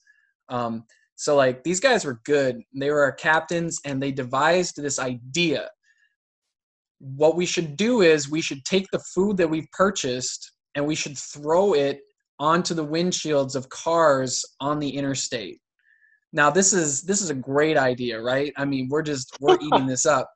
Um, 0.50 0.86
so 1.16 1.36
like 1.36 1.64
these 1.64 1.80
guys 1.80 2.04
were 2.04 2.22
good. 2.26 2.60
They 2.74 2.90
were 2.90 3.04
our 3.04 3.12
captains, 3.12 3.80
and 3.86 4.02
they 4.02 4.12
devised 4.12 4.82
this 4.82 4.98
idea 4.98 5.70
what 7.00 7.36
we 7.36 7.46
should 7.46 7.76
do 7.76 8.02
is 8.02 8.30
we 8.30 8.42
should 8.42 8.64
take 8.66 8.88
the 8.92 9.04
food 9.14 9.38
that 9.38 9.50
we've 9.50 9.70
purchased 9.72 10.52
and 10.76 10.86
we 10.86 10.96
should 10.96 11.18
throw 11.18 11.74
it 11.74 12.00
onto 12.40 12.74
the 12.74 12.86
windshields 12.86 13.56
of 13.56 13.70
cars 13.70 14.44
on 14.60 14.80
the 14.80 14.90
interstate. 14.90 15.60
Now 16.36 16.50
this 16.50 16.74
is 16.74 17.02
this 17.02 17.22
is 17.22 17.30
a 17.30 17.34
great 17.34 17.78
idea, 17.78 18.22
right? 18.22 18.52
I 18.58 18.66
mean, 18.66 18.90
we're 18.90 19.02
just 19.02 19.36
we're 19.40 19.58
eating 19.62 19.88
this 19.88 20.06
up. 20.06 20.30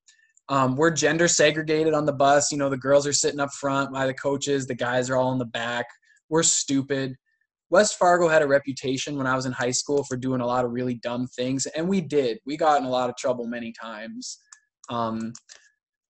Um, 0.48 0.76
we're 0.76 0.92
gender 0.92 1.28
segregated 1.28 1.94
on 1.94 2.06
the 2.06 2.14
bus. 2.14 2.52
You 2.52 2.58
know, 2.58 2.70
the 2.70 2.78
girls 2.78 3.06
are 3.06 3.14
sitting 3.14 3.42
up 3.42 3.52
front 3.52 3.92
by 3.92 4.08
the 4.08 4.14
coaches, 4.14 4.66
the 4.66 4.74
guys 4.74 5.10
are 5.10 5.18
all 5.18 5.34
in 5.34 5.38
the 5.38 5.46
back. 5.46 5.86
We're 6.30 6.44
stupid. 6.44 7.16
West 7.70 8.00
Fargo 8.00 8.28
had 8.28 8.42
a 8.42 8.48
reputation 8.48 9.16
when 9.16 9.28
I 9.28 9.36
was 9.36 9.46
in 9.46 9.52
high 9.52 9.72
school 9.72 10.04
for 10.04 10.18
doing 10.18 10.42
a 10.42 10.48
lot 10.48 10.66
of 10.66 10.72
really 10.72 10.96
dumb 10.96 11.28
things, 11.28 11.68
and 11.68 11.88
we 11.88 12.02
did. 12.02 12.40
We 12.46 12.58
got 12.58 12.80
in 12.80 12.88
a 12.88 12.90
lot 12.90 13.10
of 13.10 13.18
trouble 13.18 13.46
many 13.46 13.74
times. 13.80 14.40
Um, 14.90 15.34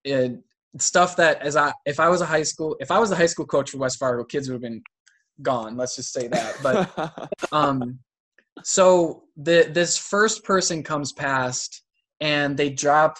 it, 0.05 0.39
stuff 0.77 1.15
that 1.15 1.41
as 1.41 1.55
I 1.55 1.73
if 1.87 1.99
I 1.99 2.09
was 2.09 2.21
a 2.21 2.27
high 2.27 2.43
school 2.43 2.77
if 2.79 2.91
I 2.91 2.99
was 2.99 3.09
a 3.09 3.15
high 3.15 3.25
school 3.25 3.47
coach 3.47 3.71
for 3.71 3.79
West 3.79 3.97
Fargo, 3.97 4.23
kids 4.23 4.47
would 4.47 4.53
have 4.53 4.61
been 4.61 4.83
gone. 5.41 5.75
Let's 5.75 5.95
just 5.95 6.13
say 6.13 6.27
that. 6.27 6.55
But 6.61 7.39
um, 7.51 7.99
so 8.63 9.23
the 9.37 9.69
this 9.71 9.97
first 9.97 10.43
person 10.43 10.83
comes 10.83 11.13
past 11.13 11.83
and 12.19 12.57
they 12.57 12.69
drop 12.69 13.17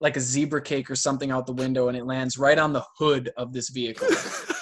like 0.00 0.16
a 0.16 0.20
zebra 0.20 0.62
cake 0.62 0.90
or 0.90 0.96
something 0.96 1.30
out 1.30 1.46
the 1.46 1.52
window 1.52 1.88
and 1.88 1.96
it 1.96 2.06
lands 2.06 2.38
right 2.38 2.58
on 2.58 2.72
the 2.72 2.84
hood 2.98 3.30
of 3.36 3.52
this 3.52 3.68
vehicle. 3.68 4.08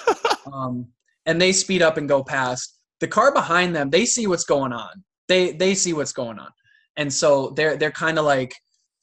um, 0.53 0.87
and 1.25 1.41
they 1.41 1.51
speed 1.51 1.81
up 1.81 1.97
and 1.97 2.07
go 2.07 2.23
past. 2.23 2.77
The 2.99 3.07
car 3.07 3.33
behind 3.33 3.75
them, 3.75 3.89
they 3.89 4.05
see 4.05 4.27
what's 4.27 4.43
going 4.43 4.73
on. 4.73 5.03
They 5.27 5.53
they 5.53 5.73
see 5.75 5.93
what's 5.93 6.13
going 6.13 6.39
on. 6.39 6.49
And 6.97 7.11
so 7.11 7.51
they're 7.55 7.77
they're 7.77 7.91
kind 7.91 8.19
of 8.19 8.25
like 8.25 8.53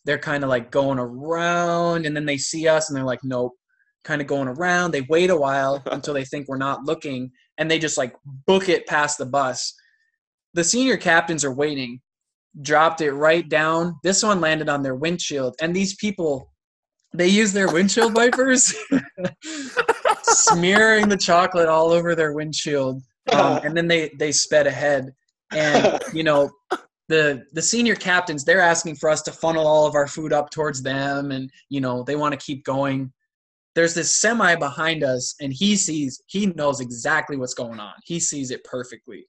they're 0.04 0.18
kind 0.18 0.44
of 0.44 0.50
like 0.50 0.70
going 0.70 0.98
around 0.98 2.06
and 2.06 2.16
then 2.16 2.24
they 2.24 2.38
see 2.38 2.68
us 2.68 2.88
and 2.88 2.96
they're 2.96 3.04
like 3.04 3.22
nope 3.24 3.52
kind 4.04 4.22
of 4.22 4.26
going 4.26 4.48
around 4.48 4.90
they 4.90 5.02
wait 5.02 5.28
a 5.28 5.36
while 5.36 5.82
until 5.92 6.14
they 6.14 6.24
think 6.24 6.48
we're 6.48 6.56
not 6.56 6.84
looking 6.84 7.30
and 7.58 7.70
they 7.70 7.78
just 7.78 7.98
like 7.98 8.14
book 8.46 8.68
it 8.68 8.86
past 8.86 9.18
the 9.18 9.26
bus 9.26 9.74
the 10.54 10.64
senior 10.64 10.96
captains 10.96 11.44
are 11.44 11.52
waiting. 11.52 12.00
Dropped 12.62 13.00
it 13.00 13.12
right 13.12 13.48
down. 13.48 13.96
This 14.02 14.22
one 14.22 14.40
landed 14.40 14.68
on 14.68 14.82
their 14.82 14.94
windshield. 14.94 15.54
And 15.60 15.74
these 15.74 15.94
people 15.96 16.50
they 17.14 17.28
use 17.28 17.54
their 17.54 17.72
windshield 17.72 18.14
wipers 18.14 18.74
smearing 20.22 21.08
the 21.08 21.16
chocolate 21.16 21.68
all 21.68 21.90
over 21.90 22.14
their 22.14 22.34
windshield. 22.34 23.02
Um, 23.32 23.60
and 23.64 23.76
then 23.76 23.88
they 23.88 24.10
they 24.18 24.32
sped 24.32 24.66
ahead. 24.66 25.12
And 25.52 26.00
you 26.12 26.22
know 26.22 26.50
the 27.08 27.44
the 27.52 27.62
senior 27.62 27.94
captains 27.94 28.44
they're 28.44 28.60
asking 28.60 28.96
for 28.96 29.08
us 29.08 29.22
to 29.22 29.32
funnel 29.32 29.66
all 29.66 29.86
of 29.86 29.94
our 29.94 30.06
food 30.06 30.32
up 30.32 30.50
towards 30.50 30.82
them. 30.82 31.30
And 31.30 31.50
you 31.68 31.80
know 31.80 32.02
they 32.02 32.16
want 32.16 32.32
to 32.32 32.44
keep 32.44 32.64
going. 32.64 33.12
There's 33.74 33.94
this 33.94 34.20
semi 34.20 34.56
behind 34.56 35.04
us 35.04 35.34
and 35.40 35.52
he 35.52 35.76
sees 35.76 36.22
he 36.26 36.46
knows 36.46 36.80
exactly 36.80 37.36
what's 37.36 37.54
going 37.54 37.80
on. 37.80 37.94
He 38.04 38.18
sees 38.20 38.50
it 38.50 38.64
perfectly 38.64 39.26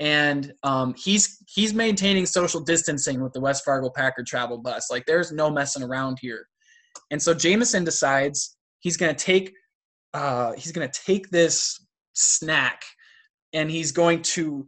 and 0.00 0.52
um, 0.62 0.94
he's 0.96 1.38
he's 1.46 1.72
maintaining 1.72 2.26
social 2.26 2.60
distancing 2.60 3.22
with 3.22 3.32
the 3.32 3.40
west 3.40 3.64
fargo 3.64 3.90
packer 3.90 4.24
travel 4.26 4.58
bus 4.58 4.90
like 4.90 5.04
there's 5.06 5.30
no 5.30 5.50
messing 5.50 5.82
around 5.82 6.18
here 6.20 6.46
and 7.10 7.22
so 7.22 7.32
jameson 7.32 7.84
decides 7.84 8.56
he's 8.80 8.96
to 8.96 9.14
take 9.14 9.52
uh, 10.12 10.52
he's 10.54 10.72
going 10.72 10.88
to 10.88 11.00
take 11.06 11.30
this 11.30 11.86
snack 12.14 12.82
and 13.52 13.70
he's 13.70 13.92
going 13.92 14.22
to 14.22 14.66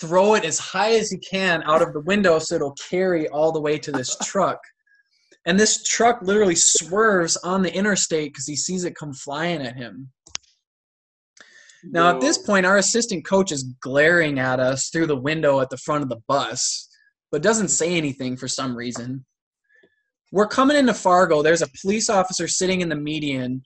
throw 0.00 0.34
it 0.34 0.44
as 0.44 0.58
high 0.58 0.94
as 0.94 1.10
he 1.10 1.18
can 1.18 1.62
out 1.64 1.82
of 1.82 1.92
the 1.92 2.00
window 2.00 2.38
so 2.38 2.54
it'll 2.54 2.76
carry 2.88 3.28
all 3.28 3.52
the 3.52 3.60
way 3.60 3.78
to 3.78 3.92
this 3.92 4.16
truck. 4.22 4.58
And 5.46 5.60
this 5.60 5.82
truck 5.82 6.20
literally 6.22 6.54
swerves 6.54 7.36
on 7.38 7.62
the 7.62 7.74
interstate 7.74 8.32
because 8.32 8.46
he 8.46 8.56
sees 8.56 8.84
it 8.84 8.96
come 8.96 9.12
flying 9.12 9.60
at 9.60 9.76
him. 9.76 10.10
Now, 11.90 12.14
at 12.14 12.20
this 12.20 12.38
point, 12.38 12.66
our 12.66 12.78
assistant 12.78 13.26
coach 13.26 13.52
is 13.52 13.74
glaring 13.80 14.38
at 14.38 14.60
us 14.60 14.88
through 14.88 15.06
the 15.06 15.16
window 15.16 15.60
at 15.60 15.70
the 15.70 15.76
front 15.76 16.02
of 16.02 16.08
the 16.08 16.20
bus, 16.28 16.88
but 17.30 17.42
doesn't 17.42 17.68
say 17.68 17.94
anything 17.94 18.36
for 18.36 18.48
some 18.48 18.76
reason. 18.76 19.24
We're 20.32 20.48
coming 20.48 20.76
into 20.76 20.94
Fargo. 20.94 21.42
There's 21.42 21.62
a 21.62 21.70
police 21.80 22.08
officer 22.08 22.48
sitting 22.48 22.80
in 22.80 22.88
the 22.88 22.96
median 22.96 23.62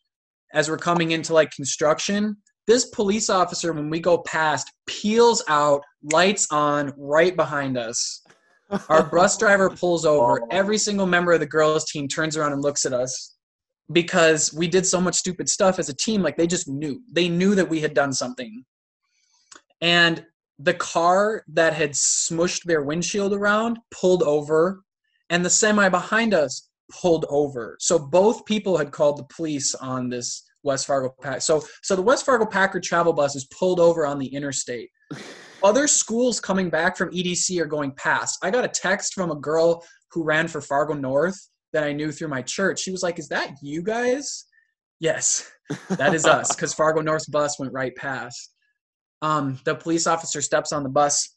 as 0.53 0.69
we're 0.69 0.79
coming 0.79 1.13
into 1.13 1.33
like 1.33 1.51
construction. 1.53 2.37
This 2.67 2.87
police 2.87 3.31
officer, 3.31 3.73
when 3.73 3.89
we 3.89 4.01
go 4.01 4.19
past, 4.19 4.71
peels 4.87 5.43
out, 5.49 5.83
lights 6.13 6.47
on, 6.51 6.93
right 6.99 7.35
behind 7.35 7.79
us. 7.79 8.23
Our 8.91 9.05
bus 9.05 9.39
driver 9.39 9.71
pulls 9.71 10.05
over. 10.05 10.43
Every 10.51 10.77
single 10.77 11.07
member 11.07 11.33
of 11.33 11.41
the 11.41 11.47
girls' 11.47 11.91
team 11.91 12.09
turns 12.09 12.37
around 12.37 12.53
and 12.53 12.63
looks 12.63 12.85
at 12.85 12.93
us 12.93 13.38
because 13.93 14.53
we 14.53 14.69
did 14.69 14.87
so 14.87 15.01
much 15.01 15.15
stupid 15.15 15.49
stuff 15.49 15.79
as 15.79 15.89
a 15.89 15.97
team. 15.97 16.23
Like 16.23 16.37
they 16.37 16.47
just 16.47 16.69
knew. 16.69 17.01
They 17.13 17.29
knew 17.29 17.55
that 17.55 17.69
we 17.69 17.81
had 17.81 17.95
done 17.95 18.13
something. 18.13 18.65
And 19.81 20.25
the 20.59 20.75
car 20.75 21.45
that 21.49 21.73
had 21.73 21.93
smushed 21.93 22.65
their 22.65 22.83
windshield 22.83 23.33
around 23.33 23.79
pulled 23.93 24.23
over, 24.25 24.83
and 25.31 25.45
the 25.45 25.51
semi 25.51 25.89
behind 25.89 26.35
us 26.35 26.69
pulled 27.01 27.27
over. 27.29 27.77
So 27.81 27.99
both 27.99 28.45
people 28.45 28.77
had 28.77 28.91
called 28.91 29.19
the 29.19 29.35
police 29.35 29.75
on 29.75 30.09
this 30.09 30.45
West 30.63 30.87
Fargo 30.87 31.15
Pack. 31.23 31.43
So 31.43 31.63
so 31.83 31.95
the 31.95 32.03
West 32.03 32.27
Fargo 32.27 32.45
Packer 32.45 32.81
travel 32.81 33.13
bus 33.13 33.37
is 33.37 33.47
pulled 33.47 33.81
over 33.81 34.07
on 34.07 34.19
the 34.19 34.27
interstate. 34.27 34.91
Other 35.63 35.89
schools 35.89 36.39
coming 36.39 36.71
back 36.71 36.97
from 36.97 37.11
EDC 37.11 37.61
are 37.61 37.67
going 37.67 37.91
past. 37.93 38.39
I 38.45 38.51
got 38.51 38.65
a 38.65 38.69
text 38.69 39.15
from 39.15 39.33
a 39.33 39.37
girl 39.37 39.85
who 40.13 40.23
ran 40.23 40.47
for 40.47 40.61
Fargo 40.61 40.95
North 40.95 41.49
that 41.73 41.85
I 41.85 41.93
knew 41.93 42.13
through 42.13 42.29
my 42.29 42.43
church. 42.43 42.81
She 42.81 42.91
was 42.91 43.03
like, 43.03 43.19
"Is 43.19 43.29
that 43.29 43.57
you 43.63 43.83
guys?" 43.83 44.47
Yes, 45.01 45.51
that 45.91 46.15
is 46.15 46.27
us 46.27 46.55
because 46.55 46.75
Fargo 46.75 47.01
North's 47.01 47.27
bus 47.27 47.59
went 47.59 47.73
right 47.73 47.95
past. 47.95 48.53
Um, 49.23 49.59
the 49.65 49.75
police 49.75 50.07
officer 50.07 50.41
steps 50.41 50.73
on 50.73 50.83
the 50.83 50.89
bus. 50.89 51.37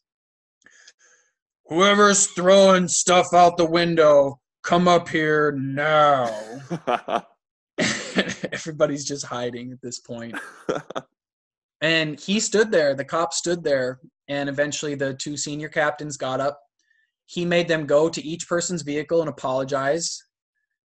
Whoever's 1.66 2.26
throwing 2.28 2.88
stuff 2.88 3.32
out 3.32 3.56
the 3.56 3.64
window, 3.64 4.40
come 4.62 4.88
up 4.88 5.08
here 5.08 5.52
now. 5.52 6.28
Everybody's 8.52 9.04
just 9.04 9.26
hiding 9.26 9.72
at 9.72 9.80
this 9.82 9.98
point. 9.98 10.38
and 11.80 12.18
he 12.20 12.40
stood 12.40 12.70
there, 12.70 12.94
the 12.94 13.04
cop 13.04 13.32
stood 13.32 13.64
there, 13.64 14.00
and 14.28 14.48
eventually 14.48 14.94
the 14.94 15.14
two 15.14 15.36
senior 15.36 15.68
captains 15.68 16.16
got 16.16 16.40
up. 16.40 16.60
He 17.26 17.44
made 17.44 17.68
them 17.68 17.86
go 17.86 18.08
to 18.08 18.24
each 18.24 18.48
person's 18.48 18.82
vehicle 18.82 19.20
and 19.20 19.28
apologize. 19.28 20.22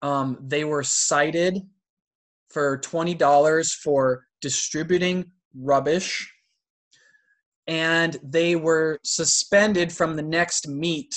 Um, 0.03 0.39
they 0.41 0.64
were 0.64 0.83
cited 0.83 1.62
for 2.51 2.79
$20 2.79 3.72
for 3.83 4.27
distributing 4.41 5.31
rubbish 5.57 6.31
and 7.66 8.16
they 8.22 8.57
were 8.57 8.99
suspended 9.05 9.93
from 9.93 10.16
the 10.16 10.22
next 10.22 10.68
meet, 10.68 11.14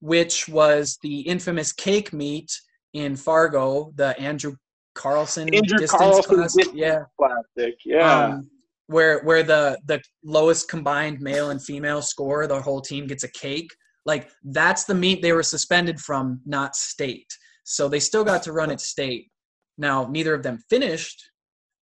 which 0.00 0.48
was 0.48 0.98
the 1.02 1.20
infamous 1.20 1.72
cake 1.72 2.12
meet 2.12 2.52
in 2.92 3.16
Fargo, 3.16 3.92
the 3.94 4.18
Andrew 4.20 4.56
Carlson 4.94 5.54
Andrew 5.54 5.78
distance 5.78 5.90
Carlson 5.90 6.36
class. 6.36 6.54
distance 6.54 6.76
yeah, 6.78 7.00
classic. 7.18 7.78
Yeah. 7.84 8.24
um, 8.24 8.50
where 8.88 9.22
where 9.24 9.42
the 9.42 9.78
the 9.86 10.00
lowest 10.24 10.68
combined 10.68 11.20
male 11.20 11.50
and 11.50 11.62
female 11.62 12.02
score, 12.02 12.46
the 12.46 12.60
whole 12.60 12.80
team 12.80 13.06
gets 13.06 13.24
a 13.24 13.28
cake. 13.28 13.70
Like 14.06 14.30
that's 14.44 14.84
the 14.84 14.94
meet 14.94 15.20
they 15.20 15.32
were 15.32 15.42
suspended 15.42 16.00
from, 16.00 16.40
not 16.46 16.76
state. 16.76 17.30
So 17.64 17.88
they 17.88 18.00
still 18.00 18.24
got 18.24 18.42
to 18.44 18.52
run 18.52 18.70
at 18.70 18.80
state. 18.80 19.30
Now 19.76 20.06
neither 20.10 20.32
of 20.32 20.42
them 20.42 20.62
finished 20.70 21.30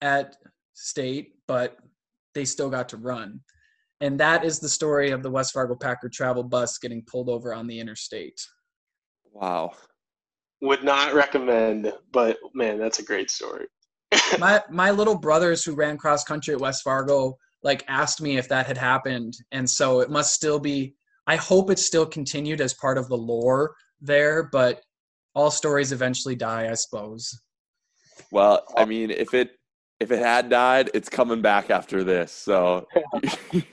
at 0.01 0.35
state, 0.73 1.35
but 1.47 1.77
they 2.33 2.43
still 2.43 2.69
got 2.69 2.89
to 2.89 2.97
run. 2.97 3.39
And 4.01 4.19
that 4.19 4.43
is 4.43 4.59
the 4.59 4.67
story 4.67 5.11
of 5.11 5.23
the 5.23 5.31
West 5.31 5.53
Fargo 5.53 5.75
Packer 5.75 6.09
travel 6.09 6.43
bus 6.43 6.77
getting 6.77 7.03
pulled 7.03 7.29
over 7.29 7.53
on 7.53 7.65
the 7.67 7.79
interstate. 7.79 8.39
wow. 9.31 9.71
Would 10.61 10.83
not 10.83 11.13
recommend, 11.13 11.93
but 12.11 12.37
man, 12.53 12.79
that's 12.79 12.99
a 12.99 13.03
great 13.03 13.29
story. 13.29 13.67
my 14.39 14.63
my 14.69 14.89
little 14.89 15.17
brothers 15.17 15.63
who 15.63 15.75
ran 15.75 15.97
cross 15.97 16.23
country 16.23 16.53
at 16.53 16.61
West 16.61 16.83
Fargo 16.83 17.37
like 17.61 17.83
asked 17.87 18.21
me 18.21 18.37
if 18.37 18.47
that 18.49 18.65
had 18.65 18.77
happened, 18.77 19.35
and 19.51 19.69
so 19.69 19.99
it 19.99 20.09
must 20.09 20.33
still 20.33 20.59
be. 20.59 20.95
I 21.27 21.35
hope 21.35 21.69
it's 21.71 21.85
still 21.85 22.05
continued 22.05 22.61
as 22.61 22.73
part 22.73 22.97
of 22.97 23.07
the 23.07 23.17
lore 23.17 23.75
there, 24.01 24.43
but 24.51 24.81
all 25.33 25.51
stories 25.51 25.91
eventually 25.91 26.35
die, 26.35 26.69
I 26.69 26.75
suppose. 26.75 27.29
Well, 28.31 28.63
I 28.77 28.85
mean, 28.85 29.11
if 29.11 29.33
it 29.33 29.51
if 29.99 30.11
it 30.11 30.19
had 30.19 30.49
died, 30.49 30.89
it's 30.93 31.09
coming 31.09 31.41
back 31.41 31.69
after 31.69 32.03
this. 32.03 32.31
So, 32.31 32.87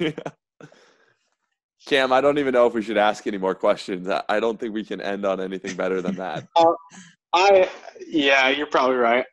Cam, 1.86 2.12
I 2.12 2.20
don't 2.20 2.38
even 2.38 2.52
know 2.52 2.66
if 2.66 2.74
we 2.74 2.82
should 2.82 2.96
ask 2.96 3.26
any 3.26 3.38
more 3.38 3.54
questions. 3.54 4.08
I- 4.08 4.22
I 4.28 4.40
don't 4.40 4.58
think 4.58 4.72
we 4.72 4.84
can 4.84 5.00
end 5.00 5.24
on 5.26 5.40
anything 5.40 5.76
better 5.76 6.00
than 6.00 6.16
that. 6.16 6.46
Uh, 6.56 6.72
I 7.34 7.70
yeah, 8.06 8.50
you're 8.50 8.66
probably 8.66 8.96
right. 8.96 9.24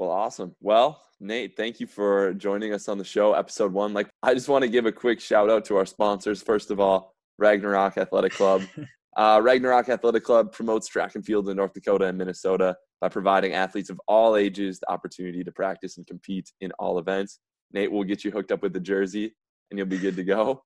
Well, 0.00 0.10
awesome. 0.10 0.56
Well, 0.62 1.02
Nate, 1.20 1.58
thank 1.58 1.78
you 1.78 1.86
for 1.86 2.32
joining 2.32 2.72
us 2.72 2.88
on 2.88 2.96
the 2.96 3.04
show, 3.04 3.34
episode 3.34 3.70
one. 3.70 3.92
Like, 3.92 4.08
I 4.22 4.32
just 4.32 4.48
want 4.48 4.62
to 4.62 4.68
give 4.70 4.86
a 4.86 4.92
quick 4.92 5.20
shout 5.20 5.50
out 5.50 5.66
to 5.66 5.76
our 5.76 5.84
sponsors. 5.84 6.40
First 6.40 6.70
of 6.70 6.80
all, 6.80 7.12
Ragnarok 7.38 7.98
Athletic 7.98 8.32
Club. 8.32 8.62
Uh, 9.16 9.40
Ragnarok 9.42 9.88
Athletic 9.88 10.22
Club 10.22 10.52
promotes 10.52 10.86
track 10.86 11.16
and 11.16 11.26
field 11.26 11.48
in 11.48 11.56
North 11.56 11.74
Dakota 11.74 12.04
and 12.04 12.16
Minnesota 12.16 12.76
by 13.00 13.08
providing 13.08 13.54
athletes 13.54 13.90
of 13.90 14.00
all 14.06 14.36
ages 14.36 14.78
the 14.78 14.88
opportunity 14.88 15.42
to 15.42 15.50
practice 15.50 15.98
and 15.98 16.06
compete 16.06 16.52
in 16.60 16.70
all 16.78 16.96
events. 16.96 17.40
Nate 17.72 17.90
will 17.90 18.04
get 18.04 18.22
you 18.22 18.30
hooked 18.30 18.52
up 18.52 18.62
with 18.62 18.72
the 18.72 18.78
jersey, 18.78 19.34
and 19.70 19.76
you'll 19.76 19.88
be 19.88 19.98
good 19.98 20.14
to 20.14 20.22
go. 20.22 20.62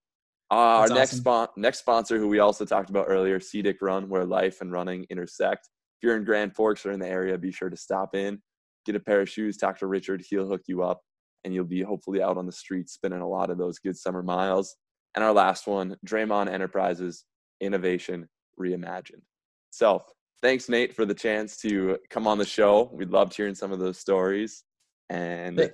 Uh, 0.51 0.55
our 0.55 0.89
next 0.89 1.13
awesome. 1.13 1.19
spon- 1.21 1.49
next 1.57 1.79
sponsor, 1.79 2.19
who 2.19 2.29
we 2.29 2.39
also 2.39 2.67
talked 2.67 2.91
about 2.91 3.07
earlier, 3.09 3.41
CDIC 3.41 3.77
Run, 3.81 4.11
where 4.11 4.27
life 4.27 4.61
and 4.61 4.71
running 4.71 5.07
intersect. 5.09 5.71
If 5.99 6.07
you're 6.07 6.17
in 6.19 6.25
Grand 6.25 6.55
Forks 6.55 6.85
or 6.85 6.93
in 6.93 7.01
the 7.01 7.09
area, 7.09 7.39
be 7.39 7.51
sure 7.51 7.71
to 7.71 7.79
stop 7.79 8.15
in, 8.15 8.43
get 8.85 8.97
a 8.97 9.01
pair 9.01 9.21
of 9.21 9.29
shoes, 9.29 9.57
talk 9.57 9.79
to 9.79 9.87
Richard. 9.87 10.23
He'll 10.29 10.49
hook 10.49 10.63
you 10.67 10.83
up, 10.83 11.01
and 11.45 11.53
you'll 11.55 11.65
be 11.65 11.83
hopefully 11.83 12.23
out 12.23 12.37
on 12.37 12.47
the 12.47 12.53
streets 12.53 12.93
spinning 12.95 13.21
a 13.21 13.29
lot 13.29 13.51
of 13.51 13.59
those 13.59 13.79
good 13.79 13.97
summer 13.97 14.23
miles. 14.23 14.77
And 15.15 15.25
our 15.25 15.33
last 15.33 15.67
one, 15.67 15.97
Draymond 16.07 16.49
Enterprises, 16.49 17.25
Innovation 17.61 18.29
Reimagined. 18.61 19.23
So 19.71 20.05
thanks, 20.43 20.69
Nate, 20.69 20.95
for 20.95 21.05
the 21.05 21.15
chance 21.15 21.57
to 21.59 21.99
come 22.11 22.27
on 22.27 22.39
the 22.39 22.45
show. 22.45 22.91
We 22.93 23.05
loved 23.05 23.35
hearing 23.37 23.55
some 23.55 23.73
of 23.73 23.79
those 23.79 23.99
stories. 23.99 24.65
And 25.11 25.71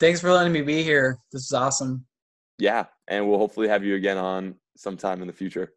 Thanks 0.00 0.20
for 0.20 0.32
letting 0.32 0.52
me 0.52 0.62
be 0.62 0.82
here. 0.82 1.18
This 1.32 1.42
is 1.44 1.52
awesome. 1.52 2.04
yeah, 2.58 2.86
and 3.08 3.28
we'll 3.28 3.38
hopefully 3.38 3.68
have 3.68 3.84
you 3.84 3.94
again 3.94 4.18
on 4.18 4.56
sometime 4.76 5.20
in 5.20 5.26
the 5.28 5.32
future. 5.32 5.72